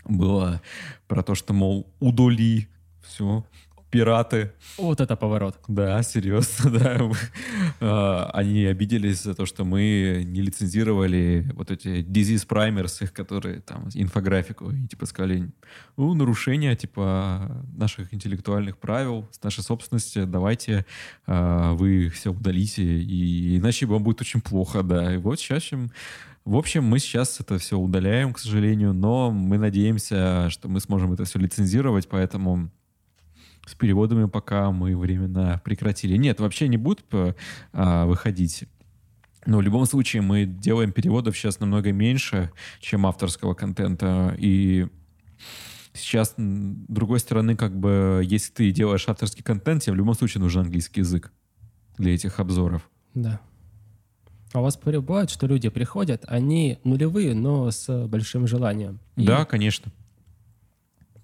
было 0.03 0.61
про 1.07 1.23
то, 1.23 1.35
что, 1.35 1.53
мол, 1.53 1.87
удали 1.99 2.67
все, 3.01 3.45
пираты. 3.95 4.51
Вот 4.77 4.99
это 4.99 5.15
поворот. 5.15 5.59
Да, 5.67 6.03
серьезно, 6.03 6.69
да. 6.79 7.11
А, 7.79 8.29
они 8.33 8.65
обиделись 8.65 9.23
за 9.23 9.33
то, 9.33 9.45
что 9.45 9.63
мы 9.63 10.23
не 10.25 10.41
лицензировали 10.41 11.49
вот 11.53 11.71
эти 11.71 12.03
disease 12.03 12.47
primers, 12.47 13.03
их, 13.03 13.13
которые 13.13 13.61
там, 13.61 13.89
инфографику, 13.93 14.71
и 14.71 14.87
типа 14.87 15.05
сказали, 15.05 15.49
ну, 15.97 16.13
нарушение, 16.13 16.75
типа, 16.75 17.65
наших 17.77 18.13
интеллектуальных 18.13 18.77
правил, 18.77 19.27
с 19.31 19.41
нашей 19.43 19.63
собственности, 19.63 20.25
давайте 20.25 20.85
а, 21.25 21.73
вы 21.73 22.09
все 22.09 22.31
удалите, 22.31 22.83
и 22.83 23.57
иначе 23.57 23.85
вам 23.85 24.03
будет 24.03 24.21
очень 24.21 24.41
плохо, 24.41 24.83
да. 24.83 25.13
И 25.13 25.17
вот 25.17 25.39
сейчас 25.39 25.63
чем 25.63 25.89
в 26.45 26.57
общем, 26.57 26.83
мы 26.83 26.99
сейчас 26.99 27.39
это 27.39 27.57
все 27.57 27.75
удаляем, 27.75 28.31
к 28.31 28.37
сожалению, 28.37 28.93
но 28.93 29.31
мы 29.31 29.57
надеемся, 29.57 30.51
что 30.51 30.69
мы 30.69 30.79
сможем 30.79 31.11
это 31.11 31.23
все 31.25 31.39
лицензировать, 31.39 32.07
поэтому 32.07 32.69
с 33.65 33.75
переводами 33.75 34.25
пока 34.25 34.71
мы 34.71 34.95
временно 34.97 35.61
прекратили. 35.63 36.17
Нет, 36.17 36.39
вообще 36.39 36.67
не 36.67 36.77
будут 36.77 37.05
э, 37.11 37.33
а, 37.73 38.05
выходить. 38.05 38.65
Но 39.45 39.57
в 39.57 39.61
любом 39.61 39.85
случае 39.85 40.21
мы 40.21 40.45
делаем 40.45 40.91
переводов 40.91 41.37
сейчас 41.37 41.59
намного 41.59 41.91
меньше, 41.91 42.51
чем 42.79 43.05
авторского 43.05 43.53
контента. 43.53 44.35
И 44.39 44.87
сейчас, 45.93 46.29
с 46.29 46.33
другой 46.37 47.19
стороны, 47.19 47.55
как 47.55 47.77
бы, 47.77 48.21
если 48.25 48.51
ты 48.51 48.71
делаешь 48.71 49.07
авторский 49.07 49.43
контент, 49.43 49.83
тебе 49.83 49.93
в 49.93 49.97
любом 49.97 50.15
случае 50.15 50.41
нужен 50.41 50.63
английский 50.63 51.01
язык 51.01 51.31
для 51.97 52.13
этих 52.15 52.39
обзоров. 52.39 52.89
Да. 53.13 53.39
А 54.53 54.61
у 54.61 54.63
вас 54.63 54.77
бывает, 54.77 55.29
что 55.29 55.47
люди 55.47 55.69
приходят, 55.69 56.23
они 56.27 56.79
нулевые, 56.83 57.35
но 57.35 57.69
с 57.71 58.07
большим 58.07 58.47
желанием? 58.47 58.99
И... 59.15 59.25
Да, 59.25 59.45
конечно. 59.45 59.91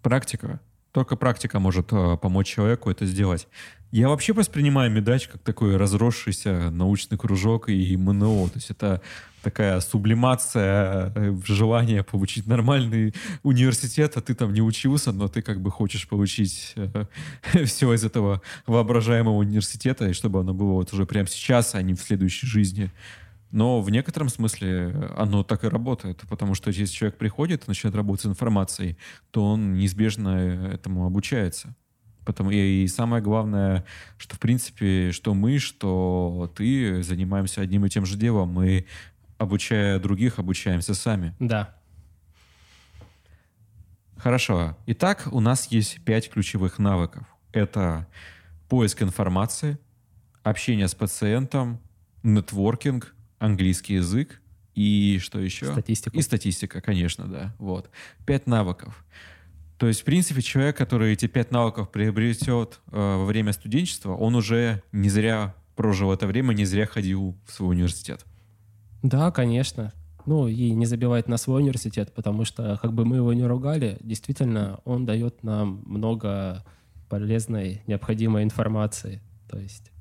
Практика. 0.02 0.60
Только 0.92 1.16
практика 1.16 1.60
может 1.60 1.88
э, 1.92 2.18
помочь 2.22 2.48
человеку 2.48 2.90
это 2.90 3.06
сделать. 3.06 3.48
Я 3.92 4.08
вообще 4.08 4.32
воспринимаю 4.32 4.90
медач 4.90 5.28
как 5.28 5.42
такой 5.42 5.76
разросшийся 5.76 6.70
научный 6.70 7.18
кружок 7.18 7.70
и 7.70 7.98
МНО. 7.98 8.48
То 8.48 8.56
есть 8.56 8.72
это 8.72 9.02
такая 9.42 9.80
сублимация 9.82 11.12
э, 11.16 11.36
желания 11.46 12.04
получить 12.04 12.48
нормальный 12.48 13.14
университет, 13.44 14.16
а 14.16 14.22
ты 14.22 14.34
там 14.34 14.54
не 14.54 14.62
учился, 14.62 15.12
но 15.12 15.28
ты 15.28 15.42
как 15.42 15.62
бы 15.62 15.72
хочешь 15.72 16.08
получить 16.08 16.74
э, 16.76 17.06
все 17.66 17.94
из 17.94 18.04
этого 18.04 18.42
воображаемого 18.66 19.38
университета, 19.38 20.08
и 20.08 20.14
чтобы 20.14 20.40
оно 20.40 20.54
было 20.54 20.74
вот 20.74 20.94
уже 20.94 21.06
прямо 21.06 21.28
сейчас, 21.28 21.76
а 21.76 21.82
не 21.82 21.94
в 21.94 22.02
следующей 22.02 22.48
жизни. 22.48 22.92
Но 23.52 23.82
в 23.82 23.90
некотором 23.90 24.30
смысле 24.30 25.12
оно 25.18 25.44
так 25.44 25.64
и 25.64 25.68
работает, 25.68 26.22
потому 26.30 26.56
что 26.56 26.70
если 26.70 26.94
человек 26.94 27.18
приходит 27.18 27.64
и 27.64 27.66
начинает 27.68 27.96
работать 27.96 28.24
с 28.24 28.26
информацией, 28.26 28.98
то 29.32 29.46
он 29.46 29.74
неизбежно 29.74 30.70
этому 30.74 31.06
обучается. 31.06 31.76
Потому, 32.26 32.52
и, 32.52 32.84
и 32.84 32.88
самое 32.88 33.22
главное, 33.22 33.84
что 34.18 34.36
в 34.36 34.40
принципе, 34.40 35.12
что 35.12 35.34
мы, 35.34 35.58
что 35.58 36.52
ты 36.56 37.02
занимаемся 37.04 37.62
одним 37.62 37.86
и 37.86 37.90
тем 37.90 38.06
же 38.06 38.16
делом. 38.16 38.50
Мы, 38.50 38.86
обучая 39.38 40.00
других, 40.00 40.40
обучаемся 40.40 40.94
сами. 40.94 41.36
Да. 41.40 41.76
Хорошо. 44.18 44.78
Итак, 44.86 45.28
у 45.32 45.40
нас 45.40 45.68
есть 45.72 46.04
пять 46.06 46.30
ключевых 46.30 46.78
навыков. 46.78 47.26
Это 47.52 48.08
поиск 48.70 49.02
информации, 49.02 49.80
общение 50.44 50.88
с 50.88 50.94
пациентом, 50.94 51.82
нетворкинг, 52.22 53.16
английский 53.42 53.96
язык 53.96 54.42
и 54.76 55.20
что 55.22 55.40
еще? 55.40 55.66
Статистика. 55.66 56.18
И 56.18 56.22
статистика, 56.22 56.82
конечно, 56.82 57.28
да. 57.28 57.56
Вот. 57.60 57.90
Пять 58.26 58.48
навыков. 58.48 59.04
То 59.78 59.88
есть, 59.88 60.02
в 60.02 60.04
принципе, 60.04 60.42
человек, 60.42 60.78
который 60.78 61.14
эти 61.14 61.26
пять 61.26 61.52
навыков 61.52 61.92
приобретет 61.92 62.80
э, 62.92 62.98
во 62.98 63.26
время 63.26 63.52
студенчества, 63.52 64.14
он 64.14 64.36
уже 64.36 64.84
не 64.92 65.10
зря 65.10 65.56
прожил 65.76 66.14
это 66.14 66.28
время, 66.28 66.54
не 66.54 66.66
зря 66.66 66.86
ходил 66.86 67.36
в 67.48 67.52
свой 67.52 67.76
университет. 67.76 68.24
Да, 69.02 69.32
конечно. 69.32 69.92
Ну 70.28 70.48
и 70.48 70.72
не 70.72 70.86
забивает 70.86 71.28
на 71.28 71.38
свой 71.38 71.62
университет, 71.62 72.14
потому 72.14 72.46
что, 72.46 72.78
как 72.80 72.94
бы 72.94 73.06
мы 73.06 73.16
его 73.16 73.34
не 73.34 73.46
ругали, 73.46 73.98
действительно, 74.02 74.80
он 74.86 75.08
дает 75.08 75.44
нам 75.44 75.82
много 75.86 76.64
полезной, 77.10 77.82
необходимой 77.88 78.44
информации. 78.44 79.20
То 79.50 79.58
есть 79.58 79.92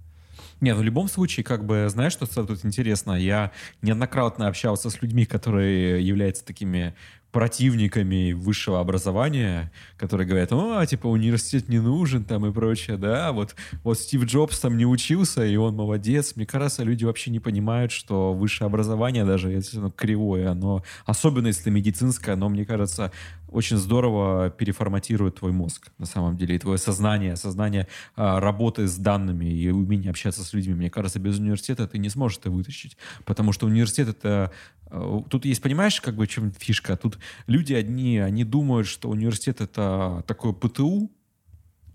нет, 0.61 0.77
в 0.77 0.83
любом 0.83 1.09
случае, 1.09 1.45
как 1.45 1.65
бы, 1.65 1.87
знаешь, 1.89 2.13
что 2.13 2.27
тут 2.27 2.65
интересно? 2.65 3.13
Я 3.13 3.53
неоднократно 3.83 4.47
общался 4.47 4.91
с 4.91 5.03
людьми, 5.03 5.25
которые 5.25 6.07
являются 6.07 6.45
такими 6.45 6.95
противниками 7.33 8.33
высшего 8.33 8.81
образования, 8.81 9.71
которые 9.97 10.27
говорят, 10.27 10.53
о, 10.53 10.85
типа, 10.85 11.07
университет 11.07 11.69
не 11.69 11.79
нужен 11.79 12.25
там 12.25 12.47
и 12.47 12.53
прочее, 12.53 12.97
да, 12.97 13.33
вот, 13.33 13.55
вот 13.85 13.99
Стив 13.99 14.25
Джобс 14.25 14.59
там 14.59 14.77
не 14.77 14.87
учился, 14.87 15.45
и 15.45 15.57
он 15.57 15.77
молодец. 15.77 16.35
Мне 16.37 16.47
кажется, 16.47 16.83
люди 16.83 17.05
вообще 17.05 17.31
не 17.31 17.41
понимают, 17.41 17.93
что 17.93 18.33
высшее 18.33 18.67
образование, 18.67 19.25
даже 19.25 19.51
если 19.51 19.79
оно 19.79 19.91
кривое, 19.91 20.51
оно, 20.51 20.83
особенно 21.07 21.49
если 21.49 21.71
медицинское, 21.71 22.33
оно, 22.33 22.49
мне 22.49 22.65
кажется, 22.65 23.13
очень 23.49 23.77
здорово 23.77 24.51
переформатирует 24.51 25.37
твой 25.37 25.53
мозг, 25.53 25.91
на 25.99 26.07
самом 26.07 26.37
деле, 26.37 26.57
и 26.57 26.59
твое 26.59 26.79
сознание, 26.79 27.37
сознание 27.37 27.89
а, 28.17 28.41
работы 28.41 28.87
с 28.87 28.97
данными 28.97 29.47
и 29.47 29.71
умение 29.71 30.11
общаться 30.11 30.45
с 30.45 30.53
людьми. 30.53 30.75
Мне 30.75 30.91
кажется, 30.91 31.19
без 31.19 31.39
университета 31.39 31.87
ты 31.87 31.99
не 31.99 32.09
сможешь 32.09 32.39
это 32.39 32.51
вытащить, 32.51 32.97
потому 33.25 33.53
что 33.53 33.67
университет— 33.67 34.09
это 34.09 34.53
тут 34.91 35.45
есть, 35.45 35.63
понимаешь, 35.63 36.01
как 36.01 36.17
бы 36.17 36.27
чем 36.27 36.53
фишка? 36.53 36.97
Тут 36.97 37.19
люди 37.47 37.73
одни, 37.73 38.19
они 38.19 38.45
думают, 38.45 38.87
что 38.87 39.09
университет 39.09 39.61
это 39.61 40.25
такое 40.27 40.53
ПТУ 40.53 41.11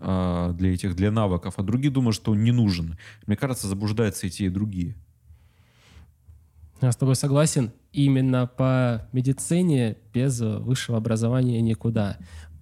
э, 0.00 0.54
для 0.56 0.74
этих, 0.74 0.96
для 0.96 1.10
навыков, 1.10 1.54
а 1.56 1.62
другие 1.62 1.92
думают, 1.92 2.16
что 2.16 2.32
он 2.32 2.42
не 2.42 2.52
нужен. 2.52 2.98
Мне 3.26 3.36
кажется, 3.36 3.68
заблуждаются 3.68 4.26
и 4.26 4.30
те, 4.30 4.46
и 4.46 4.50
другие. 4.50 4.96
Я 6.80 6.92
с 6.92 6.96
тобой 6.96 7.16
согласен. 7.16 7.72
Именно 7.92 8.46
по 8.46 9.08
медицине 9.12 9.96
без 10.12 10.40
высшего 10.40 10.98
образования 10.98 11.60
никуда. 11.62 12.18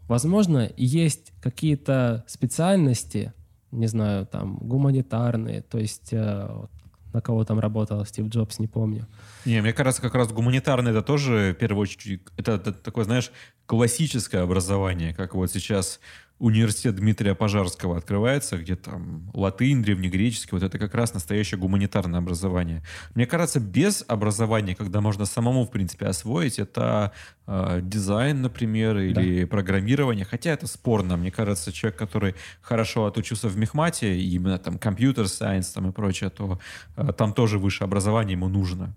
Возможно, 0.06 0.70
есть 0.76 1.32
какие-то 1.40 2.24
специальности, 2.26 3.32
не 3.72 3.86
знаю, 3.86 4.26
там, 4.26 4.56
гуманитарные, 4.58 5.62
то 5.62 5.78
есть 5.78 6.10
э, 6.12 6.66
на 7.14 7.20
кого 7.20 7.44
там 7.44 7.60
работал 7.60 8.04
Стив 8.04 8.26
Джобс, 8.26 8.58
не 8.58 8.66
помню. 8.66 9.06
Не, 9.44 9.62
мне 9.62 9.72
кажется, 9.72 10.02
как 10.02 10.14
раз 10.14 10.32
гуманитарное 10.32 10.92
это 10.92 11.02
тоже, 11.02 11.54
в 11.56 11.58
первую 11.58 11.82
очередь, 11.82 12.22
это, 12.36 12.52
это 12.52 12.72
такое, 12.72 13.04
знаешь, 13.04 13.30
классическое 13.66 14.42
образование, 14.42 15.14
как 15.14 15.34
вот 15.34 15.50
сейчас 15.50 16.00
университет 16.38 16.96
Дмитрия 16.96 17.34
Пожарского 17.34 17.96
открывается, 17.96 18.58
где 18.58 18.76
там 18.76 19.30
латынь, 19.34 19.82
древнегреческий, 19.82 20.50
вот 20.52 20.62
это 20.62 20.78
как 20.78 20.94
раз 20.94 21.14
настоящее 21.14 21.58
гуманитарное 21.58 22.18
образование. 22.18 22.82
Мне 23.14 23.26
кажется, 23.26 23.60
без 23.60 24.04
образования, 24.08 24.74
когда 24.74 25.00
можно 25.00 25.26
самому, 25.26 25.64
в 25.64 25.70
принципе, 25.70 26.06
освоить, 26.06 26.58
это 26.58 27.12
э, 27.46 27.80
дизайн, 27.82 28.42
например, 28.42 28.98
или 28.98 29.42
да. 29.42 29.46
программирование, 29.46 30.24
хотя 30.24 30.50
это 30.50 30.66
спорно. 30.66 31.16
Мне 31.16 31.30
кажется, 31.30 31.72
человек, 31.72 31.98
который 31.98 32.34
хорошо 32.62 33.06
отучился 33.06 33.48
в 33.48 33.56
мехмате, 33.56 34.18
именно 34.20 34.58
там 34.58 34.78
компьютер 34.78 35.28
сайенс 35.28 35.68
там 35.68 35.88
и 35.88 35.92
прочее, 35.92 36.30
то 36.30 36.58
э, 36.96 37.12
там 37.16 37.32
тоже 37.32 37.58
высшее 37.58 37.86
образование 37.86 38.32
ему 38.32 38.48
нужно. 38.48 38.94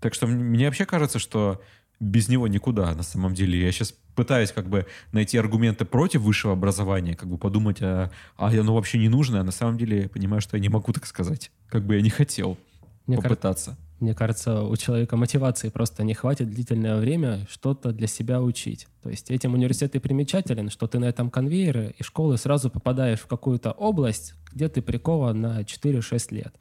Так 0.00 0.12
что 0.12 0.26
мне 0.26 0.66
вообще 0.66 0.84
кажется, 0.84 1.18
что 1.18 1.62
без 2.00 2.28
него 2.28 2.48
никуда, 2.48 2.94
на 2.94 3.02
самом 3.02 3.34
деле. 3.34 3.60
Я 3.60 3.72
сейчас 3.72 3.94
пытаюсь 4.14 4.52
как 4.52 4.68
бы 4.68 4.86
найти 5.12 5.38
аргументы 5.38 5.84
против 5.84 6.22
высшего 6.22 6.52
образования, 6.52 7.14
как 7.14 7.28
бы 7.28 7.38
подумать, 7.38 7.78
а, 7.80 8.10
а 8.36 8.48
оно 8.48 8.74
вообще 8.74 8.98
не 8.98 9.08
нужно, 9.08 9.40
а 9.40 9.44
на 9.44 9.52
самом 9.52 9.78
деле 9.78 10.02
я 10.02 10.08
понимаю, 10.08 10.40
что 10.40 10.56
я 10.56 10.62
не 10.62 10.68
могу 10.68 10.92
так 10.92 11.06
сказать. 11.06 11.50
Как 11.68 11.84
бы 11.84 11.96
я 11.96 12.02
не 12.02 12.10
хотел 12.10 12.58
мне 13.06 13.16
попытаться. 13.16 13.70
Кар... 13.70 13.78
Мне 14.00 14.14
кажется, 14.14 14.62
у 14.62 14.76
человека 14.76 15.16
мотивации 15.16 15.68
просто 15.68 16.04
не 16.04 16.14
хватит 16.14 16.50
длительное 16.50 16.98
время 16.98 17.46
что-то 17.48 17.92
для 17.92 18.06
себя 18.06 18.42
учить. 18.42 18.86
То 19.02 19.08
есть 19.08 19.30
этим 19.30 19.54
университет 19.54 19.94
и 19.94 19.98
примечателен, 19.98 20.68
что 20.68 20.86
ты 20.86 20.98
на 20.98 21.06
этом 21.06 21.30
конвейере 21.30 21.94
и 21.98 22.02
школы 22.02 22.36
сразу 22.36 22.70
попадаешь 22.70 23.20
в 23.20 23.26
какую-то 23.26 23.70
область, 23.70 24.34
где 24.52 24.68
ты 24.68 24.82
прикован 24.82 25.40
на 25.40 25.60
4-6 25.62 26.34
лет 26.34 26.54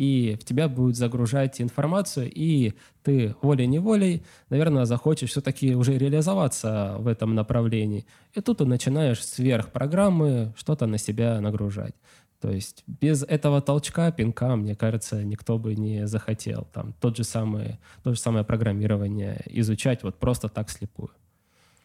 и 0.00 0.34
в 0.40 0.44
тебя 0.44 0.66
будет 0.66 0.96
загружать 0.96 1.60
информацию, 1.60 2.30
и 2.34 2.72
ты 3.02 3.34
волей-неволей, 3.42 4.22
наверное, 4.48 4.86
захочешь 4.86 5.28
все-таки 5.28 5.74
уже 5.74 5.98
реализоваться 5.98 6.96
в 7.00 7.06
этом 7.06 7.34
направлении. 7.34 8.06
И 8.32 8.40
тут 8.40 8.58
ты 8.58 8.64
начинаешь 8.64 9.22
сверх 9.22 9.70
программы 9.72 10.54
что-то 10.56 10.86
на 10.86 10.96
себя 10.96 11.38
нагружать. 11.42 11.94
То 12.40 12.50
есть 12.50 12.82
без 12.86 13.22
этого 13.22 13.60
толчка, 13.60 14.10
пинка, 14.10 14.56
мне 14.56 14.74
кажется, 14.74 15.22
никто 15.22 15.58
бы 15.58 15.74
не 15.74 16.06
захотел 16.06 16.66
там 16.72 16.94
тот 16.98 17.18
же 17.18 17.24
самый, 17.24 17.78
то 18.02 18.14
же 18.14 18.18
самое 18.18 18.42
программирование 18.42 19.42
изучать 19.44 20.02
вот 20.02 20.18
просто 20.18 20.48
так 20.48 20.70
слепую. 20.70 21.10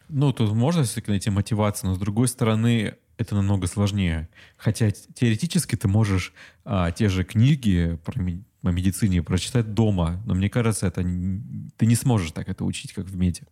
Ну, 0.10 0.32
тут 0.32 0.54
можно 0.54 0.84
все-таки 0.84 1.12
найти 1.12 1.30
мотивацию, 1.30 1.90
но 1.90 1.96
с 1.96 2.00
другой 2.00 2.28
стороны, 2.28 2.96
это 3.18 3.36
намного 3.36 3.68
сложнее. 3.68 4.30
Хотя 4.58 4.92
теоретически 4.92 5.76
ты 5.76 5.88
можешь 5.88 6.34
а, 6.64 6.92
те 6.92 7.10
же 7.10 7.24
книги 7.24 8.00
про 8.04 8.22
о 8.64 8.72
медицине 8.72 9.22
прочитать 9.22 9.74
дома, 9.76 10.22
но 10.26 10.34
мне 10.34 10.50
кажется, 10.50 10.88
это 10.88 11.02
ты 11.04 11.86
не 11.86 11.96
сможешь 11.96 12.32
так 12.32 12.50
это 12.50 12.66
учить, 12.66 12.94
как 12.94 13.06
в 13.06 13.16
меди. 13.16 13.44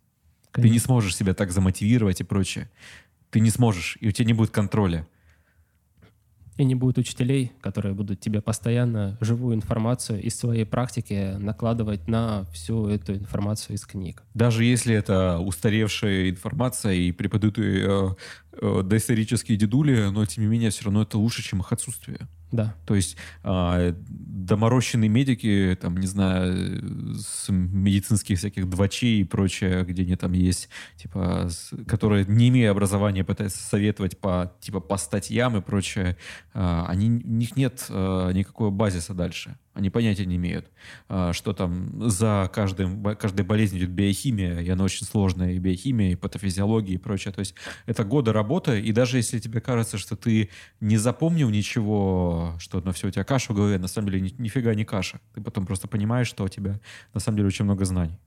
Конечно. 0.50 0.68
Ты 0.68 0.68
не 0.68 0.78
сможешь 0.80 1.16
себя 1.16 1.34
так 1.34 1.52
замотивировать 1.52 2.20
и 2.20 2.24
прочее. 2.24 2.68
Ты 3.30 3.40
не 3.40 3.50
сможешь, 3.50 3.96
и 4.00 4.08
у 4.08 4.10
тебя 4.10 4.26
не 4.26 4.32
будет 4.32 4.50
контроля. 4.50 5.06
И 6.56 6.64
не 6.64 6.74
будет 6.74 6.98
учителей, 6.98 7.52
которые 7.60 7.94
будут 7.94 8.20
тебе 8.20 8.40
постоянно 8.40 9.18
живую 9.20 9.56
информацию 9.56 10.22
из 10.22 10.36
своей 10.36 10.64
практики 10.64 11.36
накладывать 11.38 12.06
на 12.08 12.44
всю 12.52 12.86
эту 12.88 13.14
информацию 13.14 13.76
из 13.76 13.84
книг. 13.84 14.22
Даже 14.34 14.64
если 14.64 14.94
это 14.94 15.38
устаревшая 15.38 16.30
информация 16.30 16.92
и 16.92 17.12
преподают 17.12 17.58
ее 17.58 18.16
э, 18.60 18.82
доисторические 18.84 19.56
дедули, 19.58 20.08
но 20.10 20.24
тем 20.26 20.44
не 20.44 20.50
менее 20.50 20.70
все 20.70 20.84
равно 20.84 21.02
это 21.02 21.18
лучше, 21.18 21.42
чем 21.42 21.60
их 21.60 21.72
отсутствие. 21.72 22.28
Да. 22.54 22.74
То 22.86 22.94
есть 22.94 23.16
э, 23.42 23.94
доморощенные 23.96 25.08
медики, 25.08 25.76
там, 25.80 25.96
не 25.96 26.06
знаю, 26.06 27.18
с 27.18 27.50
медицинских 27.50 28.38
всяких 28.38 28.68
двачей 28.70 29.20
и 29.20 29.24
прочее, 29.24 29.84
где 29.84 30.02
они 30.02 30.14
там 30.14 30.32
есть, 30.32 30.68
типа, 30.96 31.48
с, 31.48 31.72
которые, 31.86 32.24
не 32.26 32.48
имея 32.50 32.70
образования, 32.70 33.24
пытаются 33.24 33.60
советовать 33.60 34.18
по, 34.18 34.52
типа, 34.60 34.78
по 34.78 34.96
статьям 34.98 35.56
и 35.56 35.60
прочее, 35.60 36.16
э, 36.54 36.84
они, 36.86 37.10
у 37.10 37.32
них 37.32 37.56
нет 37.56 37.86
э, 37.88 38.30
никакого 38.32 38.70
базиса 38.70 39.14
дальше. 39.14 39.58
Они 39.74 39.90
понятия 39.90 40.24
не 40.24 40.36
имеют, 40.36 40.70
а, 41.08 41.32
что 41.32 41.52
там 41.52 42.08
за 42.08 42.48
каждым, 42.52 43.02
каждой 43.16 43.44
болезнью 43.44 43.82
идет 43.82 43.90
биохимия, 43.90 44.60
и 44.60 44.68
она 44.68 44.84
очень 44.84 45.04
сложная, 45.04 45.52
и 45.52 45.58
биохимия, 45.58 46.12
и 46.12 46.14
патофизиология, 46.14 46.94
и 46.94 46.98
прочее. 46.98 47.34
То 47.34 47.40
есть 47.40 47.56
это 47.86 48.04
годы 48.04 48.32
работы, 48.32 48.80
и 48.80 48.92
даже 48.92 49.16
если 49.16 49.40
тебе 49.40 49.60
кажется, 49.60 49.98
что 49.98 50.16
ты 50.16 50.48
не 50.80 50.96
запомнил 50.96 51.50
ничего, 51.50 52.54
что 52.60 52.80
на 52.80 52.92
все 52.92 53.08
у 53.08 53.10
тебя 53.10 53.24
каша 53.24 53.52
в 53.52 53.56
голове, 53.56 53.78
на 53.78 53.88
самом 53.88 54.10
деле 54.10 54.20
ни, 54.20 54.34
нифига 54.38 54.74
не 54.74 54.84
каша. 54.84 55.20
Ты 55.34 55.40
потом 55.40 55.66
просто 55.66 55.88
понимаешь, 55.88 56.28
что 56.28 56.44
у 56.44 56.48
тебя 56.48 56.78
на 57.12 57.18
самом 57.18 57.38
деле 57.38 57.48
очень 57.48 57.64
много 57.64 57.84
знаний. 57.84 58.18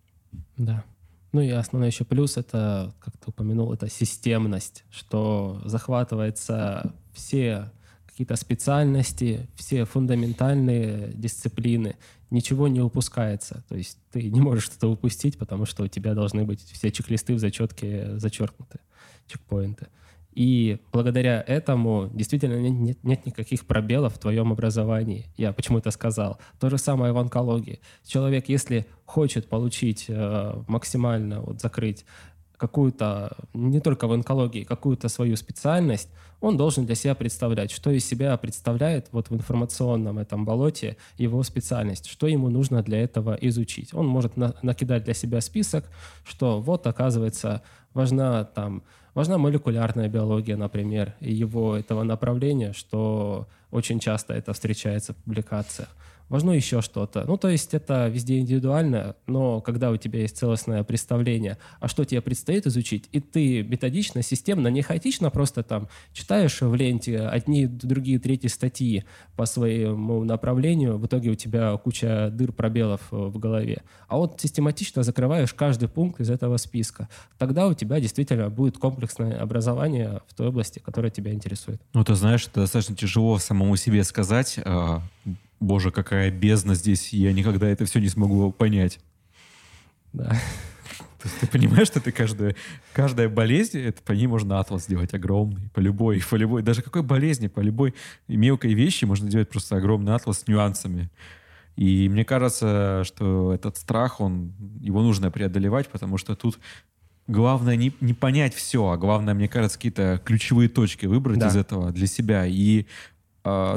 Да. 0.57 0.83
Ну 1.31 1.41
и 1.41 1.49
основной 1.49 1.89
еще 1.89 2.03
плюс 2.03 2.35
это, 2.35 2.93
как 2.99 3.15
ты 3.17 3.29
упомянул, 3.29 3.73
это 3.73 3.89
системность, 3.89 4.83
что 4.89 5.61
захватывается 5.65 6.93
все 7.13 7.71
какие-то 8.17 8.35
специальности, 8.35 9.47
все 9.53 9.85
фундаментальные 9.85 11.11
дисциплины, 11.13 11.97
ничего 12.31 12.67
не 12.67 12.81
упускается. 12.81 13.63
То 13.69 13.75
есть 13.75 13.99
ты 14.11 14.31
не 14.31 14.41
можешь 14.41 14.63
что-то 14.63 14.87
упустить, 14.87 15.37
потому 15.37 15.67
что 15.67 15.83
у 15.83 15.87
тебя 15.87 16.15
должны 16.15 16.43
быть 16.43 16.63
все 16.63 16.89
чек-листы 16.89 17.35
в 17.35 17.39
зачетке 17.39 18.17
зачеркнуты, 18.17 18.79
чекпоинты. 19.27 19.89
И 20.33 20.79
благодаря 20.91 21.43
этому 21.45 22.09
действительно 22.11 22.59
нет, 22.59 22.79
нет, 22.79 23.03
нет 23.03 23.25
никаких 23.27 23.67
пробелов 23.67 24.15
в 24.15 24.19
твоем 24.19 24.51
образовании. 24.51 25.27
Я 25.37 25.53
почему 25.53 25.77
это 25.77 25.91
сказал. 25.91 26.39
То 26.59 26.71
же 26.71 26.79
самое 26.79 27.13
в 27.13 27.19
онкологии. 27.19 27.81
Человек, 28.03 28.49
если 28.49 28.87
хочет 29.05 29.47
получить 29.47 30.05
э, 30.07 30.63
максимально, 30.67 31.41
вот, 31.41 31.61
закрыть 31.61 32.03
какую-то, 32.57 33.37
не 33.53 33.79
только 33.79 34.07
в 34.07 34.11
онкологии, 34.11 34.63
какую-то 34.63 35.09
свою 35.09 35.35
специальность, 35.35 36.09
он 36.41 36.57
должен 36.57 36.85
для 36.85 36.95
себя 36.95 37.15
представлять, 37.15 37.71
что 37.71 37.89
из 37.91 38.05
себя 38.05 38.37
представляет 38.37 39.07
вот 39.11 39.29
в 39.29 39.33
информационном 39.33 40.19
этом 40.19 40.45
болоте 40.45 40.97
его 41.17 41.41
специальность, 41.43 42.07
что 42.07 42.27
ему 42.27 42.49
нужно 42.49 42.83
для 42.83 43.01
этого 43.01 43.37
изучить. 43.41 43.93
Он 43.93 44.07
может 44.07 44.37
на, 44.37 44.55
накидать 44.61 45.03
для 45.03 45.13
себя 45.13 45.41
список, 45.41 45.85
что 46.25 46.59
вот, 46.61 46.85
оказывается, 46.85 47.61
важна 47.93 48.43
там 48.43 48.83
важна 49.13 49.39
молекулярная 49.39 50.09
биология, 50.09 50.57
например, 50.57 51.15
и 51.19 51.33
его 51.33 51.75
этого 51.75 52.03
направления, 52.03 52.73
что 52.73 53.47
очень 53.71 53.99
часто 53.99 54.35
это 54.35 54.53
встречается 54.53 55.13
в 55.13 55.15
публикациях 55.17 55.89
важно 56.29 56.51
еще 56.51 56.81
что-то. 56.81 57.25
Ну, 57.25 57.37
то 57.37 57.49
есть 57.49 57.73
это 57.73 58.07
везде 58.07 58.39
индивидуально, 58.39 59.15
но 59.27 59.61
когда 59.61 59.91
у 59.91 59.97
тебя 59.97 60.21
есть 60.21 60.37
целостное 60.37 60.83
представление, 60.83 61.57
а 61.79 61.87
что 61.87 62.05
тебе 62.05 62.21
предстоит 62.21 62.67
изучить, 62.67 63.09
и 63.11 63.19
ты 63.19 63.63
методично, 63.63 64.21
системно, 64.21 64.67
не 64.67 64.81
хаотично 64.81 65.29
просто 65.29 65.63
там 65.63 65.87
читаешь 66.13 66.61
в 66.61 66.73
ленте 66.75 67.19
одни, 67.19 67.65
другие, 67.65 68.19
третьи 68.19 68.47
статьи 68.47 69.03
по 69.35 69.45
своему 69.45 70.23
направлению, 70.23 70.97
в 70.97 71.05
итоге 71.05 71.31
у 71.31 71.35
тебя 71.35 71.75
куча 71.77 72.29
дыр, 72.31 72.51
пробелов 72.51 73.01
э, 73.11 73.15
в 73.15 73.37
голове. 73.37 73.83
А 74.07 74.17
вот 74.17 74.39
систематично 74.41 75.03
закрываешь 75.03 75.53
каждый 75.53 75.89
пункт 75.89 76.19
из 76.21 76.29
этого 76.29 76.57
списка. 76.57 77.07
Тогда 77.37 77.67
у 77.67 77.73
тебя 77.73 77.99
действительно 77.99 78.49
будет 78.49 78.77
комплексное 78.77 79.39
образование 79.39 80.21
в 80.27 80.33
той 80.33 80.47
области, 80.47 80.79
которая 80.79 81.11
тебя 81.11 81.33
интересует. 81.33 81.81
Ну, 81.93 82.03
ты 82.03 82.15
знаешь, 82.15 82.47
это 82.47 82.61
достаточно 82.61 82.95
тяжело 82.95 83.37
самому 83.37 83.75
себе 83.75 84.03
сказать, 84.03 84.59
а, 84.63 85.01
боже, 85.59 85.91
какая 85.91 86.31
бездна 86.31 86.75
здесь, 86.75 87.13
я 87.13 87.33
никогда 87.33 87.67
это 87.67 87.85
все 87.85 87.99
не 87.99 88.09
смогу 88.09 88.51
понять. 88.51 88.99
Да. 90.13 90.39
То 91.19 91.27
есть 91.27 91.39
ты 91.39 91.47
понимаешь, 91.47 91.87
что 91.87 91.99
ты 91.99 92.11
каждая, 92.11 92.55
каждая 92.93 93.27
болезнь, 93.27 93.79
это 93.79 94.01
по 94.03 94.11
ней 94.11 94.27
можно 94.27 94.59
атлас 94.59 94.83
сделать 94.83 95.13
огромный, 95.13 95.69
по 95.73 95.79
любой, 95.79 96.21
по 96.29 96.35
любой, 96.35 96.61
даже 96.61 96.81
какой 96.83 97.01
болезни, 97.01 97.47
по 97.47 97.59
любой 97.59 97.95
мелкой 98.27 98.73
вещи 98.73 99.05
можно 99.05 99.27
делать 99.27 99.49
просто 99.49 99.77
огромный 99.77 100.13
атлас 100.13 100.41
с 100.41 100.47
нюансами. 100.47 101.09
И 101.75 102.07
мне 102.09 102.23
кажется, 102.23 103.03
что 103.03 103.53
этот 103.53 103.77
страх, 103.77 104.21
он, 104.21 104.53
его 104.79 105.01
нужно 105.01 105.31
преодолевать, 105.31 105.87
потому 105.89 106.17
что 106.17 106.35
тут 106.35 106.59
главное 107.27 107.75
не, 107.75 107.93
не 107.99 108.13
понять 108.13 108.53
все, 108.53 108.89
а 108.89 108.97
главное, 108.97 109.33
мне 109.33 109.47
кажется, 109.47 109.77
какие-то 109.77 110.21
ключевые 110.23 110.69
точки 110.69 111.05
выбрать 111.05 111.39
да. 111.39 111.47
из 111.47 111.55
этого 111.55 111.91
для 111.91 112.07
себя. 112.07 112.45
И 112.47 112.85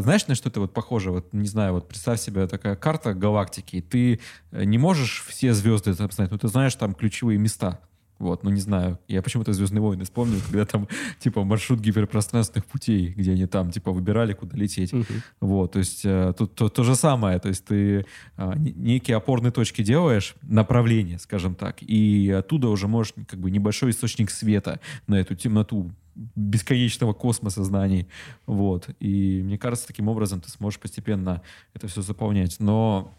знаешь, 0.00 0.26
на 0.26 0.34
что 0.34 0.48
это 0.48 0.60
вот 0.60 0.72
похоже? 0.72 1.10
Вот, 1.10 1.32
не 1.32 1.48
знаю, 1.48 1.74
вот 1.74 1.88
представь 1.88 2.20
себе 2.20 2.46
такая 2.46 2.76
карта 2.76 3.14
галактики, 3.14 3.80
ты 3.80 4.20
не 4.52 4.78
можешь 4.78 5.24
все 5.28 5.52
звезды 5.54 5.94
там 5.94 6.10
знать, 6.10 6.30
но 6.30 6.38
ты 6.38 6.48
знаешь 6.48 6.74
там 6.74 6.94
ключевые 6.94 7.38
места. 7.38 7.80
Вот, 8.20 8.44
ну 8.44 8.50
не 8.50 8.60
знаю. 8.60 8.98
Я 9.08 9.22
почему-то 9.22 9.52
«Звездные 9.54 9.80
войны» 9.80 10.04
вспомнил, 10.04 10.38
когда 10.46 10.66
там, 10.66 10.86
типа, 11.18 11.42
маршрут 11.42 11.80
гиперпространственных 11.80 12.66
путей, 12.66 13.08
где 13.08 13.32
они 13.32 13.46
там, 13.46 13.70
типа, 13.70 13.90
выбирали, 13.90 14.34
куда 14.34 14.56
лететь. 14.56 14.92
Uh-huh. 14.92 15.22
Вот, 15.40 15.72
то 15.72 15.78
есть 15.78 16.02
э, 16.04 16.34
тут 16.36 16.54
то, 16.54 16.68
то 16.68 16.84
же 16.84 16.94
самое. 16.94 17.40
То 17.40 17.48
есть 17.48 17.64
ты 17.64 18.04
э, 18.36 18.52
некие 18.56 19.16
опорные 19.16 19.50
точки 19.52 19.82
делаешь, 19.82 20.34
направление, 20.42 21.18
скажем 21.18 21.54
так, 21.54 21.78
и 21.80 22.30
оттуда 22.30 22.68
уже 22.68 22.88
можешь, 22.88 23.14
как 23.26 23.40
бы, 23.40 23.50
небольшой 23.50 23.90
источник 23.90 24.30
света 24.30 24.80
на 25.06 25.14
эту 25.14 25.34
темноту 25.34 25.90
бесконечного 26.34 27.12
космоса 27.12 27.64
знаний. 27.64 28.08
Вот. 28.46 28.88
И 29.00 29.42
мне 29.42 29.58
кажется, 29.58 29.86
таким 29.86 30.08
образом 30.08 30.40
ты 30.40 30.50
сможешь 30.50 30.78
постепенно 30.78 31.42
это 31.74 31.88
все 31.88 32.02
заполнять. 32.02 32.60
Но 32.60 33.14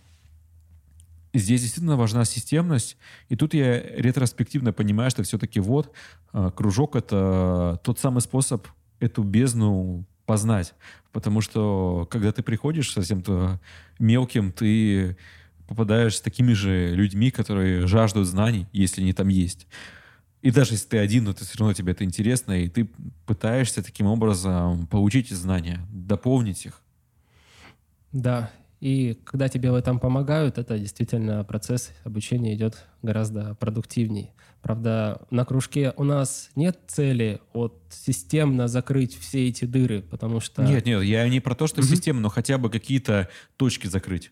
здесь 1.33 1.61
действительно 1.61 1.97
важна 1.97 2.25
системность. 2.25 2.97
И 3.29 3.35
тут 3.35 3.53
я 3.53 3.81
ретроспективно 3.81 4.73
понимаю, 4.73 5.09
что 5.09 5.23
все-таки 5.23 5.59
вот 5.59 5.91
а, 6.31 6.51
кружок— 6.51 6.95
это 6.97 7.79
тот 7.83 7.99
самый 7.99 8.21
способ 8.21 8.67
эту 8.99 9.23
бездну 9.23 10.05
познать. 10.25 10.73
Потому 11.11 11.41
что 11.41 12.07
когда 12.09 12.31
ты 12.31 12.43
приходишь 12.43 12.93
совсем-то 12.93 13.59
мелким, 13.99 14.51
ты 14.51 15.17
попадаешь 15.67 16.17
с 16.17 16.21
такими 16.21 16.53
же 16.53 16.93
людьми, 16.93 17.31
которые 17.31 17.87
жаждут 17.87 18.27
знаний, 18.27 18.67
если 18.71 19.01
они 19.01 19.13
там 19.13 19.29
есть. 19.29 19.67
И 20.41 20.49
даже 20.49 20.73
если 20.73 20.87
ты 20.87 20.97
один, 20.97 21.25
но 21.25 21.33
ты 21.33 21.45
все 21.45 21.57
равно 21.59 21.73
тебе 21.73 21.91
это 21.91 22.03
интересно, 22.03 22.53
и 22.53 22.67
ты 22.67 22.89
пытаешься 23.25 23.83
таким 23.83 24.07
образом 24.07 24.87
получить 24.87 25.29
знания, 25.29 25.85
дополнить 25.91 26.65
их. 26.65 26.81
Да, 28.11 28.51
и 28.79 29.19
когда 29.23 29.47
тебе 29.47 29.71
в 29.71 29.75
этом 29.75 29.99
помогают, 29.99 30.57
это 30.57 30.79
действительно 30.79 31.43
процесс 31.43 31.91
обучения 32.03 32.55
идет 32.55 32.83
гораздо 33.03 33.53
продуктивнее. 33.55 34.33
Правда, 34.63 35.21
на 35.29 35.45
кружке 35.45 35.93
у 35.97 36.03
нас 36.03 36.49
нет 36.55 36.79
цели 36.87 37.39
от 37.53 37.79
системно 37.89 38.67
закрыть 38.67 39.15
все 39.17 39.47
эти 39.47 39.65
дыры, 39.65 40.01
потому 40.01 40.39
что... 40.39 40.63
Нет, 40.63 40.85
нет, 40.85 41.03
я 41.03 41.27
не 41.29 41.39
про 41.39 41.53
то, 41.53 41.67
что 41.67 41.81
угу. 41.81 41.87
системно, 41.87 42.23
но 42.23 42.29
хотя 42.29 42.57
бы 42.57 42.71
какие-то 42.71 43.29
точки 43.55 43.85
закрыть. 43.85 44.31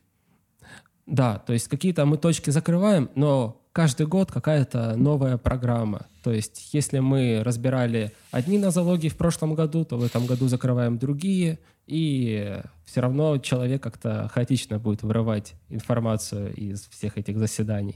Да, 1.06 1.40
то 1.40 1.54
есть 1.54 1.68
какие-то 1.68 2.06
мы 2.06 2.18
точки 2.18 2.50
закрываем, 2.50 3.10
но 3.16 3.62
каждый 3.80 4.08
год 4.08 4.30
какая-то 4.30 4.98
новая 4.98 5.38
программа. 5.38 6.08
То 6.22 6.34
есть 6.34 6.74
если 6.74 7.00
мы 7.00 7.44
разбирали 7.46 8.12
одни 8.30 8.58
нозологии 8.58 9.08
в 9.08 9.16
прошлом 9.16 9.56
году, 9.56 9.86
то 9.86 9.96
в 9.96 10.04
этом 10.04 10.26
году 10.26 10.50
закрываем 10.50 10.98
другие, 10.98 11.60
и 11.88 12.60
все 12.84 13.00
равно 13.00 13.38
человек 13.38 13.82
как-то 13.82 14.30
хаотично 14.34 14.80
будет 14.80 15.02
вырывать 15.04 15.54
информацию 15.70 16.54
из 16.54 16.90
всех 16.90 17.18
этих 17.18 17.38
заседаний. 17.38 17.96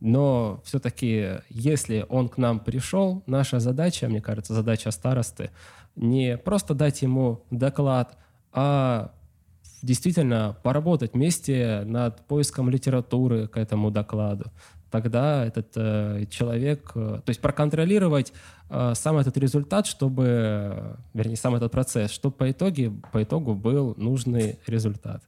Но 0.00 0.60
все-таки, 0.66 1.38
если 1.48 2.04
он 2.10 2.28
к 2.28 2.36
нам 2.36 2.60
пришел, 2.60 3.22
наша 3.26 3.58
задача, 3.58 4.08
мне 4.10 4.20
кажется, 4.20 4.52
задача 4.52 4.90
старосты, 4.90 5.48
не 5.96 6.36
просто 6.36 6.74
дать 6.74 7.00
ему 7.00 7.46
доклад, 7.50 8.18
а 8.52 9.14
действительно 9.80 10.58
поработать 10.62 11.14
вместе 11.14 11.84
над 11.86 12.26
поиском 12.26 12.68
литературы 12.68 13.48
к 13.48 13.56
этому 13.56 13.90
докладу, 13.90 14.52
тогда 14.92 15.44
этот 15.44 15.72
э, 15.74 16.26
человек, 16.30 16.92
э, 16.94 17.20
то 17.24 17.30
есть 17.30 17.40
проконтролировать 17.40 18.32
э, 18.70 18.92
сам 18.94 19.16
этот 19.16 19.36
результат, 19.38 19.86
чтобы, 19.86 20.24
э, 20.28 20.94
вернее, 21.14 21.36
сам 21.36 21.56
этот 21.56 21.72
процесс, 21.72 22.12
чтобы 22.12 22.36
по, 22.36 22.50
итоге, 22.50 22.92
по 23.10 23.22
итогу 23.22 23.54
был 23.54 23.94
нужный 23.96 24.58
результат. 24.66 25.22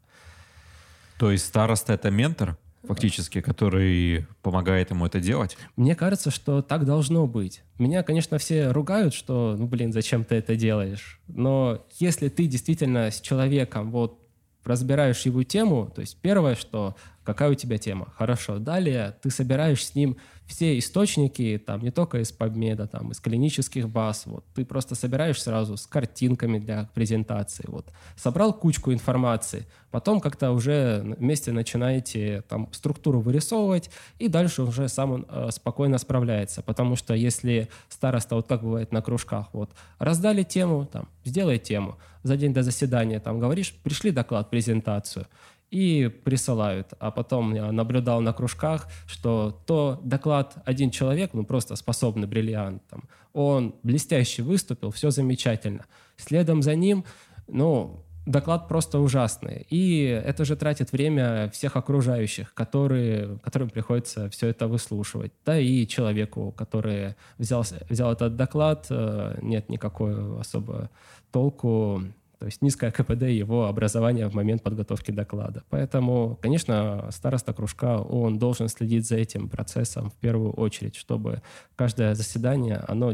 То 1.18 1.30
есть 1.32 1.46
староста— 1.46 1.92
это 1.94 2.10
ментор, 2.10 2.56
фактически, 2.86 3.40
который 3.40 4.26
помогает 4.42 4.90
ему 4.90 5.06
это 5.06 5.20
делать? 5.20 5.56
Мне 5.76 5.96
кажется, 5.96 6.30
что 6.30 6.60
так 6.60 6.84
должно 6.84 7.26
быть. 7.26 7.62
Меня, 7.78 8.02
конечно, 8.02 8.38
все 8.38 8.70
ругают, 8.70 9.14
что, 9.14 9.56
ну, 9.58 9.66
блин, 9.66 9.92
зачем 9.92 10.24
ты 10.24 10.34
это 10.34 10.56
делаешь? 10.56 11.20
Но 11.26 11.84
если 11.98 12.28
ты 12.28 12.46
действительно 12.46 13.10
с 13.10 13.20
человеком 13.20 13.90
вот 13.90 14.23
разбираешь 14.64 15.22
его 15.22 15.42
тему, 15.42 15.90
то 15.94 16.00
есть 16.00 16.18
первое, 16.20 16.54
что 16.54 16.96
какая 17.22 17.50
у 17.50 17.54
тебя 17.54 17.78
тема, 17.78 18.12
хорошо. 18.16 18.58
Далее 18.58 19.16
ты 19.22 19.30
собираешь 19.30 19.84
с 19.84 19.94
ним 19.94 20.16
все 20.46 20.78
источники, 20.78 21.62
там 21.64 21.80
не 21.82 21.90
только 21.90 22.20
из 22.20 22.32
PubMed, 22.36 22.86
там 22.88 23.12
из 23.12 23.20
клинических 23.20 23.88
баз, 23.88 24.24
вот. 24.26 24.44
Ты 24.54 24.64
просто 24.64 24.94
собираешь 24.94 25.42
сразу 25.42 25.76
с 25.76 25.86
картинками 25.86 26.58
для 26.58 26.88
презентации, 26.94 27.64
вот. 27.66 27.90
Собрал 28.16 28.52
кучку 28.52 28.92
информации, 28.92 29.66
потом 29.90 30.20
как-то 30.20 30.52
уже 30.52 31.16
вместе 31.18 31.52
начинаете 31.52 32.42
там 32.48 32.68
структуру 32.72 33.20
вырисовывать, 33.20 33.90
и 34.18 34.28
дальше 34.28 34.62
уже 34.62 34.88
сам 34.88 35.12
он 35.12 35.26
э, 35.28 35.50
спокойно 35.50 35.98
справляется, 35.98 36.62
потому 36.62 36.96
что 36.96 37.14
если 37.14 37.68
староста, 37.88 38.36
вот 38.36 38.46
как 38.46 38.62
бывает 38.62 38.92
на 38.92 39.02
кружках, 39.02 39.48
вот 39.52 39.70
раздали 39.98 40.42
тему, 40.42 40.86
там 40.86 41.08
сделай 41.24 41.58
тему, 41.58 41.96
за 42.22 42.36
день 42.36 42.52
до 42.52 42.62
заседания 42.62 43.20
там 43.20 43.38
говоришь, 43.38 43.72
пришли 43.82 44.10
доклад, 44.10 44.50
презентацию, 44.50 45.26
и 45.74 46.08
присылают. 46.08 46.94
А 47.00 47.10
потом 47.10 47.52
я 47.52 47.72
наблюдал 47.72 48.20
на 48.20 48.32
кружках, 48.32 48.86
что 49.06 49.60
то 49.66 50.00
доклад 50.04 50.54
один 50.64 50.90
человек, 50.90 51.30
ну 51.34 51.44
просто 51.44 51.74
способный 51.74 52.28
бриллиант, 52.28 52.82
там, 52.88 53.02
он 53.32 53.74
блестяще 53.82 54.42
выступил, 54.42 54.92
все 54.92 55.10
замечательно. 55.10 55.84
Следом 56.16 56.62
за 56.62 56.76
ним, 56.76 57.04
ну, 57.48 58.04
доклад 58.24 58.68
просто 58.68 59.00
ужасный. 59.00 59.66
И 59.68 60.04
это 60.04 60.44
же 60.44 60.54
тратит 60.54 60.92
время 60.92 61.50
всех 61.50 61.76
окружающих, 61.76 62.54
которые, 62.54 63.38
которым 63.38 63.68
приходится 63.68 64.30
все 64.30 64.46
это 64.46 64.68
выслушивать. 64.68 65.32
Да 65.44 65.58
и 65.58 65.88
человеку, 65.88 66.52
который 66.52 67.16
взял, 67.36 67.64
взял 67.90 68.12
этот 68.12 68.36
доклад, 68.36 68.86
э, 68.90 69.38
нет 69.42 69.68
никакой 69.68 70.40
особо 70.40 70.88
толку 71.32 72.00
то 72.38 72.46
есть 72.46 72.62
низкое 72.62 72.90
КПД 72.90 73.22
его 73.22 73.66
образования 73.66 74.28
в 74.28 74.34
момент 74.34 74.62
подготовки 74.62 75.10
доклада. 75.10 75.62
Поэтому, 75.70 76.38
конечно, 76.42 77.08
староста 77.10 77.52
кружка, 77.52 77.98
он 77.98 78.38
должен 78.38 78.68
следить 78.68 79.06
за 79.06 79.16
этим 79.16 79.48
процессом 79.48 80.10
в 80.10 80.14
первую 80.14 80.52
очередь, 80.52 80.96
чтобы 80.96 81.42
каждое 81.76 82.14
заседание, 82.14 82.84
оно, 82.88 83.12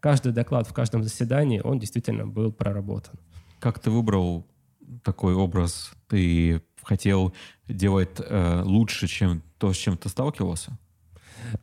каждый 0.00 0.32
доклад 0.32 0.66
в 0.66 0.72
каждом 0.72 1.02
заседании, 1.02 1.60
он 1.62 1.78
действительно 1.78 2.26
был 2.26 2.52
проработан. 2.52 3.14
Как 3.60 3.78
ты 3.78 3.90
выбрал 3.90 4.46
такой 5.02 5.34
образ? 5.34 5.92
Ты 6.08 6.62
хотел 6.82 7.32
делать 7.68 8.18
э, 8.18 8.62
лучше, 8.64 9.06
чем 9.06 9.42
то, 9.58 9.72
с 9.72 9.76
чем 9.76 9.96
ты 9.96 10.08
сталкивался? 10.08 10.78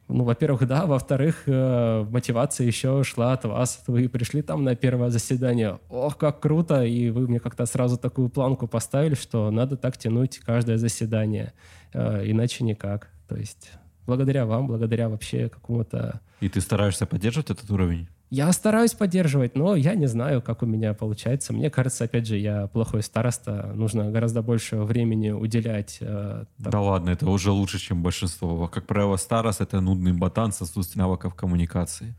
Ну, 0.08 0.24
во-первых, 0.24 0.68
да. 0.68 0.86
Во-вторых, 0.86 1.44
э, 1.46 2.06
мотивация 2.10 2.68
еще 2.68 3.04
шла 3.04 3.34
от 3.34 3.46
вас. 3.46 3.84
Вы 3.88 4.08
пришли 4.10 4.42
там 4.42 4.64
на 4.64 4.76
первое 4.76 5.10
заседание. 5.10 5.80
Ох, 5.90 6.18
как 6.18 6.40
круто! 6.40 6.84
И 6.84 7.10
вы 7.10 7.28
мне 7.28 7.40
как-то 7.40 7.66
сразу 7.66 7.98
такую 7.98 8.30
планку 8.30 8.68
поставили, 8.68 9.16
что 9.16 9.52
надо 9.52 9.78
так 9.78 9.98
тянуть 9.98 10.40
каждое 10.40 10.78
заседание. 10.78 11.54
Э, 11.94 12.22
иначе 12.26 12.64
никак. 12.64 13.10
То 13.28 13.36
есть 13.36 13.72
благодаря 14.06 14.46
вам, 14.46 14.68
благодаря 14.68 15.10
вообще 15.10 15.50
какому-то... 15.50 16.22
И 16.40 16.50
ты 16.50 16.62
стараешься 16.62 17.06
поддерживать 17.06 17.50
этот 17.50 17.70
уровень? 17.72 18.08
Я 18.36 18.52
стараюсь 18.52 18.94
поддерживать, 18.94 19.56
но 19.56 19.78
я 19.78 19.96
не 19.96 20.08
знаю, 20.08 20.42
как 20.42 20.62
у 20.62 20.66
меня 20.66 20.94
получается. 20.94 21.54
Мне 21.54 21.70
кажется, 21.70 22.04
опять 22.04 22.28
же, 22.28 22.36
я 22.36 22.68
плохой 22.68 23.02
староста. 23.02 23.72
Нужно 23.74 24.12
гораздо 24.12 24.42
больше 24.42 24.76
времени 24.76 25.30
уделять. 25.30 26.00
Э, 26.02 26.44
да 26.58 26.82
ладно, 26.82 27.12
это 27.12 27.30
уже 27.30 27.52
лучше, 27.52 27.80
чем 27.80 28.04
большинство. 28.04 28.68
Как 28.68 28.88
правило, 28.88 29.16
старост— 29.16 29.62
это 29.62 29.80
нудный 29.80 30.12
ботан 30.12 30.52
с 30.52 30.62
отсутствием 30.62 31.06
навыков 31.06 31.34
коммуникации. 31.34 32.14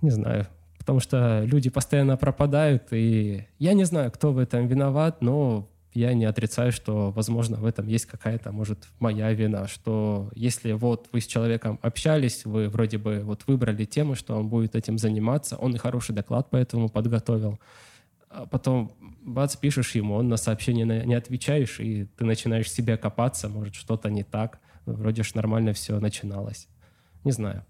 Не 0.00 0.08
знаю. 0.08 0.46
Потому 0.78 1.00
что 1.00 1.42
люди 1.44 1.68
постоянно 1.68 2.16
пропадают, 2.16 2.84
и 2.92 3.46
я 3.58 3.74
не 3.74 3.84
знаю, 3.84 4.10
кто 4.10 4.32
в 4.32 4.38
этом 4.38 4.66
виноват, 4.66 5.20
но 5.20 5.68
я 5.96 6.12
не 6.12 6.26
отрицаю, 6.26 6.72
что, 6.72 7.10
возможно, 7.10 7.56
в 7.56 7.64
этом 7.64 7.86
есть 7.86 8.06
какая-то, 8.06 8.52
может, 8.52 8.86
моя 8.98 9.32
вина, 9.32 9.66
что 9.66 10.30
если 10.34 10.72
вот 10.72 11.08
вы 11.12 11.22
с 11.22 11.26
человеком 11.26 11.78
общались, 11.82 12.44
вы 12.44 12.68
вроде 12.68 12.98
бы 12.98 13.20
вот 13.24 13.44
выбрали 13.46 13.86
тему, 13.86 14.14
что 14.14 14.36
он 14.36 14.48
будет 14.48 14.76
этим 14.76 14.98
заниматься, 14.98 15.56
он 15.56 15.74
и 15.74 15.78
хороший 15.78 16.14
доклад 16.14 16.50
по 16.50 16.56
этому 16.56 16.90
подготовил, 16.90 17.58
а 18.28 18.44
потом 18.44 18.92
бац, 19.22 19.56
пишешь 19.56 19.94
ему, 19.94 20.14
он 20.14 20.28
на 20.28 20.36
сообщение 20.36 20.84
не 21.06 21.14
отвечаешь, 21.14 21.80
и 21.80 22.04
ты 22.04 22.26
начинаешь 22.26 22.70
себя 22.70 22.98
копаться, 22.98 23.48
может, 23.48 23.74
что-то 23.74 24.10
не 24.10 24.22
так, 24.22 24.60
вроде 24.84 25.22
ж 25.22 25.34
нормально 25.34 25.72
все 25.72 25.98
начиналось. 25.98 26.68
Не 27.24 27.32
знаю. 27.32 27.64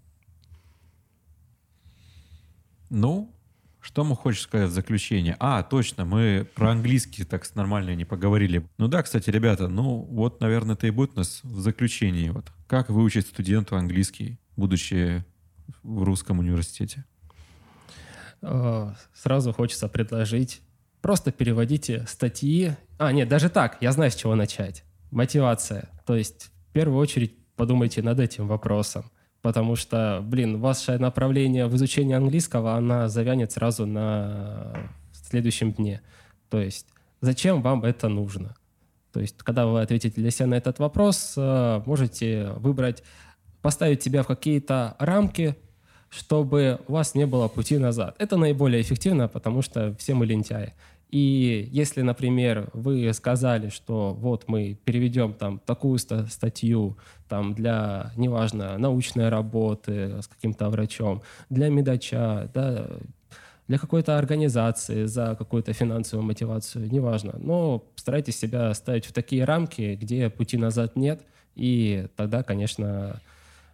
Ну, 2.89 3.33
что 3.81 4.03
мы 4.03 4.15
хочешь 4.15 4.41
сказать 4.41 4.69
в 4.69 4.73
заключение? 4.73 5.35
А, 5.39 5.63
точно, 5.63 6.05
мы 6.05 6.47
про 6.55 6.71
английский 6.71 7.23
так 7.23 7.43
нормально 7.55 7.95
не 7.95 8.05
поговорили. 8.05 8.67
Ну 8.77 8.87
да, 8.87 9.03
кстати, 9.03 9.29
ребята, 9.29 9.67
ну 9.67 9.99
вот, 9.99 10.41
наверное, 10.41 10.75
это 10.75 10.87
и 10.87 10.91
будет 10.91 11.11
у 11.15 11.19
нас 11.19 11.41
в 11.43 11.59
заключении. 11.59 12.29
Вот. 12.29 12.51
Как 12.67 12.89
выучить 12.89 13.27
студенту 13.27 13.75
английский, 13.75 14.39
будучи 14.55 15.23
в 15.83 16.03
русском 16.03 16.39
университете? 16.39 17.05
Э, 18.41 18.93
сразу 19.13 19.53
хочется 19.53 19.87
предложить 19.87 20.61
просто 21.01 21.31
переводите 21.31 22.05
статьи. 22.07 22.73
А, 22.97 23.11
нет, 23.11 23.29
даже 23.29 23.49
так, 23.49 23.77
я 23.81 23.91
знаю, 23.91 24.11
с 24.11 24.15
чего 24.15 24.35
начать. 24.35 24.83
Мотивация. 25.11 25.89
То 26.05 26.15
есть, 26.15 26.51
в 26.69 26.73
первую 26.73 26.99
очередь, 26.99 27.33
подумайте 27.55 28.01
над 28.01 28.19
этим 28.19 28.47
вопросом 28.47 29.09
потому 29.41 29.75
что, 29.75 30.19
блин, 30.23 30.59
ваше 30.59 30.97
направление 30.97 31.67
в 31.67 31.75
изучении 31.75 32.15
английского, 32.15 32.75
она 32.75 33.07
завянет 33.07 33.51
сразу 33.51 33.85
на 33.85 34.73
следующем 35.11 35.73
дне. 35.73 36.01
То 36.49 36.59
есть 36.59 36.87
зачем 37.21 37.61
вам 37.61 37.83
это 37.83 38.09
нужно? 38.09 38.55
То 39.11 39.21
есть 39.21 39.37
когда 39.37 39.65
вы 39.65 39.81
ответите 39.81 40.21
для 40.21 40.31
себя 40.31 40.47
на 40.47 40.55
этот 40.55 40.79
вопрос, 40.79 41.33
э, 41.37 41.81
можете 41.85 42.51
выбрать, 42.57 43.03
поставить 43.61 44.03
себя 44.03 44.23
в 44.23 44.27
какие-то 44.27 44.95
рамки, 44.99 45.55
чтобы 46.09 46.79
у 46.87 46.93
вас 46.93 47.15
не 47.15 47.25
было 47.25 47.47
пути 47.47 47.77
назад. 47.77 48.15
Это 48.19 48.37
наиболее 48.37 48.81
эффективно, 48.81 49.27
потому 49.27 49.61
что 49.61 49.95
все 49.97 50.13
мы 50.13 50.25
лентяи. 50.25 50.73
И 51.09 51.69
если, 51.71 52.01
например, 52.01 52.69
вы 52.73 53.13
сказали, 53.13 53.69
что 53.69 54.13
вот 54.13 54.47
мы 54.47 54.77
переведем 54.83 55.33
там 55.33 55.59
такую 55.59 55.99
статью 55.99 56.97
там 57.29 57.53
для, 57.53 58.11
неважно, 58.17 58.77
научной 58.77 59.29
работы 59.29 60.21
с 60.21 60.27
каким-то 60.27 60.69
врачом, 60.69 61.21
для 61.49 61.69
медача, 61.69 62.49
да, 62.53 62.87
для 63.67 63.77
какой-то 63.77 64.17
организации 64.17 65.05
за 65.05 65.35
какую-то 65.37 65.73
финансовую 65.73 66.25
мотивацию, 66.25 66.91
неважно. 66.91 67.35
Но 67.37 67.83
старайтесь 67.95 68.37
себя 68.37 68.73
ставить 68.73 69.05
в 69.05 69.13
такие 69.13 69.43
рамки, 69.45 69.97
где 69.99 70.29
пути 70.29 70.57
назад 70.57 70.95
нет, 70.95 71.21
и 71.55 72.07
тогда, 72.15 72.43
конечно, 72.43 73.21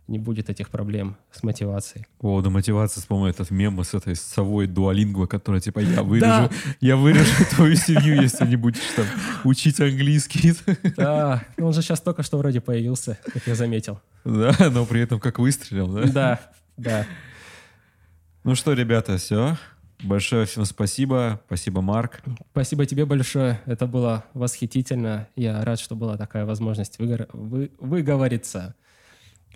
не 0.07 0.19
будет 0.19 0.49
этих 0.49 0.69
проблем 0.69 1.17
с 1.31 1.43
мотивацией. 1.43 2.05
По 2.17 2.27
поводу 2.27 2.49
мотивации 2.49 2.99
вспомнил 2.99 3.27
этот 3.27 3.51
мем 3.51 3.81
с 3.83 3.93
этой 3.93 4.15
совой 4.15 4.67
дуалингва, 4.67 5.27
которая 5.27 5.61
типа 5.61 5.79
я 5.79 6.03
вырежу, 6.03 6.49
я 6.81 6.97
вырежу 6.97 7.45
твою 7.55 7.75
семью, 7.75 8.21
если 8.21 8.45
не 8.45 8.55
будешь 8.55 8.81
там 8.95 9.05
учить 9.43 9.79
английский. 9.79 10.53
Да, 10.97 11.43
он 11.57 11.73
же 11.73 11.81
сейчас 11.81 12.01
только 12.01 12.23
что 12.23 12.37
вроде 12.37 12.61
появился, 12.61 13.17
как 13.33 13.47
я 13.47 13.55
заметил. 13.55 13.99
Да, 14.25 14.55
но 14.71 14.85
при 14.85 15.01
этом 15.01 15.19
как 15.19 15.39
выстрелил, 15.39 15.87
да? 15.87 16.03
Да, 16.07 16.39
да. 16.77 17.05
Ну 18.43 18.55
что, 18.55 18.73
ребята, 18.73 19.17
все. 19.17 19.57
Большое 20.03 20.45
всем 20.45 20.65
спасибо. 20.65 21.39
Спасибо, 21.45 21.81
Марк. 21.81 22.21
Спасибо 22.51 22.85
тебе 22.85 23.05
большое. 23.05 23.61
Это 23.65 23.87
было 23.87 24.25
восхитительно. 24.33 25.29
Я 25.37 25.63
рад, 25.63 25.79
что 25.79 25.95
была 25.95 26.17
такая 26.17 26.45
возможность 26.45 26.99
выгор... 26.99 27.29
вы... 27.31 27.71
выговориться. 27.79 28.75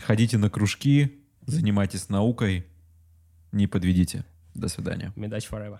Ходите 0.05 0.37
на 0.37 0.49
кружки, 0.49 1.19
занимайтесь 1.45 2.09
наукой, 2.09 2.65
не 3.51 3.67
подведите. 3.67 4.25
До 4.53 4.67
свидания. 4.67 5.13
Медач 5.15 5.47
forever. 5.49 5.79